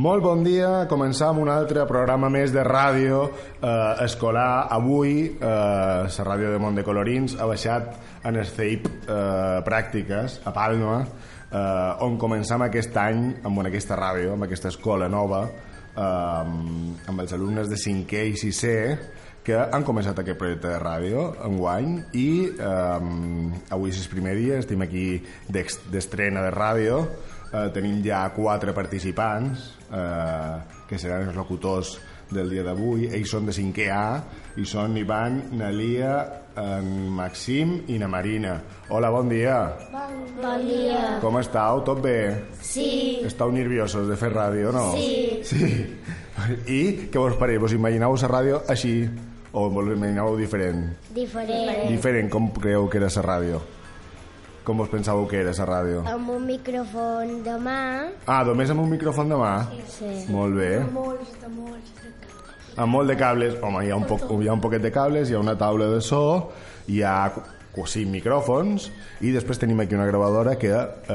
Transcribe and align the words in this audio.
Molt 0.00 0.22
bon 0.24 0.40
dia, 0.40 0.86
començam 0.88 1.42
un 1.42 1.50
altre 1.52 1.82
programa 1.84 2.30
més 2.32 2.54
de 2.54 2.62
ràdio 2.64 3.18
eh, 3.26 4.04
escolar. 4.06 4.70
Avui, 4.72 5.26
eh, 5.28 6.06
la 6.06 6.24
ràdio 6.24 6.54
de 6.54 6.60
Mont 6.62 6.78
de 6.78 6.84
Colorins 6.86 7.34
ha 7.36 7.48
baixat 7.50 7.98
en 8.24 8.38
el 8.40 8.48
CEIP 8.48 8.86
eh, 8.88 9.58
Pràctiques, 9.66 10.38
a 10.48 10.54
Palma, 10.56 11.02
eh, 11.04 12.06
on 12.06 12.16
començam 12.22 12.64
aquest 12.64 12.96
any 12.96 13.26
amb 13.44 13.60
aquesta 13.66 13.98
ràdio, 14.00 14.38
amb 14.38 14.46
aquesta 14.46 14.72
escola 14.72 15.10
nova, 15.12 15.42
eh, 15.90 15.98
amb 17.12 17.24
els 17.26 17.34
alumnes 17.36 17.68
de 17.68 17.76
5è 17.76 18.22
i 18.30 18.38
6è, 18.40 18.78
que 19.44 19.58
han 19.60 19.84
començat 19.84 20.22
aquest 20.22 20.40
projecte 20.40 20.70
de 20.70 20.78
ràdio 20.80 21.26
enguany 21.44 21.98
i 22.16 22.30
eh, 22.48 23.68
avui 23.76 23.92
és 23.92 24.00
el 24.00 24.08
primer 24.14 24.38
dia, 24.38 24.62
estem 24.64 24.80
aquí 24.86 25.04
d'estrena 25.52 26.46
de 26.46 26.56
ràdio 26.56 27.02
eh, 27.52 27.68
tenim 27.74 28.00
ja 28.04 28.24
quatre 28.34 28.74
participants 28.76 29.66
eh, 29.90 30.56
que 30.88 30.98
seran 30.98 31.28
els 31.28 31.36
locutors 31.36 31.96
del 32.30 32.50
dia 32.50 32.62
d'avui 32.62 33.08
ells 33.10 33.32
són 33.32 33.48
de 33.48 33.54
5è 33.56 33.88
A 33.90 34.04
i 34.60 34.66
són 34.66 34.96
Ivan, 34.98 35.40
Nalia 35.58 36.14
en 36.60 37.08
Maxim 37.14 37.80
i 37.90 37.98
na 37.98 38.08
Marina 38.10 38.56
Hola, 38.90 39.10
bon 39.10 39.30
dia 39.30 39.56
Bon 40.40 40.62
dia. 40.64 41.18
Com 41.20 41.36
estàu? 41.40 41.82
Tot 41.84 42.00
bé? 42.02 42.46
Sí. 42.64 43.20
Estàu 43.26 43.52
nerviosos 43.52 44.08
de 44.08 44.16
fer 44.16 44.30
ràdio, 44.32 44.72
no? 44.72 44.86
Sí. 44.96 45.40
Sí. 45.44 45.66
I 46.72 46.80
què 47.12 47.20
vos 47.20 47.36
pareix? 47.40 47.60
Vos 47.60 47.74
imagineu 47.76 48.16
la 48.16 48.30
ràdio 48.32 48.62
així? 48.72 48.94
O 49.52 49.68
vos 49.68 49.90
imagineu 49.92 50.38
diferent? 50.38 50.86
Diferent. 51.12 51.84
Diferent, 51.90 52.30
com 52.32 52.48
creieu 52.56 52.88
que 52.88 53.00
era 53.02 53.12
la 53.16 53.26
ràdio? 53.26 53.60
Com 54.64 54.76
vos 54.76 54.90
pensàveu 54.92 55.24
que 55.28 55.40
era 55.40 55.52
la 55.56 55.66
ràdio? 55.68 56.02
Amb 56.10 56.28
un 56.34 56.42
micròfon 56.46 57.38
de 57.46 57.54
mà. 57.64 57.78
Ah, 58.26 58.42
només 58.44 58.70
amb 58.70 58.82
un 58.82 58.90
micròfon 58.92 59.32
de 59.32 59.38
mà? 59.40 59.54
Sí. 59.88 60.10
Molt 60.28 60.54
bé. 60.58 60.72
molts, 60.92 61.32
de 61.40 61.48
molts, 61.48 61.94
de 62.02 62.10
Amb 62.76 62.92
molt 62.92 63.08
de 63.08 63.16
cables. 63.16 63.56
Home, 63.62 63.86
hi 63.86 63.90
ha 63.90 63.96
un, 63.96 64.04
poc, 64.04 64.26
hi 64.42 64.48
ha 64.48 64.52
un 64.52 64.60
poquet 64.60 64.82
de 64.82 64.92
cables, 64.92 65.30
hi 65.30 65.34
ha 65.34 65.40
una 65.40 65.56
taula 65.58 65.88
de 65.94 66.00
so, 66.00 66.52
hi 66.88 67.00
ha 67.02 67.32
cinc 67.86 68.10
micròfons 68.10 68.88
i 69.22 69.30
després 69.34 69.60
tenim 69.60 69.78
aquí 69.80 69.94
una 69.94 70.06
gravadora 70.08 70.56
que 70.58 70.70
eh, 70.70 71.14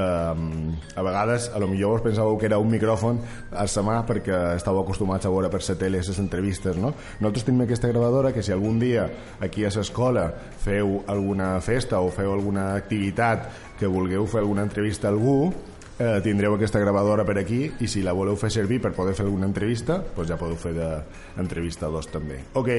a 0.95 1.03
vegades 1.03 1.49
a 1.53 1.59
lo 1.59 1.67
millor 1.67 1.97
vos 1.97 2.05
pensàveu 2.05 2.37
que 2.39 2.47
era 2.47 2.59
un 2.59 2.71
micròfon 2.71 3.19
a 3.51 3.65
la 3.65 3.83
mà 3.83 3.97
perquè 4.07 4.39
estàveu 4.55 4.83
acostumats 4.83 5.25
a 5.25 5.33
veure 5.33 5.49
per 5.51 5.61
la 5.61 5.75
tele 5.75 5.99
les 5.99 6.19
entrevistes 6.19 6.77
no? 6.77 6.93
nosaltres 7.19 7.45
tenim 7.45 7.65
aquesta 7.65 7.91
gravadora 7.91 8.31
que 8.33 8.43
si 8.43 8.51
algun 8.51 8.79
dia 8.79 9.09
aquí 9.41 9.65
a 9.65 9.69
l'escola 9.75 10.31
feu 10.63 11.03
alguna 11.07 11.59
festa 11.61 11.99
o 11.99 12.09
feu 12.09 12.31
alguna 12.33 12.73
activitat 12.75 13.49
que 13.79 13.87
vulgueu 13.87 14.25
fer 14.25 14.39
alguna 14.39 14.63
entrevista 14.63 15.09
a 15.09 15.11
algú 15.11 15.53
eh, 15.99 16.21
tindreu 16.23 16.55
aquesta 16.55 16.79
gravadora 16.79 17.25
per 17.25 17.37
aquí 17.37 17.71
i 17.79 17.87
si 17.87 18.01
la 18.01 18.13
voleu 18.13 18.35
fer 18.35 18.51
servir 18.51 18.81
per 18.81 18.93
poder 18.93 19.15
fer 19.15 19.25
alguna 19.25 19.47
entrevista 19.47 19.99
doncs 20.15 20.31
ja 20.31 20.39
podeu 20.39 20.55
fer 20.55 20.73
d'entrevistadors 20.77 22.07
també 22.07 22.39
ok 22.53 22.71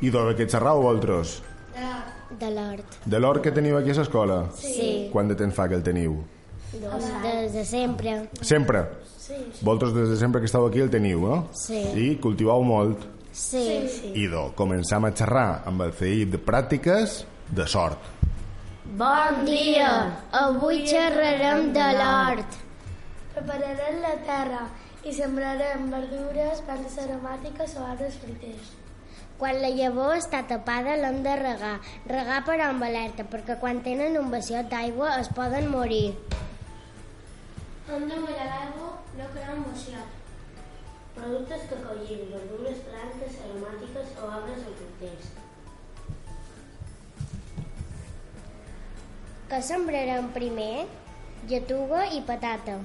i 0.00 0.08
de 0.08 0.20
què 0.32 0.48
xerrau 0.48 0.80
vosaltres? 0.80 1.49
De 2.38 2.50
l'hort. 2.50 2.98
de 3.04 3.18
l'or 3.18 3.40
que 3.42 3.50
teniu 3.50 3.76
aquí 3.78 3.90
a 3.90 3.94
l'escola? 3.94 4.48
Sí. 4.54 5.08
quant 5.12 5.28
de 5.28 5.34
temps 5.34 5.54
fa 5.54 5.68
que 5.68 5.74
el 5.74 5.82
teniu? 5.82 6.20
Doncs 6.72 7.08
des 7.22 7.52
de 7.52 7.64
sempre. 7.64 8.28
sempre? 8.40 8.84
Sí. 9.18 9.34
vosaltres 9.62 9.92
des 9.94 10.08
de 10.08 10.16
sempre 10.16 10.40
que 10.40 10.46
estàu 10.46 10.66
aquí 10.66 10.80
el 10.80 10.90
teniu 10.90 11.20
no? 11.26 11.48
Sí. 11.52 11.80
i 11.94 12.16
cultivau 12.16 12.62
molt 12.62 13.06
Sí. 13.32 13.86
sí. 13.88 14.12
idò, 14.24 14.52
començam 14.54 15.04
a 15.06 15.12
xerrar 15.14 15.62
amb 15.66 15.82
el 15.82 15.92
CI 15.92 16.24
de 16.26 16.38
pràctiques 16.38 17.24
de 17.50 17.66
sort 17.66 17.98
Bon 18.96 19.44
dia. 19.46 19.90
Avui 20.32 20.80
xerrarem 20.86 21.72
de 21.72 21.84
l'hort. 21.94 22.56
Prepararem 23.34 24.00
la 24.02 24.16
terra 24.26 24.64
i 25.06 25.12
sembrarem 25.14 25.84
verdures, 25.92 26.58
plantes 26.66 26.96
aromàtiques 26.98 27.76
o 27.78 27.84
arbres 27.86 28.16
fruiters. 28.18 28.72
Quan 29.40 29.56
la 29.62 29.70
llavor 29.72 30.18
està 30.18 30.42
tapada 30.44 30.98
l'hem 31.00 31.22
de 31.24 31.34
regar. 31.40 31.76
Regar 32.10 32.42
però 32.44 32.66
amb 32.68 32.84
alerta, 32.84 33.24
perquè 33.24 33.54
quan 33.62 33.78
tenen 33.86 34.18
un 34.20 34.28
vasiot 34.34 34.68
d'aigua 34.68 35.14
es 35.20 35.30
poden 35.38 35.70
morir. 35.72 36.10
Hem 37.88 38.04
de 38.10 38.18
mirar 38.20 38.48
l'aigua, 38.50 38.90
no 39.16 39.28
crear 39.32 39.56
moció. 39.62 40.02
Productes 41.14 41.64
que 41.70 41.78
collim, 41.86 42.20
verdures, 42.34 42.84
plantes 42.90 43.40
aromàtiques 43.46 44.12
o 44.20 44.28
arbres 44.28 44.60
o 44.68 44.76
fruiters. 44.82 45.32
Que 49.48 49.64
sembrarem 49.72 50.30
primer? 50.36 50.86
Lletuga 51.48 52.04
i 52.12 52.20
patata. 52.28 52.76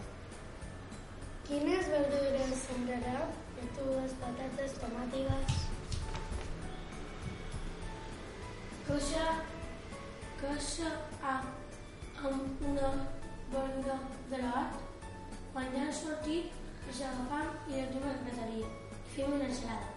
Quines 1.51 1.93
verdures 1.99 2.57
sembrarem? 2.63 3.39
Lletugues, 3.59 4.19
patates, 4.23 4.79
tomàtiques. 4.79 5.64
Coixa, 8.85 9.25
coixa 10.37 10.89
a, 11.25 11.39
amb 12.21 12.65
una 12.69 12.89
borda 13.49 13.95
de 14.29 14.41
l'hort. 14.43 14.75
Quan 15.55 15.71
ja 15.73 15.87
han 15.87 15.93
sortit, 15.95 16.51
els 16.85 16.99
agafam 17.07 17.47
i 17.71 17.79
els 17.81 17.95
duem 17.95 18.05
al 18.11 18.19
bateria. 18.27 18.67
Fem 19.15 19.33
una 19.33 19.47
ensalada. 19.49 19.91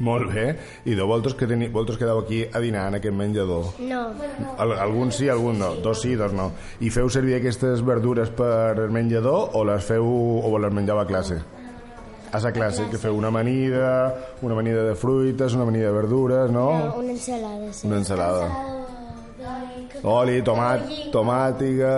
molt 0.00 0.30
bé, 0.32 0.44
i 0.88 0.94
de 0.96 1.04
vosaltres 1.04 1.34
que, 1.36 1.46
teni, 1.48 1.68
vosaltres 1.68 1.98
quedeu 2.00 2.20
aquí 2.22 2.38
a 2.44 2.60
dinar 2.60 2.86
en 2.88 2.94
aquest 2.96 3.16
menjador 3.16 3.66
No. 3.84 3.98
Al, 4.56 4.72
alguns 4.80 5.18
sí, 5.20 5.28
alguns 5.28 5.58
no. 5.60 5.74
Dos 5.84 6.00
sí, 6.00 6.14
dos 6.16 6.32
no. 6.32 6.50
I 6.80 6.88
feu 6.88 7.08
servir 7.12 7.36
aquestes 7.36 7.84
verdures 7.84 8.32
per 8.32 8.78
el 8.78 8.92
menjador 8.96 9.56
o 9.56 9.64
les 9.68 9.84
feu 9.84 10.08
o 10.08 10.58
les 10.58 10.72
menjau 10.72 11.00
a 11.00 11.06
classe? 11.08 11.40
A 12.32 12.38
la 12.38 12.52
classe, 12.52 12.84
que 12.90 12.98
feu 12.98 13.16
una 13.18 13.28
amanida, 13.28 14.14
una 14.42 14.54
amanida 14.54 14.84
de 14.84 14.94
fruites, 14.94 15.54
una 15.54 15.62
amanida 15.64 15.86
de 15.86 15.92
verdures, 15.92 16.50
no? 16.50 16.66
no 16.78 16.94
una 17.00 17.10
ensalada, 17.12 17.72
sí. 17.72 17.86
Una 17.88 17.96
ensalada. 17.96 18.48
Oli, 20.04 20.42
tomat, 20.42 20.86
tomàtiga... 21.12 21.94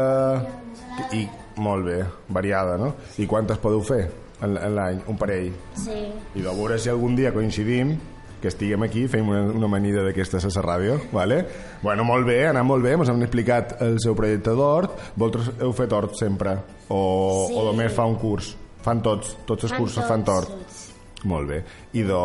I 1.12 1.22
molt 1.56 1.84
bé, 1.87 1.98
variada, 2.28 2.76
no? 2.81 2.93
I 3.20 3.26
quantes 3.28 3.59
podeu 3.60 3.81
fer 3.84 4.03
en, 4.44 4.56
en 4.56 4.75
l'any? 4.76 4.98
Un 5.09 5.16
parell. 5.20 5.53
Sí. 5.76 5.98
I 6.37 6.41
de 6.44 6.49
veure 6.49 6.78
si 6.81 6.91
algun 6.93 7.16
dia 7.16 7.32
coincidim 7.32 7.94
que 8.43 8.50
estiguem 8.50 8.82
aquí, 8.82 9.04
fem 9.09 9.28
una, 9.28 9.44
una 9.54 9.69
amanida 9.70 10.03
d'aquestes 10.03 10.44
a 10.49 10.50
la 10.56 10.62
ràdio, 10.66 10.97
vale? 11.14 11.44
Bueno, 11.82 12.03
molt 12.04 12.26
bé, 12.26 12.41
ha 12.49 12.64
molt 12.66 12.82
bé, 12.82 12.97
ens 12.99 13.09
han 13.12 13.22
explicat 13.22 13.76
el 13.84 14.00
seu 14.03 14.16
projecte 14.19 14.56
d'hort. 14.59 14.97
Vosaltres 15.14 15.53
heu 15.62 15.72
fet 15.78 15.93
hort 15.94 16.19
sempre? 16.19 16.56
O, 16.88 17.47
Sí. 17.49 17.54
o 17.56 17.64
només 17.70 17.94
fa 17.94 18.04
un 18.09 18.16
curs? 18.19 18.56
Fan 18.82 19.00
tots, 19.03 19.37
tots 19.47 19.65
els 19.65 19.72
Fan 19.72 19.81
cursos 19.84 20.04
fan 20.09 20.25
tots, 20.25 20.48
tort. 20.48 20.65
tots. 20.65 20.81
Molt 21.28 21.47
bé. 21.47 21.60
I 21.94 22.03
do, 22.03 22.19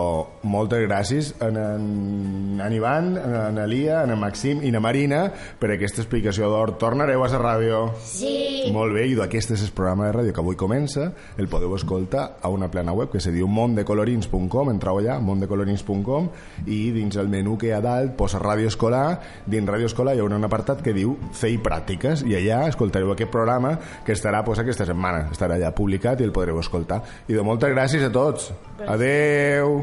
moltes 0.50 0.82
gràcies 0.88 1.30
a 1.44 1.52
en, 1.52 2.58
en 2.64 2.74
Ivan, 2.74 3.12
a 3.20 3.44
en 3.52 3.60
Elia, 3.62 4.00
a 4.02 4.08
en 4.08 4.18
Maxim 4.18 4.64
i 4.66 4.72
a 4.74 4.82
Marina 4.82 5.28
per 5.60 5.70
aquesta 5.74 6.02
explicació 6.02 6.50
d'hort. 6.50 6.80
Tornareu 6.82 7.22
a 7.24 7.30
la 7.30 7.42
ràdio? 7.42 7.82
Sí. 8.02 8.72
Molt 8.74 8.96
bé, 8.96 9.06
i 9.12 9.18
aquest 9.22 9.54
és 9.54 9.64
el 9.68 9.74
programa 9.78 10.08
de 10.08 10.16
ràdio 10.16 10.34
que 10.34 10.42
avui 10.42 10.58
comença. 10.58 11.12
El 11.38 11.50
podeu 11.52 11.76
escoltar 11.78 12.40
a 12.42 12.50
una 12.50 12.72
plana 12.74 12.96
web 12.98 13.12
que 13.14 13.22
se 13.22 13.32
diu 13.32 13.48
mondecolorins.com, 13.48 14.72
entreu 14.74 15.02
allà, 15.02 15.20
mondecolorins.com, 15.22 16.32
i 16.66 16.80
dins 16.96 17.20
el 17.22 17.30
menú 17.30 17.58
que 17.58 17.70
hi 17.70 17.76
ha 17.78 17.82
dalt 17.84 18.16
posa 18.18 18.42
ràdio 18.42 18.72
escolar, 18.72 19.20
dins 19.46 19.70
ràdio 19.70 19.92
escolar 19.92 20.16
hi 20.18 20.24
haurà 20.24 20.40
un 20.40 20.50
apartat 20.50 20.82
que 20.82 20.96
diu 20.96 21.14
fer 21.38 21.54
i 21.54 21.62
pràctiques, 21.62 22.26
i 22.26 22.34
allà 22.40 22.64
escoltareu 22.72 23.14
aquest 23.14 23.32
programa 23.34 23.76
que 24.06 24.18
estarà 24.18 24.42
pues, 24.48 24.64
aquesta 24.64 24.90
setmana, 24.90 25.28
estarà 25.36 25.60
allà 25.60 25.70
publicat 25.76 26.22
i 26.22 26.28
el 26.28 26.34
podreu 26.34 26.58
escoltar. 26.64 27.04
I 27.28 27.38
de 27.38 27.46
moltes 27.46 27.74
gràcies 27.76 28.08
a 28.08 28.12
tots. 28.14 28.50
Adeu. 28.88 29.82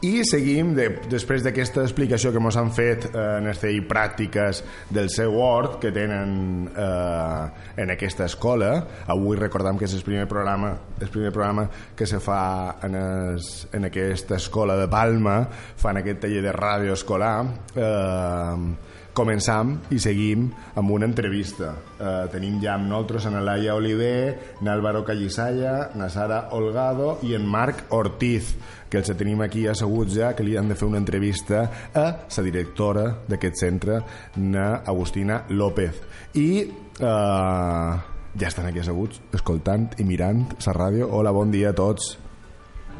I 0.00 0.22
seguim, 0.24 0.70
de, 0.72 0.86
després 1.12 1.42
d'aquesta 1.44 1.82
explicació 1.84 2.30
que 2.32 2.40
ens 2.40 2.56
han 2.56 2.70
fet 2.72 3.04
eh, 3.10 3.24
en 3.36 3.48
les 3.50 3.58
CI 3.60 3.82
pràctiques 3.88 4.62
del 4.96 5.10
seu 5.12 5.36
hort 5.36 5.76
que 5.82 5.90
tenen 5.92 6.70
eh, 6.72 7.42
en 7.84 7.92
aquesta 7.92 8.24
escola. 8.24 8.70
Avui 9.12 9.36
recordam 9.36 9.76
que 9.76 9.84
és 9.84 9.96
el 9.98 10.04
primer 10.06 10.24
programa, 10.28 10.72
el 11.00 11.12
primer 11.12 11.34
programa 11.36 11.66
que 11.96 12.08
se 12.08 12.20
fa 12.20 12.78
en, 12.84 12.96
es, 13.36 13.68
en 13.76 13.90
aquesta 13.90 14.40
escola 14.40 14.78
de 14.80 14.88
Palma, 14.88 15.42
fan 15.76 16.00
aquest 16.00 16.24
taller 16.24 16.46
de 16.48 16.56
ràdio 16.56 16.96
escolar. 16.96 17.34
Eh, 17.76 18.96
començam 19.16 19.76
i 19.90 19.98
seguim 20.02 20.48
amb 20.78 20.92
una 20.94 21.08
entrevista. 21.08 21.72
Eh, 21.98 22.26
tenim 22.32 22.60
ja 22.62 22.74
amb 22.76 22.88
nosaltres 22.90 23.26
en 23.28 23.38
Laia 23.44 23.74
Oliver, 23.78 24.56
n'Álvaro 24.62 25.02
Callisaya, 25.04 25.90
na 25.94 26.08
Sara 26.10 26.46
Olgado 26.56 27.18
i 27.26 27.34
en 27.34 27.46
Marc 27.46 27.86
Ortiz, 27.96 28.54
que 28.90 29.00
els 29.00 29.10
tenim 29.16 29.42
aquí 29.44 29.66
asseguts 29.70 30.14
ja, 30.16 30.32
que 30.36 30.46
li 30.46 30.56
han 30.58 30.70
de 30.70 30.78
fer 30.78 30.88
una 30.88 31.00
entrevista 31.02 31.66
a 31.94 32.06
la 32.24 32.46
directora 32.46 33.04
d'aquest 33.28 33.60
centre, 33.60 34.00
na 34.36 34.82
Agustina 34.86 35.44
López. 35.50 36.00
I 36.34 36.48
eh, 36.62 37.92
ja 38.38 38.48
estan 38.48 38.66
aquí 38.66 38.82
asseguts, 38.82 39.22
escoltant 39.34 39.90
i 39.98 40.06
mirant 40.06 40.46
la 40.66 40.76
ràdio. 40.76 41.10
Hola, 41.10 41.34
bon 41.34 41.50
dia 41.50 41.74
a 41.74 41.76
tots. 41.76 42.16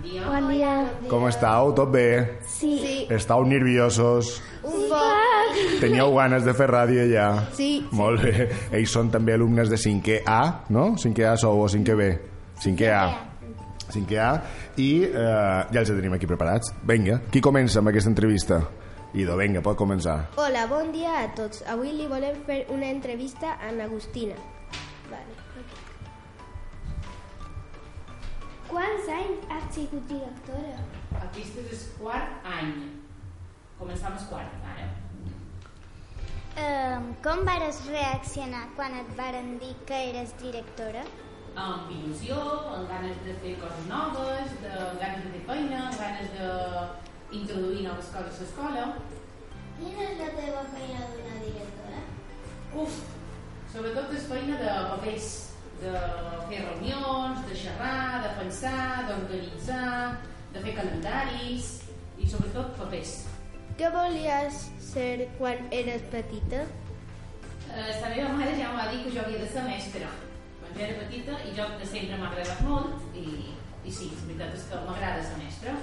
Bon 0.00 0.48
dia. 0.48 0.88
Com 1.10 1.26
estàu? 1.28 1.74
Tot 1.76 1.90
bé? 1.92 2.40
Sí. 2.48 3.06
Estàu 3.12 3.44
nerviosos? 3.44 4.40
Un 4.64 4.86
poc. 4.88 5.58
Teníeu 5.82 6.14
ganes 6.16 6.46
de 6.46 6.54
fer 6.56 6.68
ràdio 6.70 7.04
ja? 7.10 7.26
Sí. 7.56 7.82
Molt 7.92 8.24
bé. 8.24 8.46
Ells 8.72 8.94
són 8.96 9.10
també 9.12 9.36
alumnes 9.36 9.68
de 9.68 9.76
5è 9.76 10.22
A, 10.24 10.64
no? 10.72 10.94
5è 10.96 11.26
A 11.28 11.34
sou 11.40 11.60
o 11.60 11.68
5è 11.68 11.96
B? 12.00 12.08
5è 12.64 12.88
A. 12.96 13.04
5è 13.92 14.22
A. 14.24 14.30
I 14.80 14.90
eh, 15.04 15.68
ja 15.68 15.82
els 15.82 15.92
tenim 15.92 16.16
aquí 16.16 16.30
preparats. 16.30 16.72
Vinga, 16.88 17.20
qui 17.28 17.44
comença 17.44 17.82
amb 17.82 17.92
aquesta 17.92 18.08
entrevista? 18.12 18.62
Ido, 19.12 19.36
vinga, 19.36 19.60
pot 19.60 19.76
començar. 19.76 20.30
Hola, 20.40 20.64
bon 20.70 20.94
dia 20.96 21.26
a 21.26 21.28
tots. 21.36 21.60
Avui 21.68 21.92
li 21.92 22.08
volem 22.08 22.40
fer 22.48 22.62
una 22.72 22.88
entrevista 22.88 23.58
a 23.58 23.74
l'Agustina. 23.74 24.38
Vale. 25.10 25.39
Quants 28.70 29.08
anys 29.10 29.46
has 29.50 29.64
sigut 29.74 30.04
directora? 30.06 30.76
Aquest 31.24 31.56
és 31.58 31.72
el 31.72 31.94
quart 31.96 32.44
any. 32.46 32.76
Començam 33.80 34.14
el 34.14 34.26
quart, 34.30 34.52
ara. 34.72 34.86
Um, 36.60 37.08
com 37.24 37.42
vares 37.48 37.80
reaccionar 37.88 38.68
quan 38.76 38.94
et 39.00 39.10
varen 39.18 39.56
dir 39.58 39.72
que 39.90 39.98
eres 40.12 40.36
directora? 40.38 41.02
Amb 41.58 41.90
il·lusió, 41.96 42.38
amb 42.76 42.86
ganes 42.92 43.18
de 43.26 43.34
fer 43.42 43.56
coses 43.58 43.90
noves, 43.90 44.54
de, 44.62 44.72
ganes 45.02 45.26
de 45.26 45.34
fer 45.34 45.44
feina, 45.50 45.84
amb 45.88 45.98
ganes 46.04 46.32
d'introduir 46.38 47.84
noves 47.88 48.14
coses 48.14 48.38
a 48.38 48.46
l'escola. 48.46 48.88
Quina 49.80 50.10
és 50.12 50.18
la 50.22 50.32
teva 50.38 50.66
feina 50.76 51.10
d'una 51.10 51.42
directora? 51.42 52.06
Uf, 52.84 53.02
sobretot 53.74 54.14
és 54.14 54.30
feina 54.30 54.62
de 54.62 54.82
papers, 54.94 55.30
de 55.82 55.92
fer 56.48 56.62
reunions, 56.64 57.42
de 57.48 57.56
xerrar, 57.56 58.22
de 58.24 58.32
pensar, 58.38 59.06
d'organitzar, 59.08 60.20
de 60.54 60.64
fer 60.64 60.74
calendaris 60.78 61.70
i 62.20 62.28
sobretot 62.28 62.74
papers. 62.78 63.14
Què 63.78 63.90
volies 63.94 64.66
ser 64.90 65.28
quan 65.38 65.62
eres 65.72 66.02
petita? 66.12 66.66
Eh, 67.70 67.92
la 68.02 68.10
meva 68.10 68.34
mare 68.34 68.58
ja 68.58 68.66
em 68.72 68.76
va 68.76 68.90
dir 68.90 69.04
que 69.04 69.14
jo 69.14 69.22
havia 69.22 69.40
de 69.44 69.48
ser 69.48 69.62
mestra 69.68 70.10
quan 70.60 70.78
jo 70.78 70.84
era 70.86 70.98
petita 71.02 71.38
i 71.46 71.54
jo 71.56 71.66
de 71.78 71.86
sempre 71.86 72.18
m'ha 72.18 72.28
agradat 72.30 72.60
molt 72.66 73.16
i, 73.16 73.26
i 73.84 73.92
sí, 73.92 74.10
la 74.14 74.26
veritat 74.28 74.54
és 74.58 74.66
que 74.70 74.82
m'agrada 74.86 75.24
ser 75.26 75.38
mestra. 75.40 75.74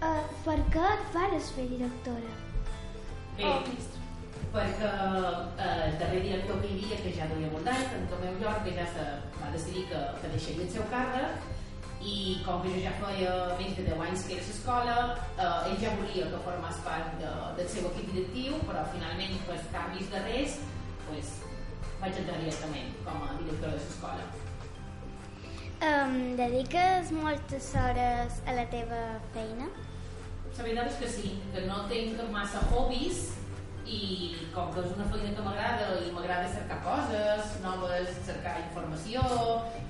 Uh, 0.00 0.22
per 0.44 0.58
què 0.74 0.84
et 0.96 1.08
vares 1.14 1.50
fer 1.56 1.66
directora? 1.70 2.34
Bé, 3.36 3.52
perquè 4.54 4.90
eh, 4.90 5.86
el 5.86 5.96
darrer 6.00 6.20
director 6.24 6.60
que 6.60 6.70
hi 6.70 6.76
havia, 6.78 6.98
que 7.04 7.14
ja 7.14 7.28
duia 7.30 7.50
molt 7.52 7.66
d'anys, 7.68 7.94
en 7.96 8.06
Tomeu 8.10 8.36
Llor, 8.40 8.58
que 8.64 8.74
ja 8.76 8.86
se 8.94 9.06
va 9.38 9.50
decidir 9.54 9.86
que, 9.90 10.00
que 10.20 10.32
deixaria 10.34 10.66
el 10.66 10.72
seu 10.74 10.86
càrrec, 10.90 11.48
i 12.00 12.40
com 12.46 12.62
que 12.64 12.72
jo 12.72 12.80
ja 12.80 12.94
feia 12.96 13.32
més 13.58 13.74
de 13.76 13.84
10 13.84 14.02
anys 14.06 14.24
que 14.26 14.36
era 14.36 14.44
a 14.44 14.48
l'escola, 14.48 14.96
eh, 15.36 15.70
ell 15.70 15.80
ja 15.84 15.94
volia 16.00 16.30
que 16.32 16.42
formés 16.46 16.82
part 16.86 17.14
de, 17.22 17.32
del 17.58 17.70
seu 17.74 17.88
equip 17.92 18.12
directiu, 18.14 18.58
però 18.66 18.84
finalment, 18.94 19.36
per 19.48 19.58
canvis 19.74 20.10
de 20.12 20.22
res, 20.26 20.60
pues, 21.08 21.34
vaig 22.00 22.22
entrar 22.22 22.38
directament 22.40 22.94
com 23.04 23.26
a 23.26 23.34
directora 23.42 23.74
de 23.76 23.82
l'escola. 23.84 24.30
Um, 25.80 26.16
dediques 26.36 27.12
moltes 27.16 27.70
hores 27.80 28.42
a 28.44 28.56
la 28.56 28.66
teva 28.72 28.98
feina? 29.36 29.68
La 30.58 30.64
veritat 30.66 30.90
és 30.90 30.96
que 31.00 31.08
sí, 31.08 31.30
que 31.54 31.62
no 31.64 31.86
tinc 31.88 32.18
massa 32.34 32.60
hobbies 32.68 33.30
i 33.86 34.00
com 34.54 34.72
que 34.74 34.84
és 34.84 34.92
una 34.96 35.06
feina 35.12 35.32
que 35.36 35.44
m'agrada 35.46 35.88
i 36.04 36.12
m'agrada 36.14 36.52
cercar 36.52 36.80
coses, 36.84 37.56
noves, 37.64 38.12
cercar 38.26 38.56
informació, 38.66 39.24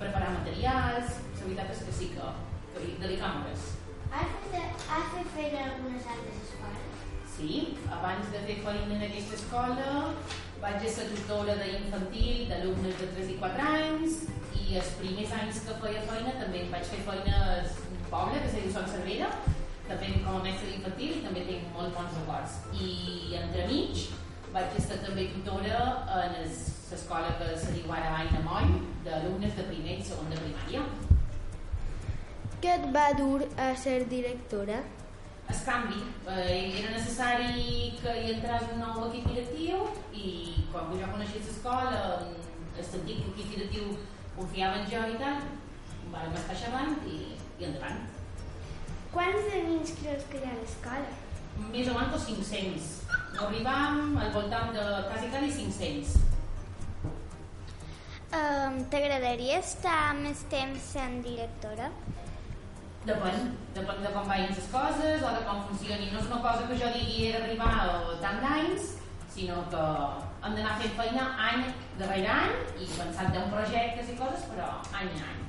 preparar 0.00 0.32
materials, 0.38 1.20
la 1.40 1.46
veritat 1.46 1.74
és 1.74 1.84
que 1.88 1.96
sí 1.98 2.10
que, 2.14 2.32
que 2.74 2.84
hi 2.86 2.96
dedicam 3.02 3.42
hores. 3.42 3.70
Has 4.10 4.36
fet, 4.50 4.86
has 4.90 5.12
fet 5.14 5.32
feina 5.36 5.64
en 5.64 5.72
algunes 5.74 6.06
altres 6.14 6.42
escoles? 6.44 7.06
Sí, 7.36 7.60
abans 7.96 8.30
de 8.34 8.44
fer 8.46 8.58
feina 8.66 8.96
en 8.96 9.04
aquesta 9.06 9.38
escola 9.38 9.92
vaig 10.60 10.82
ser 10.92 11.06
tutora 11.14 11.54
d'infantil 11.60 12.48
d'alumnes 12.50 12.98
de 13.00 13.06
3 13.14 13.30
i 13.32 13.36
4 13.40 13.68
anys 13.78 14.18
i 14.60 14.76
els 14.80 14.90
primers 14.98 15.32
anys 15.38 15.62
que 15.66 15.78
feia 15.84 16.02
feina 16.10 16.34
també 16.42 16.66
vaig 16.74 16.84
fer 16.90 17.00
feina 17.06 17.38
a 17.46 17.54
un 17.64 18.02
poble 18.10 18.42
que 18.42 18.50
se 18.50 18.60
diu 18.60 18.74
Son 18.74 18.90
Cervera 18.92 19.30
també 19.90 20.10
com 20.24 20.38
a 20.38 20.42
mestre 20.44 20.70
d'infantil 20.70 21.22
també 21.26 21.44
tinc 21.48 21.70
molt 21.76 21.94
bons 21.96 22.18
records. 22.20 22.58
I 22.86 23.38
entremig 23.40 24.04
vaig 24.54 24.76
estar 24.78 24.98
també 25.04 25.28
tutora 25.34 25.80
en 26.20 26.36
l'escola 26.42 27.34
que 27.40 27.50
se 27.58 27.74
diu 27.74 27.92
ara 27.94 28.14
Aina 28.20 28.42
Moll, 28.46 28.72
d'alumnes 29.06 29.56
de 29.58 29.66
primer 29.68 29.98
i 29.98 30.06
segon 30.06 30.30
de 30.32 30.38
primària. 30.44 30.86
Què 32.62 32.72
et 32.76 32.88
va 32.94 33.06
dur 33.18 33.44
a 33.56 33.70
ser 33.82 34.00
directora? 34.10 34.80
El 35.50 35.62
canvi. 35.66 36.02
Eh, 36.30 36.58
era 36.80 36.90
necessari 36.94 37.94
que 38.02 38.14
hi 38.20 38.34
entrés 38.34 38.68
un 38.74 38.82
nou 38.84 39.08
equip 39.08 39.30
directiu 39.32 39.88
i 40.14 40.28
quan 40.70 40.92
jo 40.92 41.08
coneixia 41.14 41.42
l'escola, 41.46 42.04
el 42.76 42.86
sentit 42.92 43.24
que 43.24 43.32
l'equip 43.32 43.56
directiu 43.56 43.96
confiava 44.36 44.82
en 44.82 44.88
jo 44.92 45.02
i 45.14 45.18
tal, 45.24 45.42
vam 46.12 46.40
estar 46.44 46.62
xerrant 46.62 46.98
i, 47.10 47.20
i 47.58 47.70
endavant. 47.70 48.19
Quants 49.10 49.46
de 49.50 49.60
nens 49.66 49.90
creus 49.98 50.26
que 50.30 50.38
hi 50.38 50.46
ha 50.46 50.50
a 50.54 50.56
l'escola? 50.60 51.14
Més 51.72 51.88
o 51.90 51.94
menys 51.96 52.26
500. 52.28 52.90
Arribam 53.44 54.18
al 54.22 54.28
voltant 54.36 54.70
de 54.76 54.84
quasi, 55.08 55.30
quasi 55.32 55.48
500. 55.56 56.12
Um, 58.30 58.76
T'agradaria 58.92 59.56
estar 59.58 60.14
més 60.20 60.44
temps 60.52 60.84
sent 60.92 61.16
directora? 61.24 61.88
Depèn, 63.08 63.50
depèn 63.74 64.04
de 64.04 64.12
com 64.14 64.30
vagin 64.30 64.54
les 64.54 64.70
coses 64.70 65.26
o 65.26 65.32
de 65.34 65.42
com 65.48 65.64
funcioni. 65.72 66.12
No 66.12 66.22
és 66.22 66.30
una 66.30 66.38
cosa 66.44 66.68
que 66.68 66.78
jo 66.78 66.92
digui 66.94 67.26
he 67.26 67.32
d'arribar 67.34 67.72
a 67.80 68.14
tant 68.22 68.38
d'anys, 68.44 68.92
sinó 69.34 69.64
que 69.74 69.82
hem 70.44 70.54
d'anar 70.54 70.76
fent 70.84 70.94
feina 71.00 71.26
any 71.48 71.66
darrere 71.98 72.30
any 72.36 72.54
i 72.78 72.86
pensant 72.94 73.42
en 73.42 73.50
projectes 73.56 74.14
i 74.14 74.16
coses, 74.22 74.46
però 74.54 74.70
any 75.02 75.10
a 75.16 75.26
any. 75.32 75.42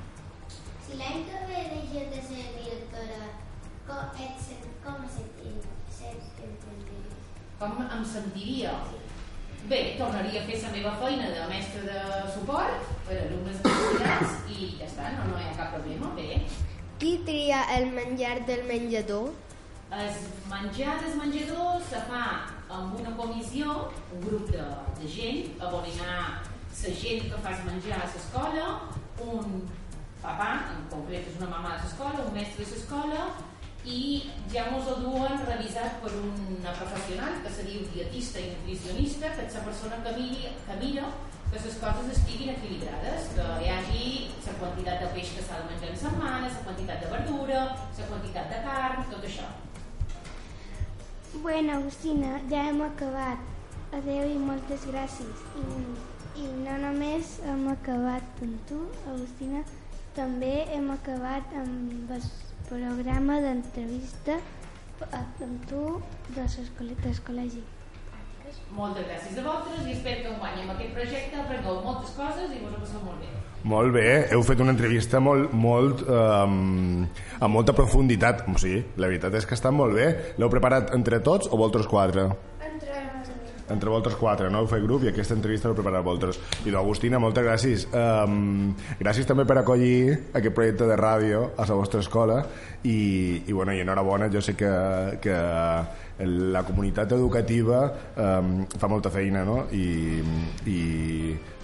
Si 0.88 0.98
l'any 0.98 1.30
que 1.30 1.46
ve 1.52 1.64
deixes 1.76 2.10
de 2.16 2.26
ser 2.32 2.50
directora, 2.58 3.22
com, 3.92 5.04
et, 5.04 5.22
com 7.60 7.84
em 7.84 8.06
sentiria? 8.06 8.74
Bé, 9.70 9.80
tornaria 9.98 10.42
a 10.42 10.46
fer 10.48 10.58
la 10.64 10.72
meva 10.74 10.92
feina 10.98 11.28
de 11.30 11.42
mestre 11.52 11.82
de 11.86 12.00
suport 12.34 12.88
per 13.06 13.18
a 13.20 13.26
alumnes 13.28 13.60
estudiants 13.60 14.38
i 14.50 14.72
ja 14.80 14.88
està, 14.88 15.12
no, 15.18 15.28
no 15.30 15.38
hi 15.38 15.46
ha 15.50 15.58
cap 15.60 15.76
problema, 15.76 16.10
bé. 16.18 16.42
Qui 17.02 17.12
tria 17.28 17.62
el 17.76 17.92
menjar 17.94 18.40
del 18.48 18.66
menjador? 18.70 19.30
El 19.92 20.10
menjar 20.50 20.96
del 21.04 21.14
menjador 21.20 21.78
se 21.90 22.02
fa 22.10 22.24
amb 22.72 22.98
una 22.98 23.14
comissió, 23.20 23.78
un 24.16 24.26
grup 24.26 24.50
de, 24.50 24.66
de 24.98 25.14
gent, 25.14 25.54
on 25.68 25.86
hi 25.86 25.96
ha 26.00 26.18
la 26.82 26.96
gent 27.04 27.30
que 27.30 27.44
fa 27.46 27.54
menjar 27.68 28.00
a 28.00 28.10
l'escola, 28.10 28.68
un 29.22 29.62
papà, 30.24 30.52
en 30.74 30.84
concret 30.90 31.28
és 31.30 31.38
una 31.38 31.52
mamà 31.54 31.76
de 31.76 31.86
l'escola, 31.86 32.26
un 32.26 32.34
mestre 32.34 32.66
de 32.66 32.72
l'escola, 32.72 33.30
i 33.86 34.30
ja 34.54 34.68
ens 34.70 34.88
ho 34.88 34.96
duen 35.02 35.40
revisat 35.48 36.02
per 36.04 36.12
una 36.20 36.74
professional 36.78 37.40
que 37.42 37.54
se 37.54 37.66
diu 37.66 37.86
dietista 37.94 38.40
i 38.40 38.52
nutricionista, 38.52 39.32
que 39.36 39.48
és 39.48 39.58
la 39.58 39.64
persona 39.66 40.02
que, 40.06 40.14
miri, 40.20 40.52
que 40.68 40.78
mira 40.84 41.10
que 41.52 41.60
les 41.60 41.80
coses 41.82 42.12
estiguin 42.14 42.54
equilibrades, 42.54 43.32
que 43.36 43.48
hi 43.64 43.72
hagi 43.74 44.06
la 44.46 44.54
quantitat 44.60 45.02
de 45.04 45.10
peix 45.16 45.34
que 45.36 45.44
s'ha 45.48 45.58
de 45.60 45.72
menjar 45.72 45.90
en 45.90 45.98
setmana, 46.04 46.52
la 46.54 46.64
quantitat 46.68 47.02
de 47.04 47.10
verdura, 47.16 47.64
la 47.98 48.08
quantitat 48.12 48.54
de 48.54 48.62
carn, 48.68 49.04
tot 49.12 49.28
això. 49.32 49.50
Bueno, 51.34 51.80
Agustina, 51.80 52.38
ja 52.52 52.68
hem 52.70 52.82
acabat. 52.86 53.50
Adeu 53.92 54.30
i 54.32 54.38
moltes 54.40 54.86
gràcies. 54.88 55.44
I, 55.60 55.66
I 56.40 56.48
no 56.64 56.78
només 56.86 57.40
hem 57.44 57.66
acabat 57.74 58.44
amb 58.46 58.62
tu, 58.70 58.80
Agustina, 59.12 59.66
també 60.16 60.54
hem 60.72 60.88
acabat 60.96 61.52
amb 61.60 62.12
el 62.16 62.24
programa 62.72 63.42
d'entrevista 63.44 64.38
amb 65.12 65.64
tu 65.68 65.84
de 66.32 66.44
del 66.48 67.18
col·legi. 67.28 67.64
Moltes 68.76 69.08
gràcies 69.08 69.40
a 69.40 69.44
vosaltres 69.44 69.88
i 69.88 69.96
espero 69.98 70.22
que 70.24 70.30
enguany 70.32 70.62
amb 70.62 70.72
aquest 70.74 70.94
projecte 70.96 71.40
aprengueu 71.42 71.82
moltes 71.84 72.14
coses 72.16 72.54
i 72.56 72.62
vos 72.64 72.76
ho 72.76 72.80
passeu 72.84 73.02
molt 73.04 73.20
bé. 73.20 73.32
Molt 73.72 73.94
bé, 73.94 74.06
heu 74.32 74.44
fet 74.48 74.64
una 74.64 74.72
entrevista 74.72 75.20
molt, 75.20 75.52
molt, 75.54 76.06
um, 76.08 77.04
amb 77.40 77.54
molta 77.54 77.76
profunditat. 77.78 78.46
O 78.48 78.56
sigui, 78.62 78.80
la 78.96 79.12
veritat 79.12 79.36
és 79.36 79.46
que 79.46 79.58
està 79.60 79.72
molt 79.76 79.98
bé. 80.00 80.08
L'heu 80.40 80.50
preparat 80.50 80.96
entre 80.96 81.20
tots 81.20 81.52
o 81.52 81.60
vosaltres 81.60 81.92
quatre? 81.92 82.30
Entre 83.72 83.90
vosaltres 83.90 84.18
quatre, 84.20 84.50
no? 84.54 84.66
Fet 84.70 84.84
grup 84.84 85.06
i 85.06 85.12
aquesta 85.12 85.36
entrevista 85.38 85.70
l'heu 85.70 85.78
preparat 85.78 86.06
vosaltres. 86.06 86.40
I 86.68 86.74
l'Agustina, 86.74 87.20
moltes 87.22 87.46
gràcies. 87.46 87.88
Um, 87.96 88.74
gràcies 89.00 89.30
també 89.30 89.46
per 89.48 89.62
acollir 89.62 90.18
aquest 90.34 90.56
projecte 90.58 90.90
de 90.90 90.98
ràdio 91.00 91.52
a 91.56 91.68
la 91.68 91.80
vostra 91.80 92.02
escola 92.04 92.42
i, 92.84 93.44
i, 93.48 93.52
bueno, 93.54 93.74
i 93.74 93.82
enhorabona, 93.84 94.30
jo 94.34 94.42
sé 94.44 94.56
que, 94.60 94.72
que 95.24 95.38
la 96.26 96.64
comunitat 96.68 97.16
educativa 97.16 97.82
um, 98.16 98.52
fa 98.78 98.90
molta 98.92 99.10
feina 99.14 99.46
no? 99.48 99.64
I, 99.74 100.22
i 100.70 100.82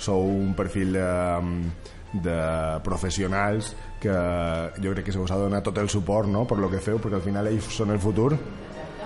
sou 0.02 0.26
un 0.32 0.54
perfil 0.58 0.98
de, 0.98 1.10
de 2.14 2.38
professionals 2.86 3.74
que 4.02 4.16
jo 4.82 4.94
crec 4.94 5.10
que 5.10 5.14
se 5.14 5.22
us 5.22 5.34
ha 5.34 5.40
donat 5.42 5.66
tot 5.66 5.78
el 5.82 5.90
suport 5.90 6.30
no? 6.30 6.46
per 6.48 6.60
lo 6.62 6.72
que 6.72 6.82
feu, 6.82 7.02
perquè 7.02 7.20
al 7.20 7.26
final 7.26 7.50
ells 7.50 7.70
són 7.78 7.94
el 7.94 8.02
futur 8.02 8.32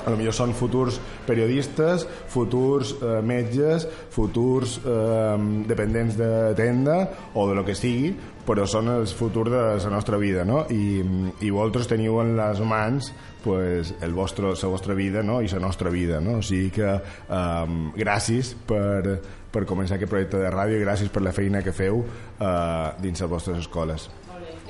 a 0.06 0.12
lo 0.12 0.18
millor 0.20 0.36
són 0.36 0.56
futurs 0.58 1.00
periodistes, 1.28 2.06
futurs 2.32 2.96
eh, 3.00 3.20
metges, 3.26 3.88
futurs 4.12 4.80
eh, 4.82 5.38
dependents 5.70 6.18
de 6.20 6.32
tenda 6.58 7.02
o 7.34 7.48
de 7.50 7.58
lo 7.58 7.66
que 7.68 7.78
sigui, 7.78 8.14
però 8.46 8.66
són 8.68 8.90
els 8.92 9.14
futurs 9.16 9.52
de 9.54 9.62
la 9.62 9.92
nostra 9.94 10.18
vida, 10.18 10.46
no? 10.48 10.64
I, 10.74 11.02
i 11.46 11.52
vosaltres 11.54 11.90
teniu 11.92 12.18
en 12.24 12.34
les 12.40 12.62
mans 12.66 13.12
pues, 13.44 13.94
el 14.02 14.14
vostre, 14.14 14.54
la 14.54 14.72
vostra 14.72 14.94
vida 14.98 15.24
no? 15.24 15.42
i 15.42 15.48
la 15.48 15.60
nostra 15.60 15.90
vida, 15.90 16.20
no? 16.22 16.40
O 16.40 16.46
sigui 16.46 16.72
que 16.74 16.90
um, 17.30 17.92
gràcies 17.98 18.54
per, 18.68 19.20
per 19.52 19.66
començar 19.70 19.98
aquest 19.98 20.12
projecte 20.12 20.42
de 20.42 20.52
ràdio 20.54 20.80
i 20.80 20.86
gràcies 20.86 21.12
per 21.14 21.24
la 21.26 21.36
feina 21.36 21.64
que 21.66 21.76
feu 21.76 22.02
uh, 22.02 22.92
dins 23.02 23.22
les 23.22 23.30
vostres 23.30 23.62
escoles. 23.62 24.10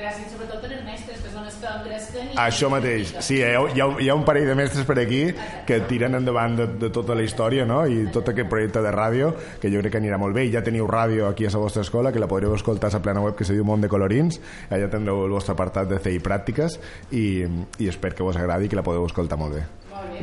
Gràcies 0.01 0.31
sobretot 0.34 0.63
als 0.65 0.81
mestres, 0.81 1.20
que 1.22 1.29
són 1.29 1.46
els 1.46 1.58
que 1.62 1.70
engresquen 1.70 2.29
i... 2.31 2.38
Això 2.41 2.70
mateix, 2.74 3.12
sí, 3.22 3.36
hi 3.38 3.43
ha, 3.46 3.60
hi, 3.70 3.81
ha, 3.84 3.88
hi 4.01 4.08
ha 4.10 4.15
un 4.17 4.24
parell 4.25 4.48
de 4.50 4.55
mestres 4.58 4.88
per 4.88 4.96
aquí 4.98 5.20
que 5.67 5.77
tiren 5.89 6.17
endavant 6.17 6.55
de, 6.58 6.65
de 6.81 6.89
tota 6.93 7.13
la 7.17 7.25
història 7.25 7.67
no? 7.70 7.84
i 7.86 8.08
tot 8.13 8.31
aquest 8.31 8.50
projecte 8.50 8.81
de 8.81 8.93
ràdio 8.96 9.29
que 9.62 9.70
jo 9.70 9.84
crec 9.84 9.93
que 9.93 10.01
anirà 10.01 10.17
molt 10.22 10.34
bé 10.38 10.48
i 10.48 10.53
ja 10.55 10.63
teniu 10.65 10.89
ràdio 10.89 11.27
aquí 11.29 11.46
a 11.46 11.53
la 11.53 11.62
vostra 11.62 11.86
escola 11.86 12.13
que 12.15 12.24
la 12.24 12.29
podreu 12.31 12.55
escoltar 12.58 12.89
a 12.89 12.98
la 12.98 13.03
plana 13.05 13.22
web 13.22 13.38
que 13.38 13.46
se 13.46 13.53
diu 13.53 13.67
Mont 13.67 13.86
de 13.86 13.91
Colorins 13.93 14.41
allà 14.72 14.89
tindreu 14.89 15.22
el 15.27 15.38
vostre 15.38 15.53
apartat 15.53 15.91
de 15.91 16.01
CI 16.01 16.17
Pràctiques 16.25 16.79
i, 17.12 17.46
i 17.77 17.91
espero 17.91 18.17
que 18.17 18.25
vos 18.25 18.41
agradi 18.41 18.65
i 18.65 18.74
que 18.74 18.81
la 18.81 18.88
podeu 18.88 19.05
escoltar 19.05 19.38
molt 19.38 19.60
bé. 19.60 19.63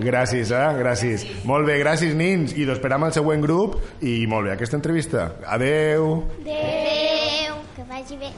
Gràcies, 0.03 0.51
eh? 0.55 0.67
Gràcies. 0.79 1.25
Molt 1.49 1.67
bé, 1.67 1.79
gràcies, 1.83 2.15
nins. 2.19 2.55
I 2.59 2.67
l'esperam 2.69 3.07
al 3.07 3.15
següent 3.15 3.43
grup 3.47 3.79
i 4.03 4.21
molt 4.31 4.49
bé, 4.49 4.55
aquesta 4.59 4.79
entrevista. 4.79 5.33
Adeu. 5.47 6.23
Adéu. 6.43 7.59
Que 7.75 7.91
vagi 7.91 8.23
bé. 8.23 8.33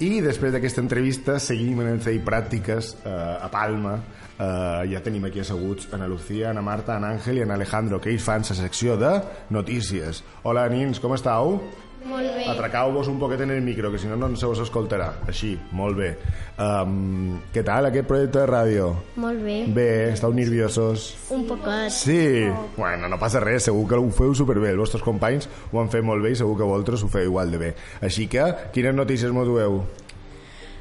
I 0.00 0.22
després 0.24 0.54
d'aquesta 0.54 0.80
entrevista 0.80 1.34
seguim 1.44 1.82
en 1.82 1.90
el 1.92 2.20
Pràctiques 2.24 2.94
eh, 3.04 3.10
a 3.12 3.50
Palma. 3.52 3.98
Eh, 4.40 4.86
ja 4.94 5.02
tenim 5.04 5.26
aquí 5.28 5.42
asseguts 5.42 5.90
Ana 5.92 6.08
Lucía, 6.08 6.48
Ana 6.54 6.62
Marta, 6.64 6.94
Ana 6.96 7.10
Àngel 7.12 7.36
i 7.36 7.42
Ana 7.44 7.58
Alejandro, 7.60 7.98
que 8.00 8.08
ells 8.08 8.24
fan 8.24 8.40
la 8.40 8.56
secció 8.56 8.96
de 8.96 9.10
notícies. 9.52 10.22
Hola, 10.42 10.64
nins, 10.72 11.02
com 11.04 11.12
estàu? 11.12 11.58
Molt 12.04 12.32
bé. 12.32 12.46
Atracau-vos 12.48 13.08
un 13.12 13.18
poquet 13.20 13.42
en 13.44 13.50
el 13.52 13.60
micro, 13.62 13.90
que 13.92 13.98
si 13.98 14.08
no, 14.08 14.16
no 14.16 14.30
se 14.36 14.48
us 14.48 14.62
escoltarà. 14.64 15.10
Així, 15.28 15.52
molt 15.76 15.98
bé. 15.98 16.10
Um, 16.56 17.36
què 17.52 17.64
tal, 17.66 17.90
aquest 17.90 18.08
projecte 18.08 18.40
de 18.40 18.46
ràdio? 18.48 18.90
Molt 19.20 19.44
bé. 19.44 19.58
Bé, 19.76 19.88
estàu 20.14 20.32
nerviosos? 20.36 21.10
Un 21.36 21.44
poquet. 21.48 21.92
Sí, 21.92 22.48
bueno, 22.76 23.08
no 23.08 23.20
passa 23.20 23.44
res, 23.44 23.68
segur 23.68 23.86
que 23.90 24.00
ho 24.00 24.10
feu 24.16 24.34
superbé. 24.34 24.72
Els 24.72 24.84
vostres 24.84 25.04
companys 25.04 25.50
ho 25.70 25.80
han 25.82 25.92
fet 25.92 26.06
molt 26.06 26.24
bé 26.24 26.32
i 26.32 26.40
segur 26.40 26.56
que 26.58 26.68
vosaltres 26.68 27.04
ho 27.04 27.12
feu 27.12 27.28
igual 27.28 27.52
de 27.52 27.64
bé. 27.68 27.74
Així 28.00 28.30
que, 28.32 28.48
quines 28.72 28.96
notícies 28.96 29.34
m'ho 29.34 29.44
dueu? 29.48 29.82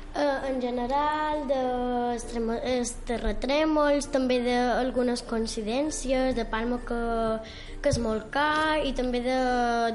Uh, 0.09 0.41
en 0.49 0.57
general, 0.59 1.43
de 1.47 1.59
terratrèmols, 3.07 4.09
també 4.11 4.39
d'algunes 4.41 5.21
coincidències, 5.29 6.33
de 6.35 6.45
Palma 6.49 6.79
que, 6.87 6.97
que 7.81 7.91
és 7.93 7.99
molt 8.01 8.29
car 8.33 8.79
i 8.85 8.93
també 8.95 9.21
de, 9.23 9.39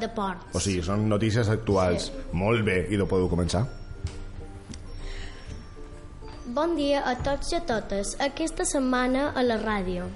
de 0.01 0.11
ports. 0.17 0.53
O 0.57 0.63
sigui, 0.63 0.83
són 0.85 1.09
notícies 1.11 1.51
actuals. 1.53 2.11
Sí. 2.11 2.27
Molt 2.41 2.65
bé, 2.67 2.85
i 2.91 3.01
no 3.01 3.09
podeu 3.11 3.31
començar? 3.33 3.65
Bon 6.55 6.77
dia 6.77 7.01
a 7.09 7.17
tots 7.25 7.53
i 7.53 7.59
a 7.59 7.65
totes. 7.67 8.15
Aquesta 8.21 8.67
setmana 8.69 9.31
a 9.35 9.43
la 9.43 9.57
ràdio. 9.61 10.07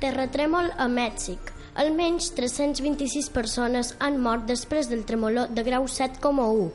Terratrèmol 0.00 0.70
a 0.78 0.86
Mèxic. 0.92 1.52
Almenys 1.76 2.30
326 2.36 3.28
persones 3.34 3.90
han 4.00 4.16
mort 4.22 4.46
després 4.48 4.88
del 4.88 5.04
tremolor 5.08 5.50
de 5.52 5.64
grau 5.66 5.84
7,1 5.92 6.70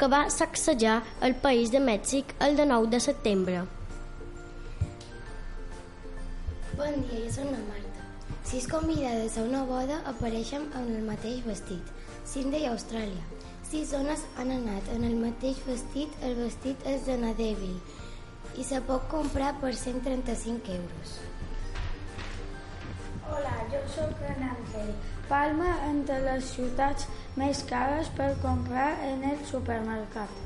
que 0.00 0.08
va 0.08 0.22
sacsejar 0.32 1.02
el 1.28 1.36
país 1.42 1.72
de 1.74 1.82
Mèxic 1.84 2.32
el 2.46 2.56
de 2.56 2.64
9 2.70 2.88
de 2.94 3.00
setembre. 3.04 3.64
Bon 6.76 7.02
dia, 7.08 7.26
jo 7.26 7.34
soc 7.36 7.50
la 7.50 7.60
Marta. 7.66 7.85
Sis 8.56 8.68
convidades 8.72 9.36
a 9.36 9.42
una 9.44 9.64
boda 9.68 9.98
apareixen 10.08 10.62
en 10.78 10.86
el 10.96 11.02
mateix 11.04 11.42
vestit. 11.44 11.90
Sydney, 12.24 12.64
Austràlia. 12.70 13.24
Sis 13.68 13.90
dones 13.92 14.22
han 14.40 14.54
anat 14.54 14.88
en 14.94 15.04
el 15.04 15.18
mateix 15.20 15.60
vestit. 15.66 16.14
El 16.24 16.38
vestit 16.38 16.86
és 16.88 17.04
de 17.04 17.18
Nadeville 17.20 18.56
i 18.56 18.64
se 18.64 18.80
pot 18.88 19.04
comprar 19.12 19.50
per 19.60 19.74
135 19.82 20.72
euros. 20.78 21.18
Hola, 23.28 23.52
jo 23.74 23.84
sóc 23.98 24.24
en 24.30 24.48
Àngel. 24.48 24.90
Palma 25.28 25.76
entre 25.90 26.22
les 26.24 26.48
ciutats 26.56 27.12
més 27.36 27.60
cares 27.68 28.08
per 28.16 28.32
comprar 28.40 28.88
en 29.12 29.32
el 29.34 29.48
supermercat. 29.52 30.45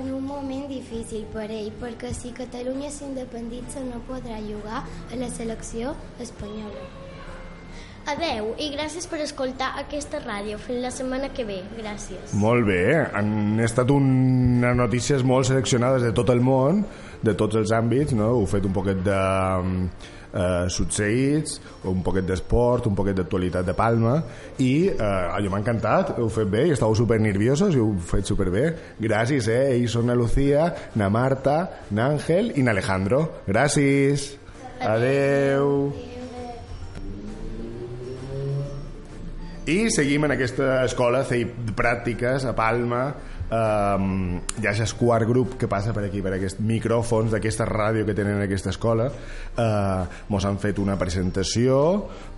En 0.00 0.14
un 0.14 0.24
moment 0.24 0.66
difícil 0.70 1.26
per 1.34 1.50
ell 1.52 1.70
perquè 1.80 2.14
si 2.16 2.32
Catalunya 2.36 2.90
s'independitza 2.92 3.84
no 3.84 4.00
podrà 4.08 4.40
jugar 4.40 4.82
a 4.82 5.20
la 5.20 5.28
selecció 5.28 5.94
espanyola. 6.22 6.88
Adeu 8.10 8.54
i 8.58 8.70
gràcies 8.72 9.04
per 9.06 9.20
escoltar 9.22 9.74
aquesta 9.78 10.22
ràdio. 10.24 10.56
Fins 10.58 10.80
la 10.82 10.90
setmana 10.94 11.28
que 11.36 11.44
ve. 11.46 11.60
Gràcies. 11.76 12.32
Molt 12.40 12.64
bé, 12.66 12.80
han 13.14 13.60
estat 13.62 13.92
unes 13.92 14.76
notícies 14.78 15.22
molt 15.22 15.46
seleccionades 15.50 16.02
de 16.06 16.14
tot 16.16 16.32
el 16.32 16.40
món, 16.42 16.80
de 17.22 17.36
tots 17.36 17.60
els 17.60 17.74
àmbits, 17.76 18.16
no? 18.16 18.32
Heu 18.38 18.48
fet 18.50 18.66
un 18.66 18.74
poquet 18.74 19.04
de 19.04 19.20
eh, 20.32 20.66
succeïts, 20.72 21.58
un 21.90 22.02
poquet 22.06 22.26
d'esport, 22.26 22.86
un 22.90 22.96
poquet 22.98 23.16
d'actualitat 23.16 23.66
de 23.66 23.74
Palma 23.76 24.16
i 24.58 24.72
eh, 24.90 25.00
allò 25.00 25.52
m'ha 25.52 25.62
encantat, 25.62 26.14
heu 26.18 26.30
fet 26.32 26.50
bé 26.50 26.66
i 26.68 26.74
estàveu 26.76 26.98
super 26.98 27.20
nerviosos 27.22 27.74
i 27.74 27.80
ho 27.80 27.88
heu 27.88 28.04
fet 28.12 28.28
super 28.30 28.50
bé 28.52 28.66
gràcies, 29.00 29.48
eh? 29.48 29.74
Ells 29.76 29.96
són 29.96 30.10
na 30.10 30.18
Lucía 30.18 30.70
na 31.00 31.10
Marta, 31.12 31.86
na 31.90 32.10
Àngel 32.14 32.54
i 32.56 32.66
na 32.66 32.74
Alejandro. 32.76 33.26
Gràcies. 33.48 34.30
Adeu 34.80 35.90
i 39.70 39.90
seguim 39.92 40.24
en 40.26 40.34
aquesta 40.34 40.80
escola 40.82 41.20
CEI 41.28 41.44
pràctiques 41.76 42.46
a 42.48 42.54
Palma 42.56 43.02
um, 43.50 44.40
ja 44.62 44.72
és 44.72 44.80
el 44.84 44.94
quart 44.98 45.26
grup 45.28 45.56
que 45.60 45.68
passa 45.70 45.94
per 45.96 46.04
aquí 46.06 46.22
per 46.24 46.34
aquests 46.36 46.62
micròfons 46.64 47.34
d'aquesta 47.34 47.66
ràdio 47.68 48.06
que 48.06 48.14
tenen 48.16 48.38
en 48.38 48.46
aquesta 48.46 48.72
escola. 48.72 49.10
Uh, 49.56 50.06
mos 50.32 50.46
han 50.46 50.58
fet 50.62 50.78
una 50.82 50.96
presentació 51.00 51.76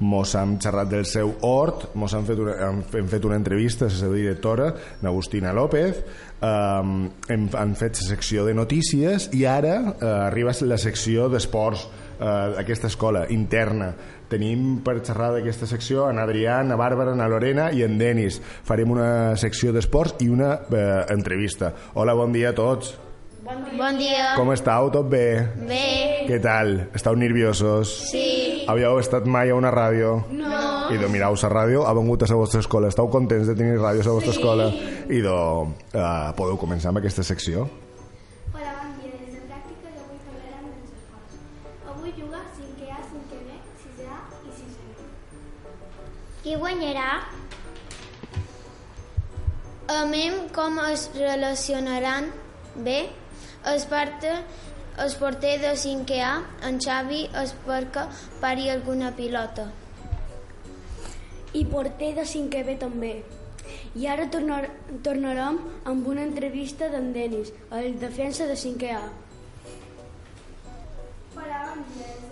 mos 0.00 0.34
han 0.38 0.58
xerrat 0.62 0.90
del 0.90 1.06
seu 1.08 1.34
hort 1.46 1.92
mos 1.94 2.14
han 2.16 2.26
fet 2.28 2.40
una, 2.42 2.56
han, 2.68 2.82
hem 2.98 3.08
fet 3.12 3.28
una 3.28 3.38
entrevista 3.38 3.86
a 3.86 3.92
la 3.92 3.96
seva 3.96 4.18
directora 4.18 4.72
n'Agustina 5.02 5.52
López. 5.56 6.02
Um, 6.42 7.04
hem, 7.30 7.46
han 7.54 7.76
fet 7.78 8.00
la 8.00 8.08
secció 8.16 8.46
de 8.48 8.54
notícies 8.58 9.28
i 9.36 9.44
ara 9.46 9.76
uh, 9.82 10.06
arriba 10.26 10.50
la 10.66 10.78
secció 10.78 11.28
d'esports 11.30 11.86
uh, 12.22 12.54
d'aquesta 12.56 12.86
escola 12.88 13.26
interna 13.34 13.92
tenim 14.32 14.80
per 14.84 15.00
xerrar 15.04 15.32
d'aquesta 15.34 15.68
secció 15.68 16.08
en 16.08 16.20
Adrià, 16.22 16.60
en 16.64 16.72
Bàrbara, 16.78 17.12
en 17.12 17.22
Lorena 17.28 17.70
i 17.74 17.84
en 17.84 17.98
Denis. 18.00 18.40
Farem 18.64 18.94
una 18.94 19.36
secció 19.36 19.74
d'esports 19.74 20.22
i 20.24 20.30
una 20.32 20.54
eh, 20.64 21.02
entrevista. 21.12 21.72
Hola, 22.00 22.16
bon 22.16 22.32
dia 22.32 22.52
a 22.52 22.56
tots. 22.56 22.94
Bon 23.42 23.98
dia. 23.98 24.32
Com 24.38 24.52
estàu? 24.54 24.88
Tot 24.94 25.08
bé? 25.10 25.42
Bé. 25.66 25.82
Què 26.28 26.38
tal? 26.40 26.76
Estàu 26.94 27.16
nerviosos? 27.18 27.90
Sí. 28.12 28.62
Havíeu 28.70 29.00
estat 29.02 29.26
mai 29.26 29.50
a 29.50 29.58
una 29.58 29.72
ràdio? 29.74 30.20
No. 30.30 30.62
I 30.94 31.00
de 31.00 31.10
mirau 31.10 31.34
la 31.34 31.50
ràdio 31.50 31.82
ha 31.88 31.94
vengut 31.98 32.22
a 32.22 32.30
la 32.30 32.38
vostra 32.38 32.62
escola. 32.62 32.88
Estàu 32.92 33.10
contents 33.10 33.50
de 33.50 33.58
tenir 33.58 33.80
ràdio 33.80 34.06
a 34.06 34.10
la 34.12 34.18
vostra 34.20 34.36
escola? 34.36 34.70
I 35.10 35.20
de, 35.26 35.34
uh, 35.34 36.30
podeu 36.38 36.60
començar 36.60 36.94
amb 36.94 37.02
aquesta 37.02 37.26
secció? 37.26 37.66
Qui 46.42 46.56
guanyarà? 46.58 47.08
Amem 49.96 50.48
com 50.56 50.80
es 50.88 51.04
relacionaran 51.14 52.30
bé. 52.86 52.96
Es 53.72 53.84
parte 53.86 54.32
el 55.02 55.14
porter 55.20 55.54
de 55.62 55.76
5A, 55.78 56.32
en 56.66 56.80
Xavi, 56.82 57.22
es 57.44 57.54
perquè 57.66 58.08
pari 58.42 58.68
alguna 58.72 59.14
pilota. 59.14 59.70
i 61.52 61.64
porter 61.68 62.14
de 62.16 62.24
5 62.24 62.64
B 62.66 62.76
també. 62.80 63.12
I 64.00 64.06
ara 64.08 64.28
tornar, 64.32 64.62
tornarem 65.04 65.60
amb 65.92 66.08
una 66.14 66.24
entrevista 66.24 66.88
d'en 66.92 67.12
Denis, 67.12 67.52
el 67.70 67.98
defensa 68.00 68.48
de 68.48 68.56
5A. 68.56 69.06
Hola, 71.36 71.64
bon 71.68 71.84
dia. 71.94 72.31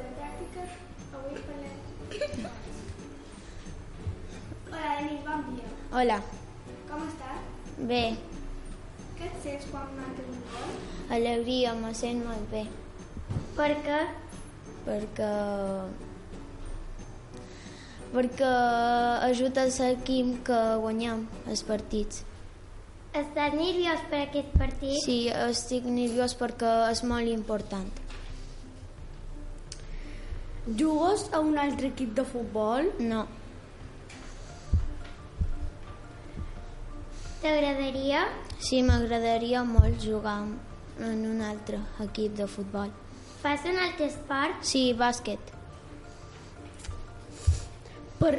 Hola, 4.80 4.96
Denis, 4.96 5.24
bon 5.26 5.56
dia. 5.56 5.70
Hola. 5.92 6.14
Com 6.88 7.00
estàs? 7.04 7.40
Bé. 7.88 8.04
Què 9.18 9.26
et 9.26 9.34
sents 9.44 9.64
quan 9.68 9.90
marques 9.92 10.28
un 10.32 10.38
gol? 10.52 10.70
Alegria, 11.16 11.74
me 11.76 11.90
sent 11.98 12.22
molt 12.24 12.46
bé. 12.48 12.62
Per 13.58 13.66
què? 13.84 13.98
Perquè... 14.86 15.28
Perquè 18.14 18.52
ajuda 19.26 19.66
l'equip 19.68 20.30
que 20.48 20.60
guanyem 20.84 21.26
els 21.52 21.62
partits. 21.68 22.22
Estàs 23.12 23.58
nerviós 23.58 24.06
per 24.08 24.22
aquest 24.30 24.54
partit? 24.62 24.96
Sí, 25.04 25.18
estic 25.50 25.90
nerviós 25.90 26.32
perquè 26.40 26.72
és 26.94 27.04
molt 27.04 27.28
important. 27.34 27.92
Jugues 30.80 31.26
a 31.34 31.44
un 31.44 31.60
altre 31.66 31.92
equip 31.92 32.16
de 32.16 32.24
futbol? 32.32 32.88
No. 33.12 33.26
T'agradaria? 37.40 38.26
Sí, 38.60 38.82
m'agradaria 38.84 39.62
molt 39.64 40.02
jugar 40.04 40.42
en 41.00 41.22
un 41.24 41.38
altre 41.40 41.78
equip 42.04 42.34
de 42.36 42.44
futbol. 42.44 42.90
Fas 43.40 43.64
un 43.64 43.78
altre 43.80 44.10
esport? 44.10 44.58
Sí, 44.70 44.82
bàsquet. 44.92 45.54
Per, 48.20 48.34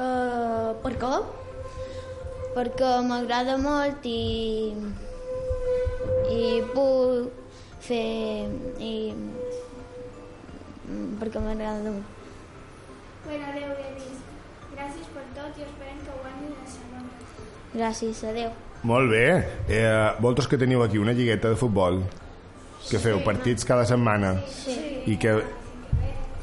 uh, 0.00 0.70
per 0.86 0.94
què? 1.02 1.12
Perquè 2.56 2.94
m'agrada 3.10 3.58
molt 3.60 4.08
i, 4.08 4.72
i 6.32 6.40
puc 6.72 7.44
fer... 7.90 8.48
I, 8.80 8.94
perquè 11.20 11.44
m'agrada 11.44 11.92
molt. 11.92 12.16
Bueno, 13.28 13.52
adeu, 13.52 13.76
Denis. 13.84 14.24
Gràcies 14.72 15.12
per 15.12 15.28
tot 15.36 15.60
i 15.60 15.68
esperem 15.68 16.04
que 16.08 16.20
guanyi 16.24 16.54
la. 16.56 16.85
Gràcies, 17.76 18.22
adeu. 18.24 18.50
Molt 18.86 19.10
bé. 19.10 19.24
Eh, 19.68 20.12
vosaltres 20.20 20.48
que 20.48 20.58
teniu 20.60 20.82
aquí 20.84 20.98
una 20.98 21.12
lligueta 21.12 21.50
de 21.50 21.56
futbol, 21.60 22.02
que 22.90 22.98
feu 23.02 23.18
partits 23.24 23.64
cada 23.66 23.84
setmana 23.88 24.36
Sí. 24.46 24.76
i 25.06 25.16
que 25.18 25.32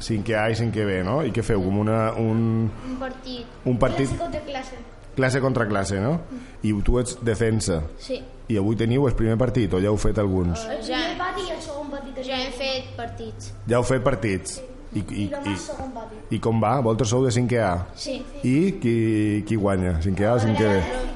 cinquè 0.04 0.36
A 0.36 0.50
i 0.50 0.54
cinquè 0.58 0.84
B, 0.84 0.98
no? 1.06 1.22
I 1.24 1.32
què 1.32 1.42
feu? 1.42 1.62
Com 1.64 1.78
una, 1.78 2.12
un, 2.12 2.70
Un 2.90 2.96
partit. 3.00 3.46
un 3.64 3.78
partit 3.78 4.10
contra 4.18 4.40
classe. 4.40 4.76
classe 5.16 5.40
contra 5.40 5.66
classe, 5.66 6.00
no? 6.00 6.20
I 6.62 6.74
tu 6.82 6.98
ets 6.98 7.16
defensa. 7.22 7.82
Sí. 7.98 8.22
I 8.48 8.58
avui 8.58 8.76
teniu 8.76 9.06
el 9.08 9.14
primer 9.16 9.38
partit 9.38 9.72
o 9.72 9.80
ja 9.80 9.88
heu 9.88 9.96
fet 9.96 10.18
alguns? 10.18 10.66
El 10.68 10.82
ja, 10.84 11.00
pati 11.16 11.48
i 11.48 11.50
el 11.54 11.60
segon 11.62 11.90
que 12.14 12.22
ja 12.22 12.36
hem 12.36 12.52
fet 12.52 12.94
partits. 12.96 13.52
Ja 13.66 13.78
heu 13.78 13.82
fet 13.82 14.02
partits. 14.04 14.60
I, 14.94 14.98
i, 15.10 15.22
i, 15.24 15.56
segon 15.56 15.90
pati. 15.94 16.16
i 16.36 16.38
com 16.38 16.60
va? 16.60 16.80
Vosaltres 16.80 17.08
sou 17.08 17.24
de 17.24 17.30
5è 17.30 17.58
A. 17.62 17.86
Sí. 17.96 18.22
I 18.42 18.78
qui, 18.80 19.42
qui 19.46 19.56
guanya? 19.56 19.98
5è 19.98 20.24
A 20.24 20.34
o 20.34 20.38
5è 20.38 20.80
B? 20.80 21.13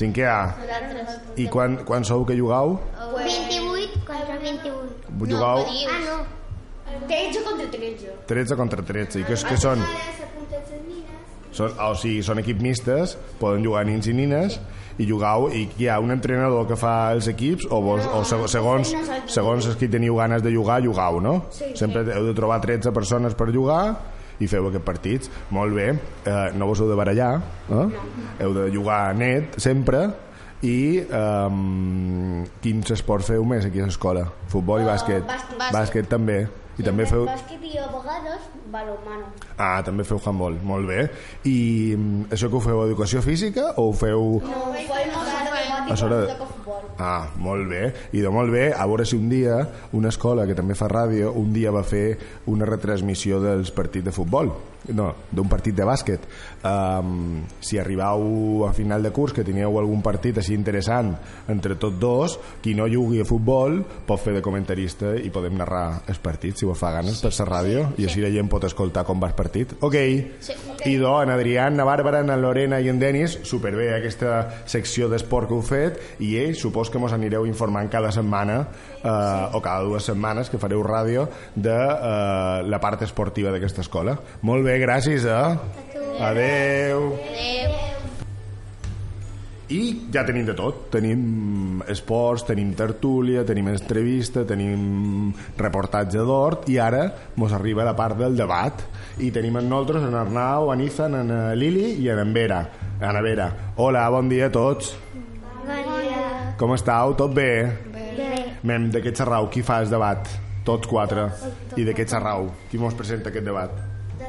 5è 0.00 0.24
A. 0.26 0.54
I 1.36 1.46
quan, 1.52 1.76
quan 1.84 2.04
sou 2.08 2.24
que 2.24 2.36
jugueu? 2.38 2.78
28 3.14 4.00
contra 4.06 4.36
21. 4.40 5.26
Jugueu 5.28 5.64
Ah, 5.90 6.00
no. 6.08 7.06
13 7.06 7.42
contra 7.44 7.66
13. 7.70 8.12
13 8.26 8.56
contra 8.56 8.82
13. 8.82 9.20
I 9.20 9.24
què, 9.28 9.36
què 9.36 9.56
són? 9.60 9.82
Són, 11.52 11.72
o 11.82 11.94
sigui, 11.98 12.20
són 12.22 12.38
equips 12.40 12.62
mistes, 12.62 13.16
poden 13.40 13.64
jugar 13.66 13.82
nins 13.84 14.06
i 14.06 14.12
nines, 14.14 14.54
i 15.02 15.06
jugueu, 15.08 15.48
i 15.50 15.64
hi 15.80 15.88
ha 15.90 15.96
un 16.00 16.12
entrenador 16.14 16.68
que 16.68 16.76
fa 16.78 17.10
els 17.16 17.26
equips, 17.32 17.66
o, 17.74 17.80
vos, 17.82 18.06
o 18.06 18.20
seg- 18.28 18.46
segons, 18.52 18.92
segons 19.34 19.66
els 19.66 19.74
que 19.80 19.88
teniu 19.90 20.14
ganes 20.20 20.44
de 20.46 20.52
jugar, 20.54 20.78
jugueu, 20.84 21.18
no? 21.20 21.34
Sempre 21.74 22.04
heu 22.14 22.28
de 22.30 22.34
trobar 22.38 22.60
13 22.62 22.92
persones 22.94 23.34
per 23.34 23.50
jugar 23.52 23.82
i 24.40 24.48
feu 24.48 24.68
aquests 24.68 24.86
partits. 24.86 25.30
Molt 25.54 25.76
bé, 25.76 25.90
eh, 25.92 26.48
no 26.56 26.70
vos 26.70 26.80
heu 26.80 26.88
de 26.90 26.98
barallar, 26.98 27.34
eh? 27.68 27.86
heu 28.40 28.56
de 28.56 28.66
jugar 28.74 29.02
net, 29.16 29.60
sempre, 29.60 30.08
i 30.60 31.00
um, 31.16 32.44
quins 32.60 32.92
esports 32.92 33.30
feu 33.32 33.44
més 33.48 33.64
aquí 33.64 33.80
a 33.80 33.88
l'escola? 33.88 34.26
Futbol 34.52 34.84
i 34.84 34.88
bàsquet? 34.88 35.24
bàsquet. 35.28 35.62
Bàsquet 35.72 36.10
també. 36.10 36.42
I 36.80 36.84
també 36.84 37.06
feu... 37.08 37.24
Bàsquet 37.28 37.64
i 37.64 37.78
a 37.80 37.86
vegades 37.92 38.48
balonmano. 38.72 39.32
Ah, 39.56 39.80
també 39.86 40.06
feu 40.08 40.20
handball, 40.24 40.58
molt 40.64 40.88
bé. 40.88 41.04
I 41.44 41.58
mm, 41.96 42.30
això 42.34 42.50
que 42.50 42.58
ho 42.58 42.64
feu 42.64 42.84
educació 42.86 43.22
física 43.24 43.72
o 43.76 43.90
ho 43.90 43.96
feu... 43.96 44.40
No, 44.44 44.64
ho 44.70 44.74
fem 44.74 45.14
a 45.14 45.30
A 45.90 45.96
sobre. 45.96 46.26
Ah, 46.98 47.30
molt 47.36 47.66
bé. 47.68 47.92
I 48.12 48.20
de 48.22 48.30
molt 48.30 48.52
bé, 48.52 48.70
a 48.70 48.84
veure 48.86 49.06
si 49.08 49.16
un 49.16 49.28
dia 49.30 49.56
una 49.96 50.10
escola 50.12 50.44
que 50.46 50.54
també 50.54 50.76
fa 50.78 50.86
ràdio, 50.90 51.32
un 51.34 51.54
dia 51.54 51.72
va 51.74 51.82
fer 51.82 52.18
una 52.52 52.68
retransmissió 52.68 53.40
dels 53.42 53.72
partits 53.74 54.06
de 54.06 54.14
futbol. 54.14 54.52
No, 54.96 55.10
d'un 55.30 55.48
partit 55.48 55.76
de 55.76 55.84
bàsquet. 55.84 56.22
Um, 56.64 57.42
si 57.60 57.78
arribau 57.78 58.64
a 58.68 58.72
final 58.76 59.02
de 59.02 59.12
curs 59.12 59.34
que 59.36 59.44
tingueu 59.44 59.76
algun 59.80 60.00
partit 60.04 60.38
així 60.40 60.54
interessant 60.56 61.12
entre 61.52 61.76
tots 61.80 61.98
dos, 62.00 62.38
qui 62.62 62.74
no 62.76 62.88
jugui 62.88 63.20
a 63.20 63.28
futbol 63.28 63.80
pot 64.06 64.22
fer 64.22 64.36
de 64.36 64.44
comentarista 64.44 65.14
i 65.16 65.32
podem 65.32 65.58
narrar 65.60 66.02
els 66.08 66.20
partits, 66.22 66.62
si 66.62 66.68
vos 66.68 66.78
fa 66.80 66.94
ganes, 66.96 67.20
per 67.20 67.32
la 67.34 67.48
ràdio, 67.50 67.86
i 67.98 68.08
així 68.08 68.24
la 68.24 68.32
gent 68.32 68.48
pot 68.52 68.59
escoltar 68.68 69.04
com 69.08 69.20
va 69.22 69.30
el 69.30 69.36
partit. 69.38 69.72
Ok. 69.80 69.96
Sí. 70.44 70.56
Idò, 70.90 71.20
en 71.22 71.30
Adrián, 71.30 71.76
na 71.76 71.84
Bàrbara, 71.84 72.22
na 72.24 72.36
Lorena 72.40 72.80
i 72.80 72.88
en 72.92 72.98
Denis, 73.00 73.38
superbé 73.48 73.90
aquesta 73.94 74.62
secció 74.68 75.10
d'esport 75.12 75.48
que 75.50 75.56
heu 75.56 75.64
fet 75.64 76.00
i 76.24 76.34
ells 76.40 76.60
supos 76.64 76.90
que 76.90 77.00
mos 77.02 77.12
anireu 77.16 77.46
informant 77.48 77.90
cada 77.92 78.12
setmana 78.12 78.62
eh, 79.02 79.56
o 79.56 79.60
cada 79.60 79.84
dues 79.84 80.08
setmanes 80.08 80.50
que 80.50 80.60
fareu 80.62 80.82
ràdio 80.86 81.28
de 81.54 81.76
eh, 81.76 82.64
la 82.64 82.80
part 82.80 83.04
esportiva 83.06 83.52
d'aquesta 83.52 83.84
escola. 83.84 84.16
Molt 84.42 84.64
bé, 84.66 84.80
gràcies, 84.82 85.28
eh? 85.28 86.10
Adeu. 86.20 87.14
Adeu. 87.20 87.89
I 89.70 90.10
ja 90.10 90.24
tenim 90.26 90.46
de 90.48 90.54
tot. 90.58 90.88
Tenim 90.90 91.82
esports, 91.90 92.42
tenim 92.48 92.72
tertúlia, 92.74 93.44
tenim 93.46 93.68
entrevista, 93.70 94.42
tenim 94.46 95.30
reportatge 95.58 96.24
d'hort 96.26 96.66
i 96.72 96.78
ara 96.82 97.04
mos 97.38 97.54
arriba 97.54 97.86
la 97.86 97.94
part 97.94 98.18
del 98.18 98.34
debat. 98.38 98.82
I 99.22 99.30
tenim 99.30 99.60
en 99.60 99.68
nosaltres 99.70 100.08
en 100.08 100.16
Arnau, 100.18 100.72
en 100.74 100.82
Ethan, 100.82 101.14
en 101.20 101.30
eh, 101.36 101.42
Lili 101.54 101.92
i 102.02 102.08
en 102.10 102.18
en 102.24 102.34
Vera. 102.34 102.64
En 103.00 103.22
Vera. 103.22 103.46
Hola, 103.76 104.08
bon 104.10 104.28
dia 104.28 104.50
a 104.50 104.54
tots. 104.54 104.96
Bon 105.14 105.70
dia. 106.02 106.54
Com 106.58 106.74
estàu? 106.74 107.14
Tot 107.14 107.34
bé? 107.34 107.52
Bé. 107.94 108.10
Mem, 108.66 108.90
de 108.90 109.00
què 109.00 109.14
xerrau? 109.16 109.46
Qui 109.54 109.62
fa 109.62 109.78
el 109.80 109.88
debat? 109.88 110.26
Tots 110.66 110.90
quatre. 110.90 111.30
I 111.78 111.86
de 111.86 111.94
què 111.94 112.04
xerrau? 112.04 112.50
Qui 112.68 112.82
mos 112.82 112.98
presenta 112.98 113.30
aquest 113.30 113.46
debat? 113.46 113.70
De 114.18 114.28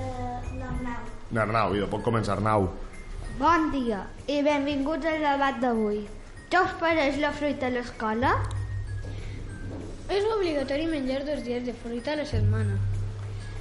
l'Arnau. 0.62 1.42
Arnau, 1.44 1.76
i 1.76 1.82
de 1.82 1.90
pot 1.90 2.06
començar 2.06 2.38
Arnau. 2.38 2.70
Bon 3.42 3.72
dia 3.74 4.00
i 4.30 4.36
benvinguts 4.46 5.08
al 5.10 5.24
debat 5.26 5.56
d'avui. 5.62 6.02
Què 6.54 6.60
us 6.62 6.74
pareix 6.82 7.16
la 7.24 7.32
fruita 7.34 7.72
a 7.72 7.74
l'escola? 7.74 8.36
És 10.18 10.28
obligatori 10.36 10.86
menjar 10.92 11.24
dos 11.26 11.42
dies 11.48 11.66
de 11.66 11.74
fruita 11.80 12.14
a 12.14 12.20
la 12.20 12.28
setmana. 12.32 12.76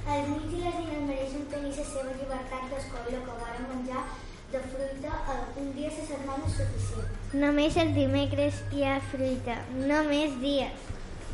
Els 0.03 0.29
nens 0.29 0.53
i 0.53 0.61
les 0.67 0.77
nines 0.83 1.01
mereixen 1.07 1.49
tenir 1.55 1.73
la 1.79 1.87
seva 1.93 2.13
llibertat 2.19 2.69
d'escollir 2.75 3.17
el 3.21 3.25
que 3.25 3.39
volen 3.39 3.67
menjar 3.71 4.05
de 4.53 4.63
fruita 4.67 5.41
un 5.63 5.73
dia 5.79 5.89
a 5.89 5.97
la 5.97 6.07
setmana 6.11 6.51
és 6.51 6.61
suficient. 6.61 7.19
Només 7.47 7.81
el 7.85 7.97
dimecres 7.97 8.63
hi 8.69 8.85
ha 8.85 8.95
fruita, 9.09 9.57
només 9.89 10.37
dies. 10.45 10.89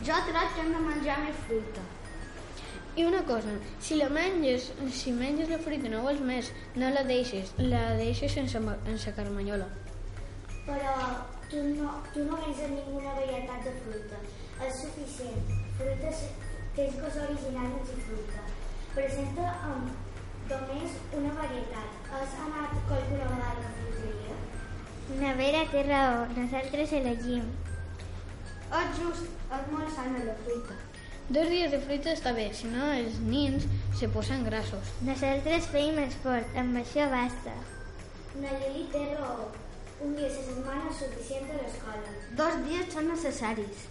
Jo 0.08 0.24
crec 0.32 0.56
que 0.56 0.64
hem 0.64 0.76
de 0.78 0.88
menjar 0.88 1.20
més 1.28 1.48
fruita. 1.50 1.88
I 2.98 3.04
una 3.06 3.22
cosa, 3.26 3.52
si 3.80 3.96
la 3.96 4.10
menges, 4.10 4.72
si 4.92 5.12
menges 5.14 5.52
la 5.54 5.60
fruita 5.62 5.90
no 5.92 6.00
vols 6.02 6.22
més, 6.26 6.48
no 6.82 6.88
la 6.90 7.04
deixes, 7.06 7.52
la 7.62 7.82
deixes 8.00 8.34
sense, 8.34 8.58
sense 8.88 9.14
carmanyola. 9.14 9.68
Però 10.66 10.96
tu 11.52 11.62
no, 11.76 11.92
tu 12.16 12.26
no 12.26 12.40
menges 12.42 12.72
ninguna 12.74 13.14
varietat 13.20 13.68
de 13.68 13.76
fruita. 13.84 14.24
És 14.66 14.82
suficient. 14.82 15.54
Fruita 15.78 16.16
tens 16.80 16.98
coses 17.04 17.22
originals 17.28 17.94
i 17.94 18.00
fruita. 18.08 18.48
Presenta 18.98 19.54
um, 19.70 19.86
només 20.50 20.98
una 21.22 21.38
varietat. 21.38 22.02
Has 22.10 22.36
anat 22.48 22.76
qualsevol 22.90 23.22
vegada 23.22 23.54
a 23.54 23.62
la 23.62 23.76
fruiteria? 23.78 24.42
Una 25.20 25.38
vera 25.44 25.66
té 25.70 25.86
raó, 25.86 26.26
nosaltres 26.34 26.98
elegim. 27.04 27.46
És 28.82 29.02
just, 29.04 29.34
és 29.54 29.74
molt 29.78 29.94
sana 30.02 30.26
la 30.26 30.40
fruita. 30.42 30.87
Dos 31.30 31.50
dies 31.52 31.72
de 31.74 31.80
fruita 31.84 32.14
està 32.16 32.32
bé, 32.32 32.46
si 32.56 32.70
no 32.72 32.86
els 32.96 33.18
nins 33.20 33.66
se 34.00 34.08
posen 34.14 34.46
grassos. 34.48 34.94
Nosaltres 35.04 35.66
feim 35.74 35.98
esport, 36.00 36.54
amb 36.56 36.80
això 36.80 37.10
basta. 37.12 37.56
La 38.40 38.54
Lili 38.62 38.86
té 38.94 39.02
raó. 39.10 39.50
Un 40.00 40.14
dia 40.16 40.30
a 40.30 40.32
la 40.32 40.46
setmana 40.46 40.86
és 40.88 41.02
suficient 41.02 41.50
a 41.52 41.58
l'escola. 41.60 42.14
Dos 42.40 42.56
dies 42.64 42.94
són 42.94 43.10
necessaris. 43.12 43.82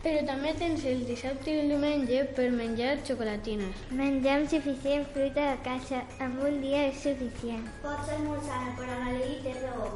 Però 0.00 0.22
també 0.30 0.54
tens 0.56 0.86
el 0.88 1.02
dissabte 1.04 1.52
i 1.52 1.58
el 1.60 1.74
diumenge 1.74 2.22
per 2.38 2.46
menjar 2.54 2.94
xocolatines. 3.04 3.82
Mengem 3.98 4.46
suficient 4.48 5.04
fruita 5.12 5.44
a 5.50 5.58
casa, 5.66 6.00
amb 6.24 6.40
un 6.48 6.56
dia 6.62 6.86
és 6.88 7.02
suficient. 7.02 7.66
Pot 7.82 8.00
ser 8.08 8.16
molt 8.22 8.48
sana, 8.48 8.72
però 8.78 8.96
la 9.02 9.12
Lili 9.18 9.42
té 9.44 9.52
raó. 9.58 9.90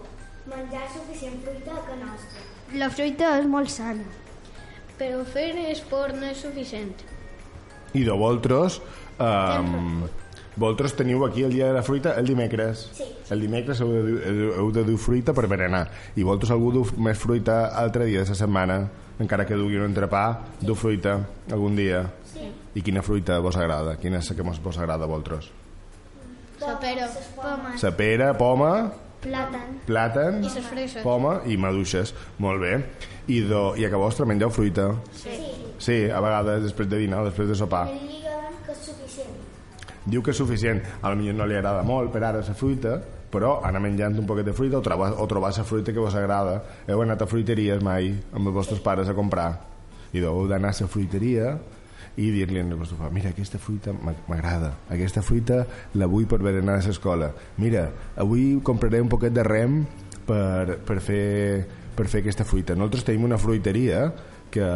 Menjar 0.50 0.84
suficient 0.92 1.40
fruita 1.46 1.78
a 1.78 1.86
casa 1.88 2.02
nostra. 2.04 2.44
La 2.84 2.90
fruita 2.92 3.32
és 3.38 3.48
molt 3.56 3.72
sana. 3.72 4.04
Però 5.02 5.24
fer 5.26 5.50
esport 5.72 6.14
no 6.14 6.28
és 6.30 6.38
suficient. 6.38 6.92
I 7.92 8.04
de 8.06 8.14
vosaltres, 8.14 8.78
um, 9.18 10.04
Vosaltres 10.52 10.92
teniu 10.92 11.22
aquí 11.24 11.42
el 11.46 11.52
dia 11.54 11.70
de 11.70 11.72
la 11.72 11.80
fruita 11.82 12.12
el 12.20 12.26
dimecres. 12.28 12.82
Sí. 12.92 13.06
El 13.32 13.40
dimecres 13.40 13.80
heu 13.80 13.88
de, 13.88 14.02
dur- 14.04 14.50
heu 14.60 14.66
de 14.76 14.82
dur 14.84 14.98
fruita 15.00 15.32
per 15.32 15.46
berenar. 15.48 15.86
I 16.14 16.22
vosaltres 16.28 16.50
algú 16.52 16.68
du 16.74 16.82
més 17.00 17.16
fruita 17.18 17.70
altre 17.80 18.04
dia 18.04 18.20
de 18.20 18.28
la 18.28 18.36
setmana, 18.36 18.76
encara 19.18 19.46
que 19.48 19.56
dugui 19.56 19.80
un 19.80 19.86
entrepà, 19.88 20.26
du 20.60 20.74
fruita 20.76 21.14
algun 21.50 21.74
dia. 21.80 22.02
Sí. 22.34 22.50
I 22.76 22.82
quina 22.84 23.00
fruita 23.02 23.38
vos 23.40 23.56
agrada? 23.56 23.96
Quina 23.96 24.20
és 24.20 24.28
la 24.28 24.36
que 24.36 24.42
vos 24.44 24.76
agrada 24.78 25.08
a 25.08 25.08
vosaltres? 25.08 25.48
La 26.60 26.76
pera. 26.78 27.08
Pomes. 27.34 27.82
La 27.82 27.96
pera, 27.96 28.28
poma, 28.38 28.92
Plàtan. 29.22 29.78
plàtan, 29.86 30.40
I 30.42 30.50
les 30.50 30.66
freixes. 30.66 31.02
poma 31.04 31.40
i 31.46 31.56
maduixes. 31.56 32.14
Molt 32.42 32.60
bé. 32.60 32.72
I, 33.28 33.40
do, 33.46 33.76
i 33.78 33.84
a 33.86 33.90
que 33.90 34.00
vostre 34.00 34.26
mengeu 34.26 34.50
fruita? 34.50 34.88
Sí. 35.14 35.38
Sí, 35.78 35.96
a 36.10 36.20
vegades 36.22 36.62
després 36.62 36.88
de 36.90 36.98
dinar, 36.98 37.24
després 37.24 37.48
de 37.48 37.54
sopar. 37.58 37.86
Que 37.86 38.72
és 38.72 38.84
suficient. 38.86 39.34
Diu 40.04 40.22
que 40.22 40.30
és 40.30 40.36
suficient. 40.36 40.82
A 41.02 41.10
lo 41.10 41.16
millor 41.16 41.34
no 41.38 41.46
li 41.46 41.54
agrada 41.58 41.82
molt 41.86 42.12
per 42.12 42.24
ara 42.24 42.42
la 42.42 42.54
fruita, 42.54 42.96
però 43.32 43.60
anar 43.64 43.80
menjant 43.80 44.18
un 44.18 44.26
poquet 44.26 44.44
de 44.44 44.52
fruita 44.52 44.78
o 44.78 44.82
trobar, 44.82 45.12
o 45.16 45.26
trobar 45.26 45.52
la 45.56 45.64
fruita 45.64 45.92
que 45.92 45.98
vos 46.02 46.14
agrada. 46.14 46.62
Heu 46.86 47.02
anat 47.02 47.22
a 47.22 47.26
fruiteries 47.26 47.82
mai 47.82 48.12
amb 48.32 48.46
els 48.46 48.54
vostres 48.54 48.80
pares 48.80 49.08
a 49.08 49.14
comprar 49.14 49.52
i 50.12 50.20
heu 50.20 50.46
d'anar 50.48 50.74
a 50.74 50.82
la 50.82 50.88
fruiteria 50.88 51.54
i 52.16 52.30
dir-li 52.30 52.60
al 52.60 52.74
vostre 52.76 52.96
pare, 52.98 53.12
mira, 53.14 53.30
aquesta 53.30 53.58
fruita 53.58 53.92
m'a- 53.92 54.14
m'agrada, 54.28 54.72
aquesta 54.90 55.22
fruita 55.22 55.66
la 55.94 56.06
vull 56.06 56.26
per 56.26 56.40
berenar 56.42 56.78
a 56.80 56.86
l'escola. 56.86 57.32
Mira, 57.58 57.88
avui 58.16 58.60
compraré 58.62 59.00
un 59.00 59.08
poquet 59.08 59.32
de 59.32 59.42
rem 59.42 59.84
per, 60.26 60.78
per, 60.86 61.00
fer, 61.00 61.66
per 61.96 62.08
fer 62.08 62.20
aquesta 62.20 62.44
fruita. 62.44 62.74
Nosaltres 62.74 63.04
tenim 63.04 63.24
una 63.24 63.38
fruiteria 63.38 64.12
que, 64.50 64.66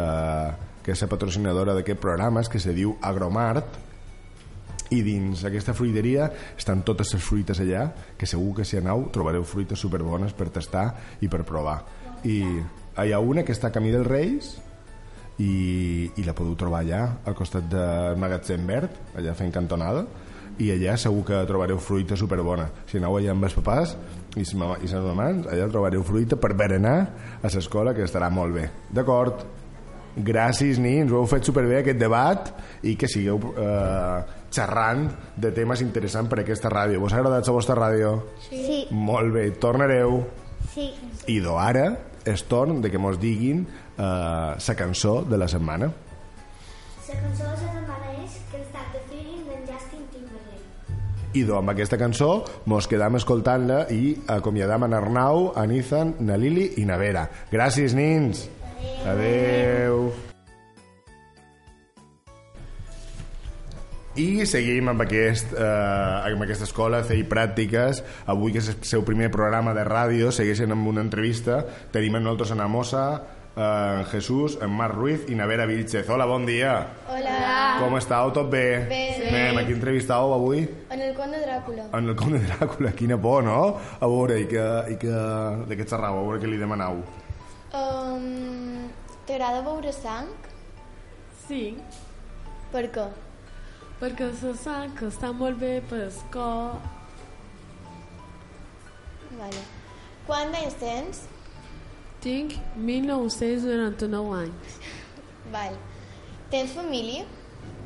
que 0.83 0.91
és 0.95 1.01
la 1.01 1.07
patrocinadora 1.11 1.75
d'aquest 1.77 1.99
programa, 1.99 2.43
que 2.43 2.59
se 2.59 2.73
diu 2.73 2.97
Agromart, 3.01 3.83
i 4.89 5.01
dins 5.03 5.41
aquesta 5.43 5.73
fruiteria 5.75 6.29
estan 6.55 6.79
totes 6.87 7.09
les 7.11 7.23
fruites 7.23 7.59
allà 7.59 7.89
que 8.17 8.23
segur 8.29 8.53
que 8.55 8.63
si 8.63 8.77
aneu 8.79 9.09
trobareu 9.11 9.43
fruites 9.43 9.81
superbones 9.83 10.31
per 10.31 10.47
tastar 10.55 10.85
i 11.19 11.27
per 11.27 11.41
provar 11.43 11.81
i 12.23 12.37
hi 13.03 13.11
ha 13.11 13.19
una 13.19 13.43
que 13.43 13.51
està 13.51 13.67
a 13.67 13.75
camí 13.75 13.91
dels 13.91 14.07
Reis 14.07 14.53
i, 15.37 16.09
i 16.17 16.23
la 16.25 16.33
podeu 16.37 16.55
trobar 16.57 16.81
allà 16.81 17.01
al 17.25 17.35
costat 17.37 17.67
del 17.69 18.17
magatzem 18.17 18.65
verd 18.67 19.17
allà 19.17 19.35
fent 19.37 19.53
cantonada 19.53 20.05
i 20.57 20.71
allà 20.73 20.95
segur 20.97 21.21
que 21.27 21.43
trobareu 21.49 21.77
fruita 21.77 22.17
superbona 22.17 22.65
si 22.89 22.97
aneu 22.97 23.19
allà 23.19 23.35
amb 23.35 23.45
els 23.45 23.57
papàs 23.57 23.93
i 24.37 24.45
les 24.45 24.55
mamans 24.57 25.45
allà 25.51 25.69
trobareu 25.69 26.03
fruita 26.05 26.39
per 26.41 26.55
berenar 26.57 26.97
a 27.41 27.53
l'escola 27.53 27.93
que 27.93 28.05
estarà 28.05 28.31
molt 28.33 28.57
bé 28.57 28.69
d'acord? 28.89 29.45
Gràcies, 30.17 30.79
nins, 30.81 31.11
ho 31.13 31.19
heu 31.19 31.27
fet 31.29 31.45
superbé 31.45 31.75
aquest 31.77 31.99
debat 32.01 32.47
i 32.89 32.95
que 32.97 33.05
sigueu 33.05 33.37
eh, 33.53 34.21
xerrant 34.49 35.03
de 35.37 35.51
temes 35.53 35.83
interessants 35.85 36.31
per 36.31 36.39
a 36.39 36.41
aquesta 36.41 36.71
ràdio. 36.73 37.03
Vos 37.03 37.13
ha 37.13 37.19
agradat 37.19 37.45
la 37.45 37.53
vostra 37.53 37.75
ràdio? 37.77 38.15
Sí. 38.47 38.79
Molt 38.97 39.35
bé, 39.35 39.43
tornareu. 39.61 40.23
Sí. 40.73 40.89
I 41.29 41.37
do 41.43 41.59
ara 41.61 41.91
és 42.25 42.43
torn 42.49 42.81
de 42.81 42.89
que 42.89 42.97
mos 42.97 43.19
diguin 43.21 43.61
eh, 43.97 44.67
la 44.67 44.75
cançó 44.75 45.21
de 45.23 45.37
la 45.37 45.47
setmana. 45.47 45.91
La 47.07 47.15
cançó 47.21 47.43
de 47.43 47.49
la 47.49 47.57
setmana 47.57 48.13
és 48.23 48.37
Can't 48.51 48.67
Stop 48.69 48.93
the 48.93 49.01
Feeling 49.09 49.47
d'en 49.47 49.65
Justin 49.69 50.05
Timberlake. 50.11 50.99
I 51.33 51.43
do, 51.47 51.57
amb 51.57 51.73
aquesta 51.73 51.99
cançó 51.99 52.43
mos 52.65 52.87
quedam 52.87 53.17
escoltant-la 53.19 53.85
i 53.93 54.15
acomiadam 54.37 54.87
en 54.87 54.95
Arnau, 54.97 55.51
en 55.55 55.75
Ethan, 55.79 56.15
na 56.19 56.37
Lili 56.37 56.73
i 56.77 56.85
na 56.85 56.99
Vera. 57.01 57.27
Gràcies, 57.51 57.95
nins. 57.97 58.47
Adeu. 59.07 60.11
I 64.17 64.47
seguim 64.49 64.87
amb, 64.89 65.03
aquest, 65.05 65.51
eh, 65.53 66.31
amb 66.31 66.41
aquesta 66.41 66.65
escola, 66.65 67.03
CEI 67.05 67.27
Pràctiques. 67.29 68.01
Avui, 68.25 68.51
que 68.51 68.63
és 68.63 68.71
el 68.71 68.79
seu 68.81 69.03
primer 69.05 69.29
programa 69.29 69.75
de 69.77 69.83
ràdio, 69.85 70.31
segueixen 70.33 70.73
amb 70.73 70.89
una 70.89 71.03
entrevista. 71.05 71.59
Tenim 71.93 72.17
amb 72.17 72.25
nosaltres 72.25 72.55
en 72.55 72.63
Amosa, 72.65 73.03
eh, 73.57 73.99
en 73.99 74.05
Jesús, 74.05 74.57
en 74.61 74.69
Marc 74.69 74.93
Ruiz 74.95 75.25
i 75.29 75.35
na 75.35 75.45
Vera 75.45 75.65
Vilchez. 75.65 76.07
Hola, 76.09 76.25
bon 76.25 76.45
dia. 76.45 76.87
Hola. 77.09 77.35
Com 77.81 77.97
estàu? 77.97 78.31
Tot 78.31 78.49
bé? 78.49 78.85
Bé. 78.87 79.01
Sí. 79.17 79.29
Bé, 79.33 79.43
a 79.49 79.65
qui 79.65 79.73
entrevistàu 79.73 80.33
avui? 80.33 80.63
En 80.89 81.01
el 81.01 81.13
conte 81.17 81.39
de 81.39 81.45
Dràcula. 81.45 81.89
En 81.97 82.09
el 82.09 82.15
conde 82.15 82.39
Dràcula. 82.45 82.93
Quina 82.95 83.17
por, 83.21 83.43
no? 83.43 83.77
A 83.99 84.07
veure, 84.07 84.39
i 84.39 84.47
que, 84.47 84.65
i 84.93 84.97
que, 85.01 85.21
de 85.67 85.77
què 85.77 85.87
xerrau? 85.89 86.21
A 86.21 86.25
veure 86.27 86.41
què 86.41 86.49
li 86.51 86.61
demanau. 86.61 87.01
Um, 87.73 88.89
T'agrada 89.27 89.61
beure 89.65 89.91
sang? 89.91 90.29
Sí, 91.47 91.77
Per 92.71 92.83
què? 92.91 93.07
perquè 93.97 94.27
la 94.29 94.53
sang 94.53 94.91
que 94.93 95.07
està 95.09 95.31
molt 95.33 95.57
bé 95.57 95.79
pel 95.89 96.11
cor. 96.33 96.77
Vale. 99.37 99.63
Quants 100.27 100.57
anys 100.59 100.77
tens? 100.81 101.21
Tinc 102.21 102.55
1999 102.75 104.33
anys. 104.41 104.77
Val. 105.53 105.75
Tens 106.51 106.73
família? 106.75 107.25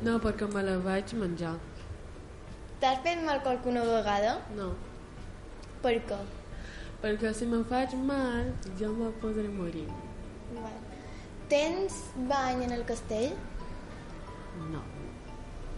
No, 0.02 0.16
perquè 0.22 0.48
me 0.50 0.62
la 0.66 0.78
vaig 0.82 1.12
menjar. 1.18 1.54
T'has 2.82 3.02
fet 3.04 3.20
mal 3.26 3.42
qualcuna 3.44 3.84
vegada? 3.86 4.38
No, 4.58 4.72
Per 5.82 5.92
què? 6.08 6.18
perquè 7.02 7.32
si 7.34 7.46
me'n 7.50 7.64
faig 7.66 7.94
mal, 8.06 8.50
jo 8.78 8.88
me 8.94 9.08
podré 9.22 9.48
morir. 9.50 9.86
Val. 10.54 10.76
Tens 11.50 11.96
bany 12.30 12.62
en 12.66 12.72
el 12.78 12.84
castell? 12.86 13.32
No, 14.72 14.82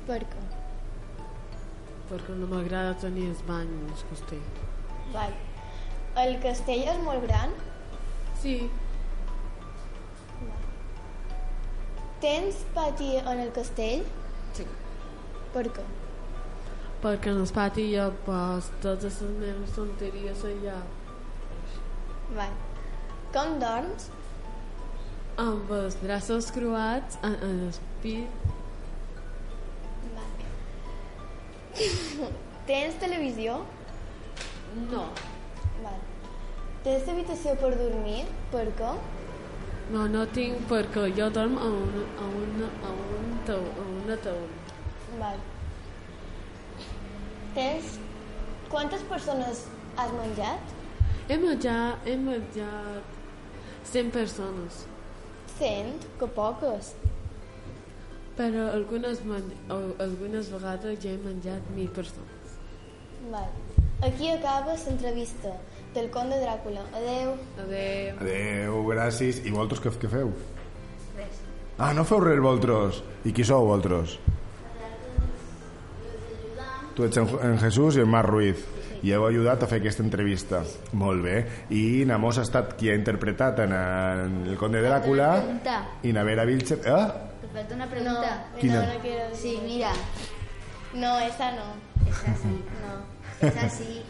Per 0.07 0.21
què? 0.33 0.43
perquè 2.11 2.35
no 2.37 2.47
m'agrada 2.47 2.93
tenir 3.01 3.31
el 3.31 3.37
bany 3.49 3.69
en 3.79 3.87
el 3.88 4.03
castell. 4.11 4.49
Val. 5.14 5.33
El 6.25 6.37
castell 6.45 6.85
és 6.93 6.99
molt 7.03 7.25
gran? 7.27 7.55
Sí, 8.45 8.71
Tens 12.21 12.59
pati 12.75 13.17
en 13.17 13.41
el 13.41 13.51
castell? 13.57 14.03
sí. 14.57 14.65
Per 15.55 15.63
què? 15.77 15.85
Perquè 17.05 17.33
en 17.33 17.41
el 17.41 17.51
pati 17.57 17.87
hi 17.89 17.97
ha 18.03 18.11
pas 18.27 18.69
totes 18.85 19.19
les 19.25 19.35
meves 19.41 19.73
tonteries 19.77 20.45
allà. 20.51 20.77
Val. 22.37 22.55
Com 23.33 23.57
dorms? 23.65 24.09
Amb 25.45 25.73
els 25.81 25.97
braços 26.05 26.53
croats 26.57 27.21
en, 27.23 27.37
en 27.49 27.61
el 27.69 27.79
pit. 28.05 28.49
Val. 30.17 30.33
Tens 32.73 33.01
televisió? 33.07 33.63
No, 34.91 35.09
Val. 35.81 36.13
Tens 36.85 37.09
habitació 37.09 37.55
per 37.61 37.70
dormir? 37.81 38.25
Per 38.53 38.64
què? 38.81 38.92
no, 39.94 40.03
no 40.09 40.23
tinc 40.37 40.62
perquè 40.70 41.03
jo 41.16 41.27
dorm 41.37 41.59
a 41.61 41.66
una, 41.68 42.03
a 42.25 42.29
una, 42.42 42.68
a 42.88 42.92
un 43.16 43.35
tau, 43.49 43.64
a 43.83 43.85
una 44.03 44.16
taula. 44.16 44.79
Val. 45.20 45.42
Tens... 47.55 47.99
Quantes 48.73 49.03
persones 49.07 49.61
has 50.01 50.12
menjat? 50.16 50.73
He 51.29 51.37
menjat, 51.38 52.07
he 52.09 52.14
menjat 52.18 53.05
100 53.90 54.09
persones, 54.16 54.81
Cent? 55.59 56.03
Que 56.18 56.27
poques. 56.38 56.94
però 58.35 58.64
algunes, 58.75 59.20
men 59.31 59.44
o- 59.70 59.94
algunes 60.03 60.49
vegades 60.51 60.97
ja 61.05 61.12
he 61.12 61.20
menjat 61.23 61.68
1.000 61.77 61.92
persones. 62.01 62.57
Val. 63.31 63.53
Aquí 64.09 64.33
acaba 64.33 64.75
l'entrevista 64.75 65.53
del 65.95 66.11
conde 66.11 66.37
Dràcula. 66.43 66.83
Adeu. 66.93 67.35
Adéu. 67.63 68.19
Adeu, 68.21 68.79
gràcies. 68.91 69.41
I 69.47 69.55
vosaltres 69.55 69.83
què, 69.85 69.93
què 70.03 70.11
feu? 70.11 70.33
Res. 71.17 71.43
Ah, 71.79 71.93
no 71.97 72.05
feu 72.09 72.21
res, 72.23 72.41
vosaltres? 72.43 73.03
I 73.25 73.33
qui 73.35 73.47
sou, 73.47 73.69
vosaltres? 73.71 74.19
Tu 76.95 77.03
ets 77.03 77.19
en, 77.19 77.31
en 77.43 77.59
Jesús 77.59 77.97
i 77.99 78.05
en 78.05 78.11
Marc 78.11 78.31
Ruiz. 78.31 78.61
I 79.05 79.13
heu 79.13 79.27
ajudat 79.27 79.63
a 79.63 79.69
fer 79.69 79.81
aquesta 79.83 80.05
entrevista. 80.05 80.63
Molt 80.97 81.25
bé. 81.25 81.37
I 81.77 82.05
Namos 82.09 82.39
ha 82.41 82.45
estat 82.47 82.77
qui 82.79 82.89
ha 82.91 82.95
interpretat 82.97 83.59
en, 83.67 83.75
en 83.75 84.37
El 84.49 84.57
Conde 84.61 84.81
de 84.81 84.89
Dràcula 84.89 85.33
i 86.03 86.15
na 86.17 86.25
Vera 86.25 86.47
Vilchez... 86.49 86.87
Eh? 86.87 87.03
Te 87.43 87.51
falta 87.53 87.75
una 87.77 87.91
pregunta. 87.91 88.37
Quina? 88.61 88.81
No, 88.87 88.95
no 88.95 89.03
quiero. 89.03 89.27
Sí, 89.37 89.59
mira. 89.67 89.93
No, 90.95 91.19
esa 91.21 91.51
no. 91.53 91.67
Es 92.09 92.23
así. 92.33 92.55
No. 92.81 93.13
Es 93.47 93.57
así. 93.63 94.01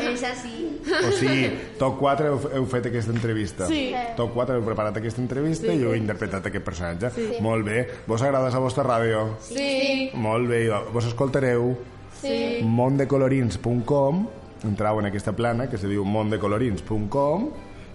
Es 0.00 0.22
así. 0.24 0.80
O 1.06 1.10
sigui, 1.12 1.50
Top 1.78 1.98
4 1.98 2.26
heu, 2.30 2.38
heu 2.56 2.66
fet 2.70 2.86
aquesta 2.86 3.12
entrevista. 3.12 3.66
Sí. 3.66 3.90
Top 4.16 4.32
4 4.34 4.56
heu 4.56 4.64
preparat 4.64 4.96
aquesta 4.96 5.20
entrevista 5.20 5.66
Sí. 5.72 5.80
i 5.80 5.84
heu 5.84 5.94
interpretat 5.96 6.46
aquest 6.46 6.64
personatge. 6.64 7.10
Sí. 7.16 7.28
Molt 7.44 7.66
bé. 7.66 7.86
Vos 8.06 8.22
agrada 8.22 8.50
la 8.50 8.58
vostra 8.62 8.84
ràdio? 8.86 9.36
Sí. 9.40 10.10
Molt 10.14 10.48
bé. 10.48 10.68
Vos 10.92 11.04
escoltareu? 11.06 11.76
Sí. 12.22 12.60
mondecolorins.com 12.64 14.26
entreu 14.64 14.98
en 15.00 15.06
aquesta 15.06 15.32
plana 15.36 15.68
que 15.68 15.76
se 15.76 15.86
diu 15.86 16.02
mondecolorins.com 16.04 17.50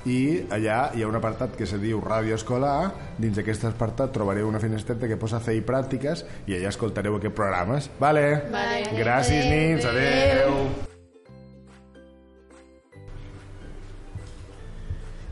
i 0.10 0.46
allà 0.50 0.92
hi 0.96 1.04
ha 1.04 1.10
un 1.10 1.18
apartat 1.18 1.56
que 1.58 1.68
se 1.70 1.78
diu 1.82 2.02
Ràdio 2.02 2.38
Escolar 2.40 2.92
dins 3.22 3.38
d'aquest 3.38 3.68
apartat 3.70 4.14
trobareu 4.16 4.48
una 4.50 4.62
finestreta 4.62 5.10
que 5.10 5.20
posa 5.22 5.42
fer 5.44 5.60
pràctiques 5.66 6.26
i 6.48 6.58
allà 6.58 6.72
escoltareu 6.72 7.20
aquests 7.20 7.38
programes. 7.38 7.92
Vale? 8.00 8.26
Vale. 8.54 8.88
gràcies 8.98 9.46
nins, 9.52 9.86
adeu 9.86 10.90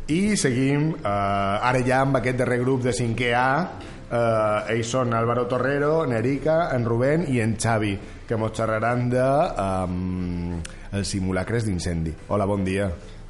i 0.09 0.35
seguim 0.37 0.89
eh, 0.95 1.05
ara 1.05 1.81
ja 1.85 2.01
amb 2.01 2.17
aquest 2.17 2.39
darrer 2.41 2.59
grup 2.63 2.81
de 2.85 2.93
5è 2.97 3.33
A. 3.37 3.49
Eh, 4.09 4.73
ells 4.73 4.89
són 4.89 5.13
Álvaro 5.13 5.45
Torrero, 5.45 6.01
Nerica, 6.09 6.71
en 6.73 6.85
Rubén 6.89 7.27
i 7.29 7.37
en 7.43 7.53
Xavi 7.61 7.93
que 8.25 8.37
mos 8.37 8.55
xerraran 8.57 9.05
de 9.09 9.27
um, 9.65 10.57
els 10.93 11.13
simulacres 11.13 11.65
d'incendi. 11.65 12.13
Hola, 12.29 12.49
bon 12.49 12.65
dia 12.65 12.89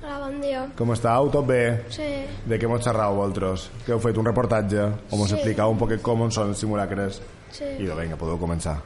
Hola, 0.09 0.25
bon 0.25 0.39
dia. 0.41 0.61
com 0.75 0.89
estàu? 0.89 1.27
Tot 1.29 1.45
bé? 1.45 1.83
Sí. 1.93 2.05
De 2.49 2.57
què 2.57 2.65
mos 2.67 2.81
xerrau 2.81 3.13
vosaltres? 3.19 3.67
Que 3.85 3.91
heu 3.93 3.99
fet 4.01 4.17
un 4.17 4.25
reportatge? 4.25 4.87
O 5.11 5.17
mos 5.19 5.29
Sí. 5.29 5.35
explicau 5.35 5.69
un 5.69 5.77
poquet 5.77 6.01
com 6.01 6.31
són 6.31 6.49
els 6.49 6.57
simulacres? 6.57 7.21
Sí. 7.51 7.63
I 7.77 7.85
vinga, 7.85 8.17
podeu 8.17 8.39
començar. 8.39 8.79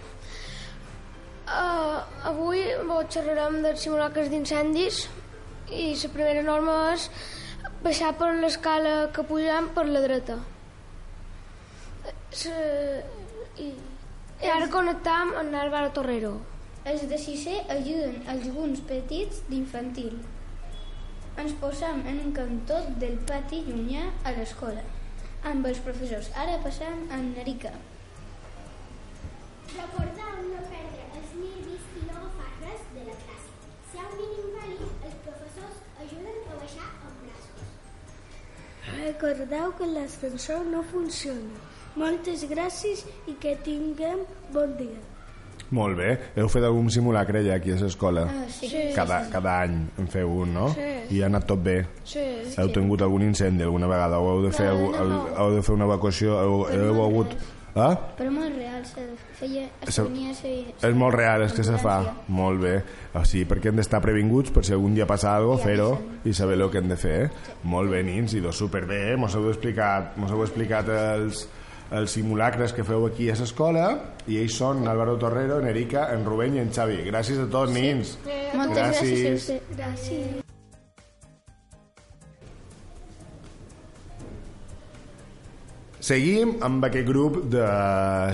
Uh, 1.47 2.03
avui 2.27 2.59
vos 2.89 3.05
xerrarem 3.09 3.61
dels 3.63 3.79
simulacres 3.79 4.29
d'incendis 4.29 5.07
i 5.71 5.95
la 5.95 6.09
primera 6.09 6.43
norma 6.43 6.93
és 6.93 7.09
baixar 7.83 8.17
per 8.17 8.33
l'escala 8.41 9.09
que 9.13 9.23
pujam 9.23 9.69
per 9.73 9.85
la 9.85 10.01
dreta. 10.01 10.37
Se... 12.31 12.51
I... 13.59 13.71
I 14.43 14.49
ara 14.49 14.67
connectam 14.67 15.35
amb 15.39 15.53
l'Àlvaro 15.53 15.93
Torrero. 15.93 16.35
Els 16.83 17.07
de 17.07 17.15
sisè 17.17 17.61
ajuden 17.69 18.23
els 18.27 18.47
alguns 18.49 18.81
petits 18.81 19.39
d'infantil. 19.47 20.19
Ens 21.41 21.53
posem 21.61 22.03
en 22.09 22.19
un 22.23 22.33
cantó 22.37 22.75
del 23.01 23.15
pati 23.29 23.63
llunyà 23.67 24.03
a 24.29 24.33
l'escola, 24.35 24.83
amb 25.51 25.65
els 25.69 25.79
professors. 25.85 26.29
Ara 26.43 26.59
passem 26.65 26.99
a 27.09 27.17
Narica. 27.29 27.71
Recordeu 29.73 30.43
no 30.49 30.59
perdre 30.73 31.07
els 31.19 31.31
nervis 31.39 31.87
i 31.97 32.03
no 32.05 32.19
agafar 32.19 32.51
res 32.59 32.83
de 32.91 33.05
la 33.07 33.15
classe. 33.23 33.71
Si 33.89 33.97
hi 33.97 34.03
ha 34.03 34.11
un 34.11 34.19
nen 34.19 34.35
invàlid, 34.43 35.07
els 35.09 35.17
professors 35.25 35.79
ajuden 36.05 36.37
a 36.43 36.59
baixar 36.59 36.91
amb 36.91 37.25
braços. 37.25 37.73
Recordeu 38.99 39.73
que 39.79 39.89
l'ascensor 39.95 40.69
no 40.75 40.83
funciona. 40.93 41.65
Moltes 42.03 42.45
gràcies 42.53 43.03
i 43.29 43.35
que 43.41 43.57
tinguem 43.65 44.23
bon 44.53 44.77
dia. 44.77 45.01
Molt 45.73 45.97
bé. 45.97 46.11
Heu 46.37 46.49
fet 46.53 46.63
algun 46.67 46.91
simulacre 46.93 47.41
ja 47.45 47.55
aquí 47.57 47.71
a 47.73 47.79
l'escola? 47.81 48.27
Ah, 48.29 48.45
sí. 48.49 48.67
Sí. 48.69 48.83
Cada, 48.93 49.23
cada 49.33 49.55
any 49.63 49.79
en 49.97 50.07
feu 50.11 50.29
un, 50.43 50.53
no? 50.53 50.67
Sí. 50.75 51.17
I 51.17 51.23
ha 51.23 51.31
anat 51.31 51.47
tot 51.49 51.63
bé? 51.65 51.79
Sí. 52.05 52.21
Heu 52.57 52.69
tingut 52.75 53.01
algun 53.01 53.25
incendi 53.25 53.65
alguna 53.65 53.89
vegada? 53.89 54.19
O 54.21 54.35
heu 54.35 54.43
de 54.45 54.51
fer, 54.53 54.69
No, 54.69 54.93
algú, 54.93 55.17
no. 55.17 55.33
heu 55.41 55.55
de 55.57 55.63
fer 55.65 55.73
una 55.75 55.89
evacuació? 55.89 56.37
Heu, 56.43 56.63
heu 56.69 57.01
hagut... 57.07 57.33
Ah? 57.73 57.95
Però 58.19 58.29
molt 58.29 58.53
real, 58.53 58.83
se 58.85 59.01
feia... 59.39 59.63
Es 59.81 59.95
Se- 59.97 60.03
tenia 60.05 60.29
se, 60.37 60.51
És 60.85 60.93
molt 60.93 61.15
real, 61.17 61.41
és 61.47 61.55
que 61.57 61.63
se 61.65 61.73
fa. 61.81 61.95
Molt 62.29 62.61
bé. 62.61 62.75
O 63.17 63.23
sigui, 63.25 63.47
perquè 63.49 63.71
hem 63.71 63.79
d'estar 63.81 63.97
previnguts 64.03 64.53
per 64.53 64.61
si 64.67 64.75
algun 64.77 64.93
dia 64.93 65.07
passa 65.09 65.31
alguna 65.33 65.57
cosa, 65.57 65.71
fer-ho 65.71 65.89
i 66.29 66.35
saber 66.37 66.59
el 66.61 66.69
que 66.69 66.77
hem 66.83 66.91
de 66.93 66.99
fer. 67.01 67.17
Molt 67.65 67.89
bé, 67.89 68.03
nins, 68.05 68.35
i 68.37 68.43
dos 68.45 68.61
superbé. 68.61 69.15
Mos 69.17 69.33
heu 69.33 69.49
explicat, 69.49 70.13
mos 70.21 70.29
heu 70.29 70.43
explicat 70.45 70.93
els, 70.93 71.47
els 71.93 72.15
simulacres 72.17 72.73
que 72.73 72.85
feu 72.87 73.05
aquí 73.07 73.29
a 73.29 73.35
l'escola 73.37 73.89
i 74.27 74.39
ells 74.41 74.57
són 74.61 74.87
Álvaro 74.89 75.17
Torrero, 75.21 75.59
en 75.61 75.69
Erika, 75.69 76.07
en 76.13 76.25
Rubén 76.25 76.57
i 76.57 76.63
en 76.63 76.71
Xavi. 76.73 77.03
Gràcies 77.09 77.43
a 77.43 77.49
tots, 77.51 77.73
nins. 77.75 78.17
Moltes 78.57 78.81
gràcies. 78.81 79.51
a 79.51 79.59
Gràcies. 79.59 79.77
Gràcies. 79.77 80.43
Seguim 86.03 86.57
amb 86.67 86.83
aquest 86.83 87.05
grup 87.07 87.37
de 87.47 87.63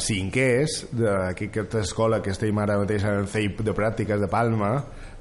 cinquers 0.01 0.79
d'aquesta 0.89 1.83
escola 1.83 2.17
que 2.25 2.31
estem 2.33 2.57
ara 2.57 2.79
mateix 2.81 3.03
en 3.05 3.19
el 3.19 3.27
CEIP 3.29 3.61
de 3.67 3.75
pràctiques 3.77 4.23
de 4.23 4.29
Palma 4.31 4.71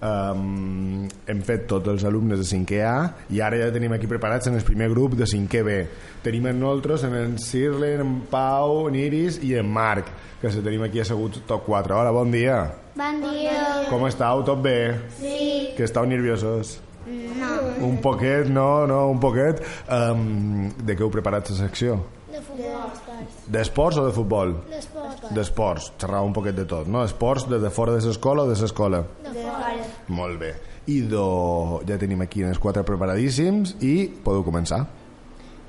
um, 0.02 1.06
hem 1.26 1.40
fet 1.46 1.66
tots 1.70 1.88
els 1.92 2.04
alumnes 2.08 2.40
de 2.40 2.46
5è 2.46 2.80
A 2.86 2.96
i 3.34 3.40
ara 3.44 3.58
ja 3.60 3.70
tenim 3.74 3.92
aquí 3.96 4.06
preparats 4.10 4.48
en 4.50 4.58
el 4.58 4.64
primer 4.66 4.88
grup 4.92 5.16
de 5.18 5.26
5è 5.28 5.62
B 5.66 5.78
tenim 6.24 6.46
en 6.50 6.60
nosaltres 6.60 7.04
en 7.08 7.14
en 7.18 7.38
Sirlen, 7.38 8.00
en 8.04 8.18
Pau, 8.30 8.86
en 8.88 8.98
Iris 8.98 9.40
i 9.42 9.54
en 9.58 9.70
Marc 9.70 10.10
que 10.40 10.50
se 10.54 10.62
tenim 10.62 10.82
aquí 10.86 11.00
asseguts 11.02 11.42
tot 11.46 11.64
quatre 11.66 11.94
hola, 11.94 12.12
bon 12.14 12.30
dia 12.30 12.60
Bon 12.98 13.20
dia. 13.22 13.86
com 13.90 14.06
estàu? 14.08 14.42
Tot 14.42 14.58
bé? 14.62 14.94
Sí. 15.20 15.72
que 15.76 15.84
estàu 15.86 16.04
nerviosos? 16.06 16.80
No. 17.08 17.86
un 17.86 18.00
poquet, 18.02 18.48
no, 18.50 18.86
no, 18.86 19.08
un 19.08 19.20
poquet 19.22 19.62
um, 19.88 20.66
de 20.82 20.96
què 20.96 21.04
heu 21.06 21.10
preparat 21.14 21.48
la 21.48 21.56
secció? 21.56 22.00
De 22.28 22.42
futbol. 22.42 23.22
D'esports 23.48 23.96
o 23.96 24.04
de 24.04 24.12
futbol? 24.12 24.52
D'esport. 24.68 25.30
D'esports, 25.32 25.92
xerrava 25.98 26.26
un 26.26 26.34
poquet 26.36 26.58
de 26.58 26.66
tot, 26.68 26.90
no? 26.90 27.04
Esports 27.06 27.46
de, 27.48 27.58
de 27.62 27.70
fora 27.72 27.94
de 27.96 28.02
l'escola 28.04 28.44
o 28.44 28.50
de 28.50 28.58
l'escola? 28.60 29.00
De 29.24 29.32
fora. 29.32 29.47
Molt 30.08 30.38
bé. 30.40 30.54
I 30.88 31.02
do... 31.04 31.82
ja 31.88 31.98
tenim 32.00 32.22
aquí 32.24 32.44
els 32.46 32.60
quatre 32.62 32.84
preparadíssims 32.88 33.76
i 33.84 34.08
podeu 34.24 34.44
començar. 34.46 34.86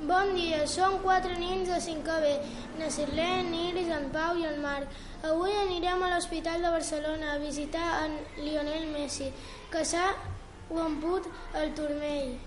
Bon 0.09 0.31
dia, 0.33 0.63
som 0.65 0.95
quatre 1.03 1.35
nens 1.37 1.67
de 1.67 1.77
5 1.83 2.19
B, 2.23 2.31
na 2.79 2.87
Sirlen, 2.89 3.51
Iris, 3.53 3.91
en 3.93 4.07
Pau 4.13 4.39
i 4.39 4.47
en 4.47 4.61
Marc. 4.63 4.87
Avui 5.27 5.51
anirem 5.59 6.01
a 6.01 6.11
l'Hospital 6.13 6.63
de 6.63 6.71
Barcelona 6.71 7.33
a 7.33 7.39
visitar 7.43 8.05
en 8.05 8.15
Lionel 8.39 8.87
Messi, 8.93 9.27
que 9.69 9.83
s'ha 9.85 10.13
romput 10.71 11.27
el 11.59 11.75
turmell. 11.75 12.37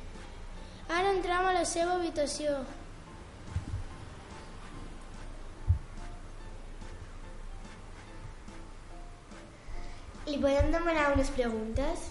Ara 0.89 1.13
entrem 1.13 1.45
a 1.45 1.53
la 1.61 1.67
seva 1.69 1.99
habitació. 2.01 2.57
Li 10.33 10.39
podem 10.41 10.71
demanar 10.73 11.11
unes 11.13 11.29
preguntes? 11.37 12.07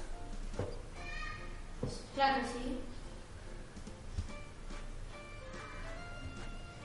Clar 2.14 2.28
que 2.36 2.44
sí. 2.52 2.74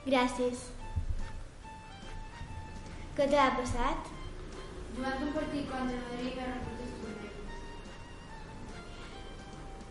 Gràcies. 0.07 0.63
Què 3.19 3.27
t'ha 3.29 3.45
passat? 3.59 4.09
Jugant 4.95 5.25
un 5.27 5.35
partit 5.35 5.69
contra 5.69 5.99
Madrid 6.07 6.39
va 6.39 6.47
reportar 6.55 6.87
turmell. 6.95 7.35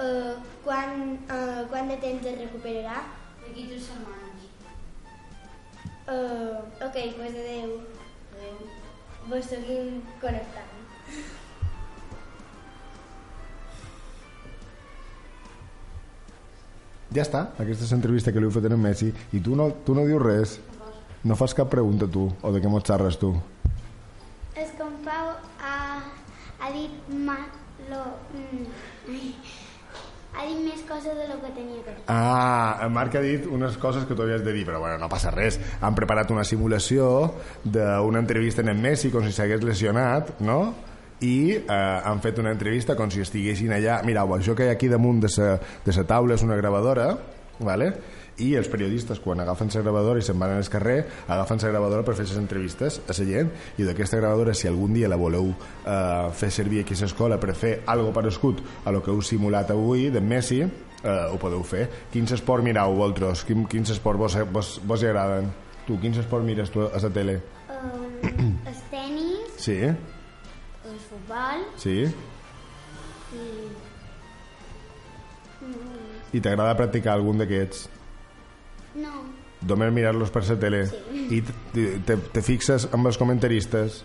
Uh, 0.06 0.32
quan, 0.64 1.04
uh, 1.36 1.62
quant 1.70 1.92
de 1.94 2.00
temps 2.06 2.26
es 2.32 2.40
recuperarà? 2.40 3.04
D'aquí 3.44 3.68
tres 3.68 3.86
setmanes. 3.92 4.50
Uh, 6.08 6.58
ok, 6.88 6.96
doncs 6.96 7.20
pues 7.20 7.38
adeu. 7.44 7.78
Adéu. 8.32 8.58
Vos 9.30 9.52
seguim 9.54 10.02
connectant. 10.24 10.75
Ja 17.16 17.22
està, 17.24 17.46
aquesta 17.56 17.86
és 17.86 17.92
l'entrevista 17.94 18.32
que 18.32 18.40
li 18.42 18.48
heu 18.48 18.52
fet 18.52 18.66
en 18.68 18.76
Messi 18.80 19.06
i 19.32 19.40
tu 19.40 19.54
no, 19.56 19.70
tu 19.86 19.94
no 19.96 20.04
dius 20.04 20.20
res. 20.22 20.56
No 21.26 21.36
fas 21.38 21.54
cap 21.56 21.70
pregunta 21.72 22.06
tu, 22.12 22.26
o 22.28 22.50
de 22.52 22.60
què 22.60 22.70
mos 22.70 22.84
xerres 22.86 23.16
tu. 23.18 23.32
És 24.54 24.68
que 24.76 24.84
en 24.84 24.98
Pau 25.06 25.32
ha, 25.64 25.76
ha 26.60 26.72
dit 26.74 27.08
malo... 27.24 28.02
Mm, 28.36 29.64
ha 30.36 30.44
dit 30.44 30.58
més 30.60 30.82
coses 30.84 31.16
de 31.16 31.24
lo 31.30 31.38
que 31.40 31.50
tenia 31.56 31.80
que 31.86 31.94
dir. 31.94 32.04
Ah, 32.12 32.84
en 32.84 32.92
Marc 32.92 33.16
ha 33.16 33.22
dit 33.24 33.46
unes 33.48 33.78
coses 33.80 34.04
que 34.04 34.14
tu 34.14 34.26
havies 34.26 34.44
de 34.44 34.52
dir, 34.52 34.66
però 34.68 34.82
bueno, 34.82 34.98
no 35.00 35.08
passa 35.08 35.32
res. 35.32 35.56
Han 35.80 35.96
preparat 35.96 36.30
una 36.34 36.44
simulació 36.44 37.08
d'una 37.64 38.20
entrevista 38.20 38.60
en 38.60 38.74
en 38.74 38.82
Messi 38.82 39.10
com 39.14 39.24
si 39.24 39.32
s'hagués 39.32 39.64
lesionat, 39.64 40.36
no? 40.44 40.60
I 41.20 41.56
eh, 41.56 42.00
han 42.04 42.20
fet 42.24 42.38
una 42.42 42.52
entrevista 42.52 42.96
com 42.96 43.10
si 43.10 43.22
estiguessin 43.24 43.72
allà. 43.72 44.02
Mirau, 44.04 44.36
això 44.36 44.56
que 44.56 44.66
hi 44.66 44.72
ha 44.72 44.76
aquí 44.76 44.90
damunt 44.92 45.22
de 45.24 45.32
sa, 45.32 45.56
de 45.84 45.94
sa 45.94 46.04
taula 46.08 46.36
és 46.36 46.44
una 46.44 46.58
gravadora 46.58 47.14
vale? 47.60 47.92
i 48.36 48.50
els 48.52 48.68
periodistes 48.68 49.20
quan 49.24 49.40
agafen 49.40 49.70
la 49.72 49.80
gravadora 49.80 50.20
i 50.20 50.24
se'n 50.24 50.38
van 50.38 50.50
al 50.58 50.66
carrer 50.68 50.98
agafen 51.26 51.62
la 51.62 51.70
gravadora 51.70 52.04
per 52.04 52.14
fer 52.18 52.26
les 52.26 52.36
entrevistes 52.36 53.00
a 53.00 53.14
la 53.16 53.26
gent. 53.28 53.52
I 53.78 53.86
d'aquesta 53.88 54.18
gravadora 54.20 54.54
si 54.54 54.68
algun 54.68 54.92
dia 54.94 55.08
la 55.08 55.16
voleu 55.16 55.48
eh, 55.52 56.28
fer 56.32 56.50
servir 56.50 56.82
aquí 56.84 56.94
a 56.94 57.04
l'escola 57.04 57.38
per 57.40 57.54
fer 57.54 57.80
algo 57.86 58.12
parescut 58.12 58.60
a 58.84 58.92
lo 58.92 59.02
que 59.02 59.10
heu 59.10 59.22
simulat 59.22 59.70
avui 59.70 60.10
de 60.10 60.20
Messi 60.20 60.60
eh, 60.62 61.28
ho 61.30 61.38
podeu 61.38 61.62
fer. 61.62 61.86
Quins 62.12 62.32
esport 62.32 62.64
mirau 62.64 62.96
vosaltres? 62.96 63.44
Quin, 63.44 63.64
quins 63.70 63.90
esport 63.90 64.18
vos, 64.18 64.36
vos, 64.52 64.80
vos 64.84 65.02
agraden? 65.04 65.48
Tu 65.86 65.96
quins 66.02 66.18
esport 66.18 66.44
mires 66.44 66.70
tu 66.70 66.82
a 66.82 67.00
la 67.00 67.10
tele? 67.10 67.40
Um, 67.70 68.58
el 68.68 68.84
tenis, 68.90 69.56
sí, 69.62 69.80
futbol 71.16 71.64
sí. 71.80 71.96
I... 73.32 73.44
i 76.36 76.42
t'agrada 76.44 76.76
practicar 76.76 77.16
algun 77.16 77.40
d'aquests? 77.40 77.86
No, 79.00 79.14
només 79.68 79.94
mirar-los 79.94 80.32
per 80.32 80.44
la 80.48 80.58
tele. 80.60 80.84
Sí. 80.90 81.24
i 81.36 81.40
te, 82.04 82.18
te, 82.32 82.42
fixes 82.44 82.88
amb 82.92 83.08
els 83.08 83.18
comentaristes? 83.20 84.04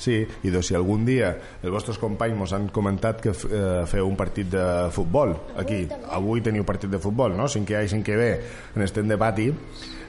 Sí, 0.00 0.22
i 0.24 0.48
doncs 0.48 0.70
si 0.70 0.76
algun 0.78 1.04
dia 1.04 1.34
els 1.60 1.72
vostres 1.74 1.98
companys 2.00 2.38
mos 2.38 2.54
han 2.56 2.70
comentat 2.72 3.20
que 3.20 3.34
eh, 3.34 3.82
feu 3.88 4.08
un 4.08 4.16
partit 4.16 4.48
de 4.48 4.64
futbol 4.96 5.34
aquí, 5.60 5.82
avui 6.16 6.40
teniu 6.40 6.64
partit 6.64 6.88
de 6.90 7.00
futbol, 7.02 7.36
no? 7.36 7.48
5 7.52 7.76
A 7.76 7.82
i 7.84 7.90
5 7.92 8.16
B 8.16 8.30
en 8.76 8.86
estem 8.86 9.10
de 9.10 9.18
pati, 9.20 9.50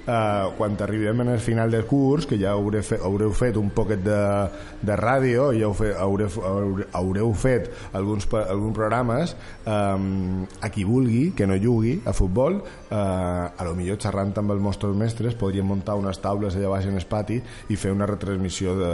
eh, 0.08 0.46
quan 0.58 0.78
arribem 0.82 1.22
en 1.22 1.30
el 1.30 1.40
final 1.40 1.72
del 1.72 1.86
curs 1.86 2.28
que 2.28 2.40
ja 2.42 2.56
haureu 2.56 2.84
fet, 2.84 3.02
haureu 3.02 3.34
fet 3.38 3.58
un 3.58 3.70
poquet 3.76 4.04
de, 4.04 4.20
de 4.82 4.98
ràdio 4.98 5.52
ja 5.56 5.68
heu 5.68 5.76
fet, 5.78 5.96
haureu, 6.00 6.30
haureu, 6.94 7.34
fet 7.34 7.70
alguns, 7.94 8.28
alguns 8.42 8.76
programes 8.76 9.36
eh, 9.66 10.62
a 10.62 10.72
qui 10.74 10.86
vulgui 10.88 11.32
que 11.38 11.48
no 11.48 11.58
jugui 11.62 11.98
a 12.06 12.14
futbol 12.14 12.62
eh, 12.62 12.96
a 12.96 13.68
lo 13.68 13.76
millor 13.78 14.00
xerrant 14.02 14.34
amb 14.42 14.56
els 14.56 14.64
nostres 14.64 14.96
mestres 14.98 15.38
podríem 15.38 15.68
muntar 15.68 15.98
unes 16.00 16.20
taules 16.22 16.56
allà 16.56 16.76
baix 16.76 16.88
en 16.90 16.98
el 16.98 17.08
pati 17.10 17.42
i 17.70 17.80
fer 17.80 17.92
una 17.94 18.08
retransmissió 18.10 18.76
de, 18.78 18.94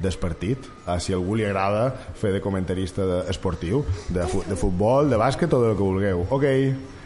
del 0.00 0.18
partit. 0.20 0.66
A 0.86 0.98
si 1.00 1.14
a 1.14 1.18
algú 1.18 1.36
li 1.38 1.46
agrada 1.46 1.88
fer 2.18 2.32
de 2.34 2.42
comentarista 2.44 3.06
de, 3.08 3.22
esportiu 3.30 3.84
de, 4.08 4.24
de 4.24 4.58
futbol, 4.58 5.10
de 5.10 5.20
bàsquet 5.20 5.52
o 5.52 5.62
del 5.62 5.78
que 5.78 5.82
vulgueu. 5.86 6.26
Ok 6.34 6.46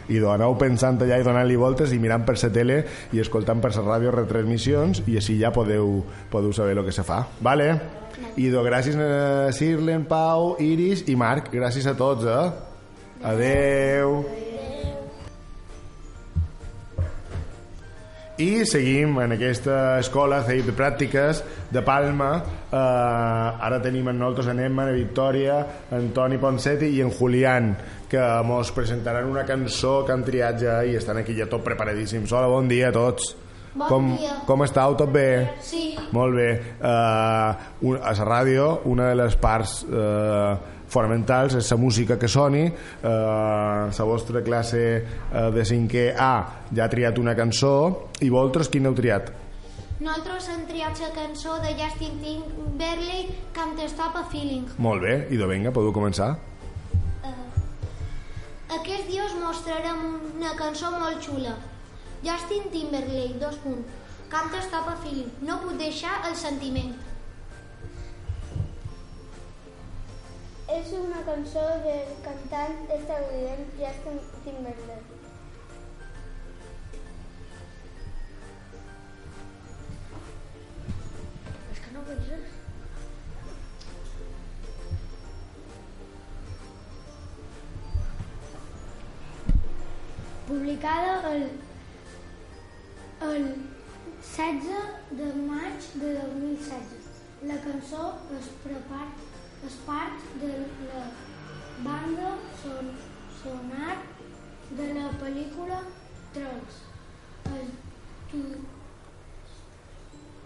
i 0.09 0.19
aneu 0.33 0.55
pensant 0.59 0.99
allà 1.03 1.19
i 1.19 1.25
donant-li 1.25 1.57
voltes 1.59 1.93
i 1.93 1.99
mirant 2.01 2.25
per 2.25 2.35
la 2.41 2.49
tele 2.53 2.81
i 3.13 3.21
escoltant 3.21 3.61
per 3.61 3.73
la 3.75 3.85
ràdio 3.85 4.13
retransmissions 4.15 5.03
i 5.07 5.17
així 5.21 5.37
ja 5.39 5.53
podeu, 5.55 6.03
podeu 6.31 6.53
saber 6.53 6.77
el 6.77 6.85
que 6.85 6.95
se 6.95 7.03
fa 7.03 7.25
vale? 7.41 7.71
i 8.35 8.49
do, 8.49 8.63
gràcies 8.65 8.97
a 8.99 9.51
Sirlen, 9.55 10.05
Pau, 10.09 10.55
Iris 10.59 11.05
i 11.07 11.15
Marc 11.15 11.53
gràcies 11.53 11.87
a 11.87 11.95
tots 11.97 12.27
eh? 12.27 12.45
adeu, 13.29 14.23
i 18.39 18.63
seguim 18.63 19.17
en 19.19 19.35
aquesta 19.35 19.99
escola 19.99 20.39
de 20.47 20.73
pràctiques 20.75 21.41
de 21.75 21.81
Palma 21.83 22.29
eh, 22.39 22.77
ara 22.79 23.81
tenim 23.83 24.07
en 24.07 24.19
nosaltres 24.21 24.47
en 24.53 24.61
Emma, 24.63 24.85
en 24.87 24.95
Victòria 24.95 25.57
en 25.91 26.13
Toni 26.15 26.39
Ponsetti 26.39 26.87
i 26.95 27.01
en 27.03 27.11
Julián 27.11 27.73
que 28.09 28.19
ens 28.21 28.71
presentaran 28.75 29.29
una 29.29 29.45
cançó 29.45 29.99
que 30.05 30.15
han 30.15 30.25
triat 30.25 30.57
ja 30.61 30.79
i 30.85 30.95
estan 30.97 31.21
aquí 31.21 31.35
ja 31.37 31.47
tot 31.49 31.63
preparadíssims 31.65 32.33
hola, 32.33 32.49
bon 32.51 32.67
dia 32.71 32.89
a 32.89 32.95
tots 32.95 33.35
Bon 33.75 33.87
com, 33.87 34.07
dia. 34.17 34.33
com 34.47 34.63
estàu? 34.65 34.95
Tot 34.97 35.11
bé? 35.13 35.55
Sí. 35.61 35.93
Molt 36.11 36.33
bé. 36.35 36.47
Uh, 36.81 37.85
un, 37.85 37.99
a 38.01 38.15
la 38.17 38.25
ràdio, 38.25 38.79
una 38.89 39.11
de 39.11 39.17
les 39.19 39.35
parts 39.37 39.83
uh, 39.85 40.57
fonamentals 40.89 41.53
és 41.59 41.69
la 41.69 41.77
música 41.77 42.17
que 42.17 42.27
soni. 42.27 42.65
Uh, 42.65 43.91
la 43.93 44.07
vostra 44.09 44.41
classe 44.41 44.81
uh, 45.05 45.51
de 45.53 45.61
5è 45.61 46.15
A 46.17 46.33
ja 46.73 46.87
ha 46.87 46.89
triat 46.89 47.21
una 47.21 47.35
cançó 47.37 48.09
i 48.25 48.29
vosaltres 48.33 48.73
quina 48.73 48.89
heu 48.89 48.97
triat? 48.97 49.29
Nosaltres 49.99 50.49
hem 50.49 50.65
triat 50.65 50.99
la 51.03 51.13
cançó 51.13 51.59
de 51.61 51.75
Justin 51.77 52.19
Timberlake 52.23 53.51
Can't 53.53 53.79
Stop 53.85 54.15
a 54.15 54.25
Feeling. 54.31 54.65
Molt 54.79 55.03
bé, 55.03 55.25
i 55.29 55.37
de 55.37 55.47
vinga, 55.49 55.75
podeu 55.75 55.93
començar? 55.93 56.37
Aquest 58.69 59.07
dia 59.09 59.23
us 59.25 59.33
mostrarem 59.41 60.01
una 60.37 60.49
cançó 60.57 60.91
molt 60.93 61.23
xula. 61.25 61.55
Justin 62.21 62.67
Timberlake, 62.73 63.39
dos 63.41 63.57
punts. 63.63 63.95
Can't 64.29 64.57
Stop 64.61 64.91
a 64.91 64.95
Feeling. 65.01 65.31
No 65.47 65.55
puc 65.63 65.79
deixar 65.79 66.19
el 66.29 66.35
sentiment. 66.37 66.91
És 70.75 70.91
una 70.99 71.23
cançó 71.31 71.65
del 71.87 72.13
cantant 72.27 72.77
estadounidense 72.99 73.79
Justin 73.79 74.21
Timberlake. 74.45 75.28
Publicada 90.79 91.35
el, 91.35 91.49
el 93.21 93.55
16 94.21 94.63
de 95.11 95.25
maig 95.43 95.87
de 96.01 96.13
2016. 96.13 97.09
La 97.49 97.57
cançó 97.65 98.05
és, 98.37 98.47
prepart, 98.63 99.25
és 99.67 99.75
part 99.83 100.23
de 100.39 100.53
la 100.87 101.03
banda 101.83 102.31
son, 102.61 102.93
sonar 103.41 103.97
de 104.79 104.87
la 105.01 105.11
pel·lícula 105.19 105.83
Trolls. 106.37 106.79
Estu, 107.59 108.43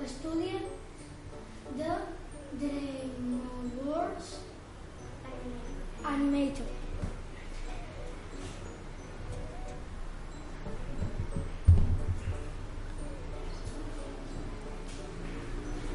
estudi 0.08 0.54
de 1.78 1.92
DreamWorks 2.64 4.38
Animator. 6.16 6.83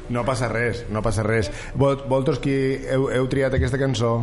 No 0.09 0.23
passa 0.25 0.47
res, 0.49 0.83
no 0.89 1.03
passa 1.05 1.23
res. 1.25 1.51
Vol, 1.77 1.99
vosaltres 2.09 2.39
qui 2.41 2.55
heu, 2.89 3.09
heu 3.13 3.27
triat 3.29 3.53
aquesta 3.53 3.77
cançó? 3.81 4.15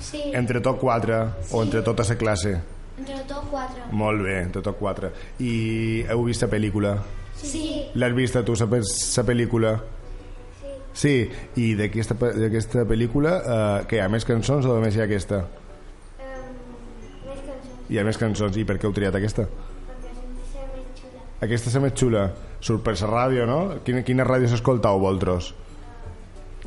Sí. 0.00 0.20
Entre 0.36 0.60
tot 0.64 0.80
quatre 0.80 1.22
sí. 1.40 1.54
o 1.56 1.62
entre 1.64 1.80
tota 1.86 2.04
la 2.08 2.16
classe? 2.20 2.58
Entre 2.98 3.22
tot 3.28 3.48
quatre. 3.48 3.86
Molt 3.96 4.22
bé, 4.26 4.42
entre 4.42 4.62
tot 4.62 4.76
quatre. 4.76 5.12
I 5.40 6.04
heu 6.12 6.26
vist 6.26 6.44
la 6.44 6.50
pel·lícula? 6.52 6.98
Sí. 7.40 7.86
L'has 7.94 8.12
vista 8.14 8.44
tu, 8.44 8.54
la 8.60 9.24
pel·lícula? 9.24 9.72
Sí. 10.60 10.74
Sí, 10.92 11.14
i 11.56 11.72
d'aquesta 11.78 12.84
pel·lícula 12.84 13.34
eh, 13.40 13.88
que 13.88 13.96
hi 13.96 14.04
ha 14.04 14.10
més 14.12 14.28
cançons 14.28 14.66
o 14.66 14.76
només 14.76 14.96
hi 14.96 15.00
ha 15.00 15.08
aquesta? 15.08 15.44
Més 16.20 17.40
cançons, 17.40 17.84
Hi 17.88 17.98
ha 17.98 18.04
més 18.04 18.20
cançons, 18.20 18.60
i 18.60 18.66
per 18.68 18.76
què 18.76 18.88
heu 18.88 18.92
triat 18.96 19.16
aquesta? 19.16 19.48
Aquesta 21.40 21.70
la 21.72 21.80
més 21.80 21.94
xula. 21.96 22.26
La 22.28 23.08
ràdio, 23.08 23.46
no? 23.48 23.60
Quina, 23.84 24.02
quina 24.04 24.24
ràdio 24.28 24.48
s'escoltau 24.52 24.98
vosaltres? 25.00 25.52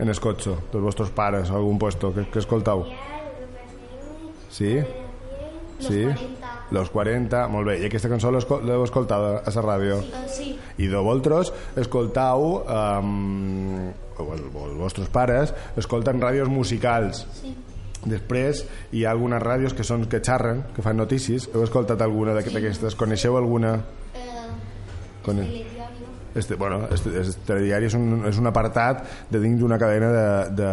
En 0.02 0.10
el 0.10 0.18
cotxe, 0.20 0.56
dels 0.72 0.82
vostres 0.84 1.12
pares, 1.14 1.52
o 1.54 1.58
algun 1.60 1.78
puesto, 1.78 2.10
que, 2.16 2.24
que 2.34 2.40
escoltau? 2.42 2.88
Sí? 4.50 4.80
Sí? 5.80 6.06
Los 6.72 6.90
40, 6.90 7.48
molt 7.54 7.68
bé. 7.68 7.76
I 7.84 7.86
aquesta 7.90 8.10
cançó 8.10 8.32
l'heu 8.34 8.84
escoltada 8.86 9.44
a 9.46 9.54
la 9.54 9.62
ràdio? 9.66 10.00
Sí. 10.32 10.56
I 10.82 10.88
de 10.90 10.98
vosaltres 10.98 11.52
escoltau 11.78 12.64
um, 12.64 13.92
o, 14.18 14.26
el, 14.34 14.48
o 14.50 14.64
els 14.72 14.78
vostres 14.80 15.10
pares 15.14 15.54
escolten 15.78 16.22
ràdios 16.24 16.50
musicals 16.50 17.28
Sí. 17.38 17.52
després 18.10 18.64
hi 18.92 19.04
ha 19.06 19.12
algunes 19.14 19.44
ràdios 19.44 19.76
que 19.78 19.86
són 19.86 20.08
que 20.10 20.20
xarren, 20.26 20.64
que 20.74 20.82
fan 20.82 20.98
notícies 20.98 21.46
heu 21.54 21.62
escoltat 21.68 22.02
alguna 22.02 22.34
d'aqu- 22.34 22.50
d'aquestes? 22.56 22.96
Coneixeu 22.98 23.38
alguna? 23.38 23.76
Cone... 25.24 25.48
Este, 26.36 26.56
bueno, 26.56 26.88
este, 26.92 27.12
este 27.22 27.42
telediari 27.46 27.86
és 27.86 27.94
un, 27.94 28.24
és 28.26 28.38
un 28.42 28.50
apartat 28.50 29.04
de 29.30 29.38
dins 29.40 29.60
d'una 29.62 29.78
cadena 29.78 30.08
de, 30.10 30.24
de, 30.58 30.72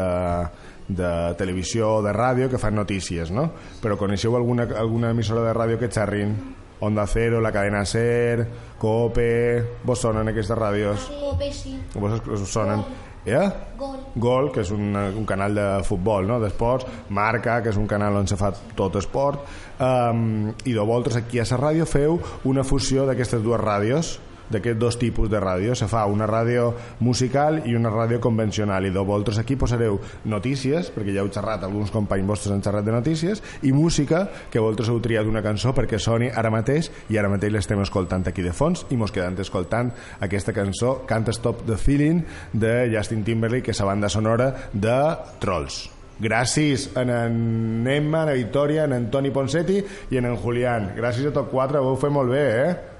de 1.02 1.10
televisió 1.36 1.98
o 1.98 2.02
de 2.02 2.14
ràdio 2.16 2.48
que 2.48 2.56
fan 2.58 2.74
notícies, 2.78 3.28
no? 3.30 3.50
Però 3.82 3.98
coneixeu 4.00 4.32
alguna, 4.38 4.64
alguna 4.80 5.10
emissora 5.12 5.42
de 5.44 5.52
ràdio 5.52 5.76
que 5.78 5.90
xarrin? 5.92 6.32
Onda 6.80 7.04
Cero, 7.06 7.42
la 7.44 7.52
cadena 7.52 7.82
SER, 7.84 8.46
COPE... 8.80 9.82
Vos 9.84 10.00
sonen 10.00 10.32
aquestes 10.32 10.56
ràdios? 10.56 11.10
Cope, 11.12 11.52
sí. 11.52 11.74
Vos 11.92 12.22
us- 12.24 12.48
sonen? 12.48 12.80
Eh? 13.26 13.50
Gol. 13.76 13.98
Gol, 14.16 14.48
que 14.54 14.62
és 14.64 14.70
un, 14.72 14.96
un 14.96 15.26
canal 15.28 15.52
de 15.54 15.66
futbol, 15.84 16.24
no? 16.26 16.38
d'esports, 16.40 16.86
Marca, 17.12 17.58
que 17.60 17.68
és 17.68 17.76
un 17.76 17.84
canal 17.86 18.16
on 18.16 18.24
se 18.26 18.38
fa 18.40 18.48
tot 18.74 18.96
esport, 18.96 19.44
um, 19.76 20.48
i 20.64 20.72
de 20.72 20.80
vosaltres 20.80 21.20
aquí 21.20 21.38
a 21.38 21.44
la 21.52 21.60
ràdio 21.60 21.84
feu 21.84 22.16
una 22.48 22.64
fusió 22.64 23.04
d'aquestes 23.04 23.44
dues 23.44 23.60
ràdios, 23.60 24.14
d'aquests 24.50 24.80
dos 24.80 24.98
tipus 24.98 25.30
de 25.30 25.40
ràdio. 25.40 25.74
Se 25.78 25.88
fa 25.90 26.04
una 26.10 26.26
ràdio 26.28 26.70
musical 27.00 27.62
i 27.66 27.74
una 27.78 27.92
ràdio 27.92 28.20
convencional, 28.20 28.86
i 28.86 28.92
de 28.94 29.04
vosaltres 29.04 29.40
aquí 29.40 29.56
posareu 29.56 30.00
notícies, 30.24 30.90
perquè 30.94 31.14
ja 31.14 31.24
heu 31.24 31.30
xerrat, 31.32 31.64
alguns 31.64 31.92
companys 31.94 32.28
vostres 32.28 32.54
han 32.54 32.64
xerrat 32.64 32.86
de 32.86 32.94
notícies, 32.94 33.42
i 33.62 33.72
música, 33.72 34.26
que 34.50 34.62
vosaltres 34.62 34.90
heu 34.90 35.00
triat 35.02 35.28
una 35.30 35.44
cançó 35.44 35.74
perquè 35.76 35.98
soni 35.98 36.30
ara 36.30 36.50
mateix, 36.52 36.90
i 37.08 37.18
ara 37.18 37.30
mateix 37.32 37.54
l'estem 37.54 37.80
escoltant 37.82 38.26
aquí 38.28 38.42
de 38.42 38.52
fons, 38.56 38.86
i 38.90 38.98
mos 39.00 39.14
quedant 39.14 39.38
escoltant 39.40 39.92
aquesta 40.20 40.54
cançó 40.56 41.00
Can't 41.06 41.30
Stop 41.34 41.64
the 41.66 41.78
Feeling 41.78 42.24
de 42.52 42.90
Justin 42.92 43.24
Timberlake, 43.24 43.70
que 43.70 43.74
és 43.76 43.80
la 43.80 43.90
banda 43.92 44.10
sonora 44.12 44.52
de 44.72 44.98
Trolls. 45.40 45.88
Gràcies 46.20 46.90
a 47.00 47.02
en 47.02 47.86
Emma, 47.88 48.26
en 48.26 48.34
Victòria, 48.36 48.84
en 48.84 49.06
Toni 49.10 49.30
Ponsetti 49.32 49.78
i 49.80 50.18
a 50.18 50.20
en 50.20 50.36
Julián. 50.36 50.90
Gràcies 50.98 51.30
a 51.30 51.32
tots 51.32 51.48
quatre, 51.48 51.80
ho 51.80 51.96
fet 51.96 52.12
molt 52.12 52.34
bé, 52.34 52.42
eh? 52.60 52.99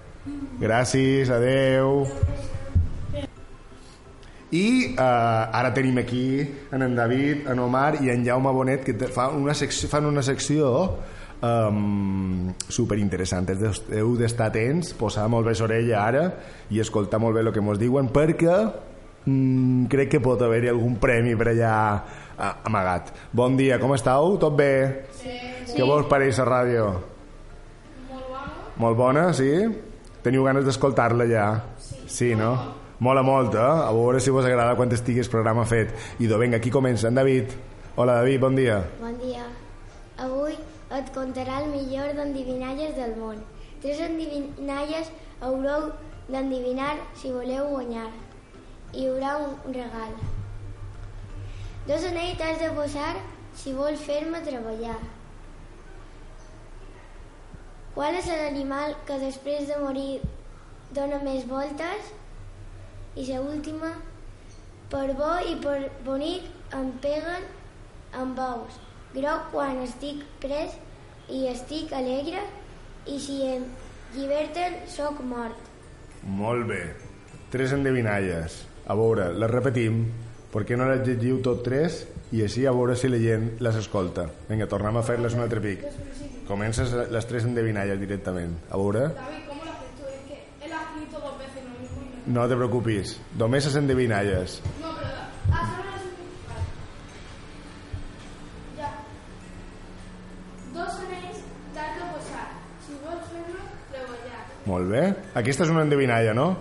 Gràcies, 0.60 1.30
adeu. 1.32 2.04
I 4.50 4.64
uh, 4.98 5.46
ara 5.54 5.70
tenim 5.70 6.00
aquí 6.02 6.40
en 6.74 6.82
en 6.82 6.96
David, 6.98 7.46
en 7.48 7.58
Omar 7.62 8.00
i 8.02 8.10
en 8.10 8.24
Jaume 8.26 8.50
Bonet 8.52 8.82
que 8.84 8.94
te- 8.98 9.06
fa 9.06 9.28
una 9.30 9.54
secció, 9.54 9.88
fan 9.88 10.06
una 10.08 10.22
secció 10.26 10.70
um, 11.40 12.50
superinteressant. 12.68 13.46
Heu 13.94 14.16
d'estar 14.18 14.48
atents, 14.50 14.90
posar 14.98 15.28
molt 15.30 15.46
bé 15.46 15.54
l'orella 15.54 16.00
ara 16.02 16.24
i 16.68 16.80
escoltar 16.82 17.20
molt 17.22 17.38
bé 17.38 17.44
el 17.46 17.52
que 17.54 17.62
ens 17.62 17.78
diuen 17.78 18.10
perquè 18.10 18.56
mm, 19.24 19.86
crec 19.92 20.10
que 20.16 20.20
pot 20.24 20.42
haver-hi 20.42 20.72
algun 20.74 20.96
premi 20.98 21.36
per 21.38 21.52
allà 21.52 21.74
eh, 21.94 22.50
amagat. 22.66 23.14
Bon 23.32 23.54
dia, 23.56 23.78
com 23.78 23.94
estàu? 23.94 24.34
Tot 24.42 24.58
bé? 24.58 25.06
Sí. 25.14 25.30
Què 25.76 25.86
vos 25.86 26.10
pareix 26.10 26.42
la 26.42 26.48
ràdio? 26.50 26.88
Molt 28.10 28.26
bona. 28.34 28.50
Molt 28.82 28.98
bona, 28.98 29.28
sí? 29.32 29.52
Teniu 30.20 30.44
ganes 30.44 30.66
d'escoltar-la 30.66 31.24
ja? 31.30 31.46
Sí. 32.06 32.34
No? 32.36 32.52
Mola 33.00 33.22
molt, 33.24 33.54
eh? 33.56 33.60
A 33.64 33.88
veure 33.96 34.20
si 34.20 34.32
vos 34.34 34.44
agrada 34.44 34.76
quan 34.76 34.90
estigui 34.92 35.22
el 35.24 35.30
programa 35.32 35.64
fet. 35.64 35.94
I 36.20 36.28
do, 36.28 36.36
vinga, 36.38 36.58
aquí 36.60 36.68
comença, 36.70 37.08
en 37.08 37.16
David. 37.16 37.54
Hola, 37.96 38.18
David, 38.20 38.40
bon 38.42 38.58
dia. 38.58 38.76
Bon 39.00 39.16
dia. 39.22 39.46
Avui 40.20 40.52
et 40.92 41.08
contarà 41.14 41.62
el 41.62 41.70
millor 41.72 42.12
d'endivinalles 42.18 42.92
del 42.98 43.14
món. 43.16 43.40
Tres 43.80 44.02
endivinalles 44.04 45.08
haureu 45.40 45.88
d'endivinar 46.28 46.98
si 47.16 47.32
voleu 47.32 47.70
guanyar. 47.70 48.10
Hi 48.92 49.06
haurà 49.08 49.38
un 49.40 49.72
regal. 49.72 50.12
Dos 51.88 52.04
anells 52.10 52.36
t'has 52.36 52.60
de 52.60 52.68
posar 52.76 53.14
si 53.56 53.72
vols 53.72 54.04
fer-me 54.04 54.44
treballar. 54.44 54.98
Qual 57.94 58.14
és 58.14 58.28
l'animal 58.30 58.94
que 59.06 59.18
després 59.18 59.66
de 59.68 59.78
morir 59.82 60.20
dona 60.94 61.18
més 61.24 61.46
voltes? 61.50 62.12
I 63.18 63.24
la 63.26 63.40
última, 63.42 63.90
per 64.92 65.08
bo 65.18 65.32
i 65.46 65.56
per 65.64 65.78
bonic 66.06 66.46
em 66.78 66.92
peguen 67.02 67.48
amb 68.20 68.38
ous. 68.44 68.78
Groc 69.14 69.50
quan 69.50 69.82
estic 69.82 70.22
pres 70.42 70.76
i 71.34 71.44
estic 71.50 71.92
alegre 71.98 72.44
i 73.10 73.18
si 73.18 73.40
em 73.48 73.66
lliberten 74.14 74.80
sóc 74.90 75.18
mort. 75.26 75.70
Molt 76.22 76.66
bé. 76.70 76.82
Tres 77.50 77.74
endevinalles. 77.74 78.62
A 78.86 78.94
veure, 78.98 79.30
les 79.34 79.50
repetim, 79.50 80.04
perquè 80.50 80.78
no 80.78 80.88
les 80.90 81.04
llegiu 81.06 81.40
tot 81.44 81.62
tres 81.66 82.04
i 82.34 82.42
així 82.44 82.66
a 82.66 82.74
veure 82.74 82.96
si 82.98 83.10
la 83.10 83.18
gent 83.22 83.52
les 83.62 83.76
escolta. 83.80 84.28
Vinga, 84.48 84.68
tornem 84.70 84.98
a 84.98 85.04
fer-les 85.06 85.34
un 85.38 85.44
altre 85.46 85.62
pic. 85.62 85.84
Comences 86.50 86.92
les 87.10 87.30
tres 87.30 87.46
endevinalles 87.46 88.00
directament. 88.00 88.56
A 88.70 88.78
veure... 88.78 89.10
No 92.30 92.44
te 92.46 92.54
preocupis. 92.54 93.16
Només 93.40 93.64
les 93.66 93.76
endevinalles. 93.80 94.60
No, 94.78 94.90
así. 95.58 96.10
Vale. 96.46 96.66
Ya. 98.78 98.90
Dos 100.76 101.00
anells 101.06 101.40
t'has 101.74 101.96
de 101.96 102.10
posar. 102.12 102.44
Si 102.86 102.98
vols 103.02 103.24
fer-me, 103.32 103.64
treballar. 103.90 104.44
Molt 104.70 104.92
bé. 104.92 105.02
Aquesta 105.42 105.66
és 105.66 105.74
una 105.74 105.82
endevinalla, 105.88 106.36
no? 106.38 106.52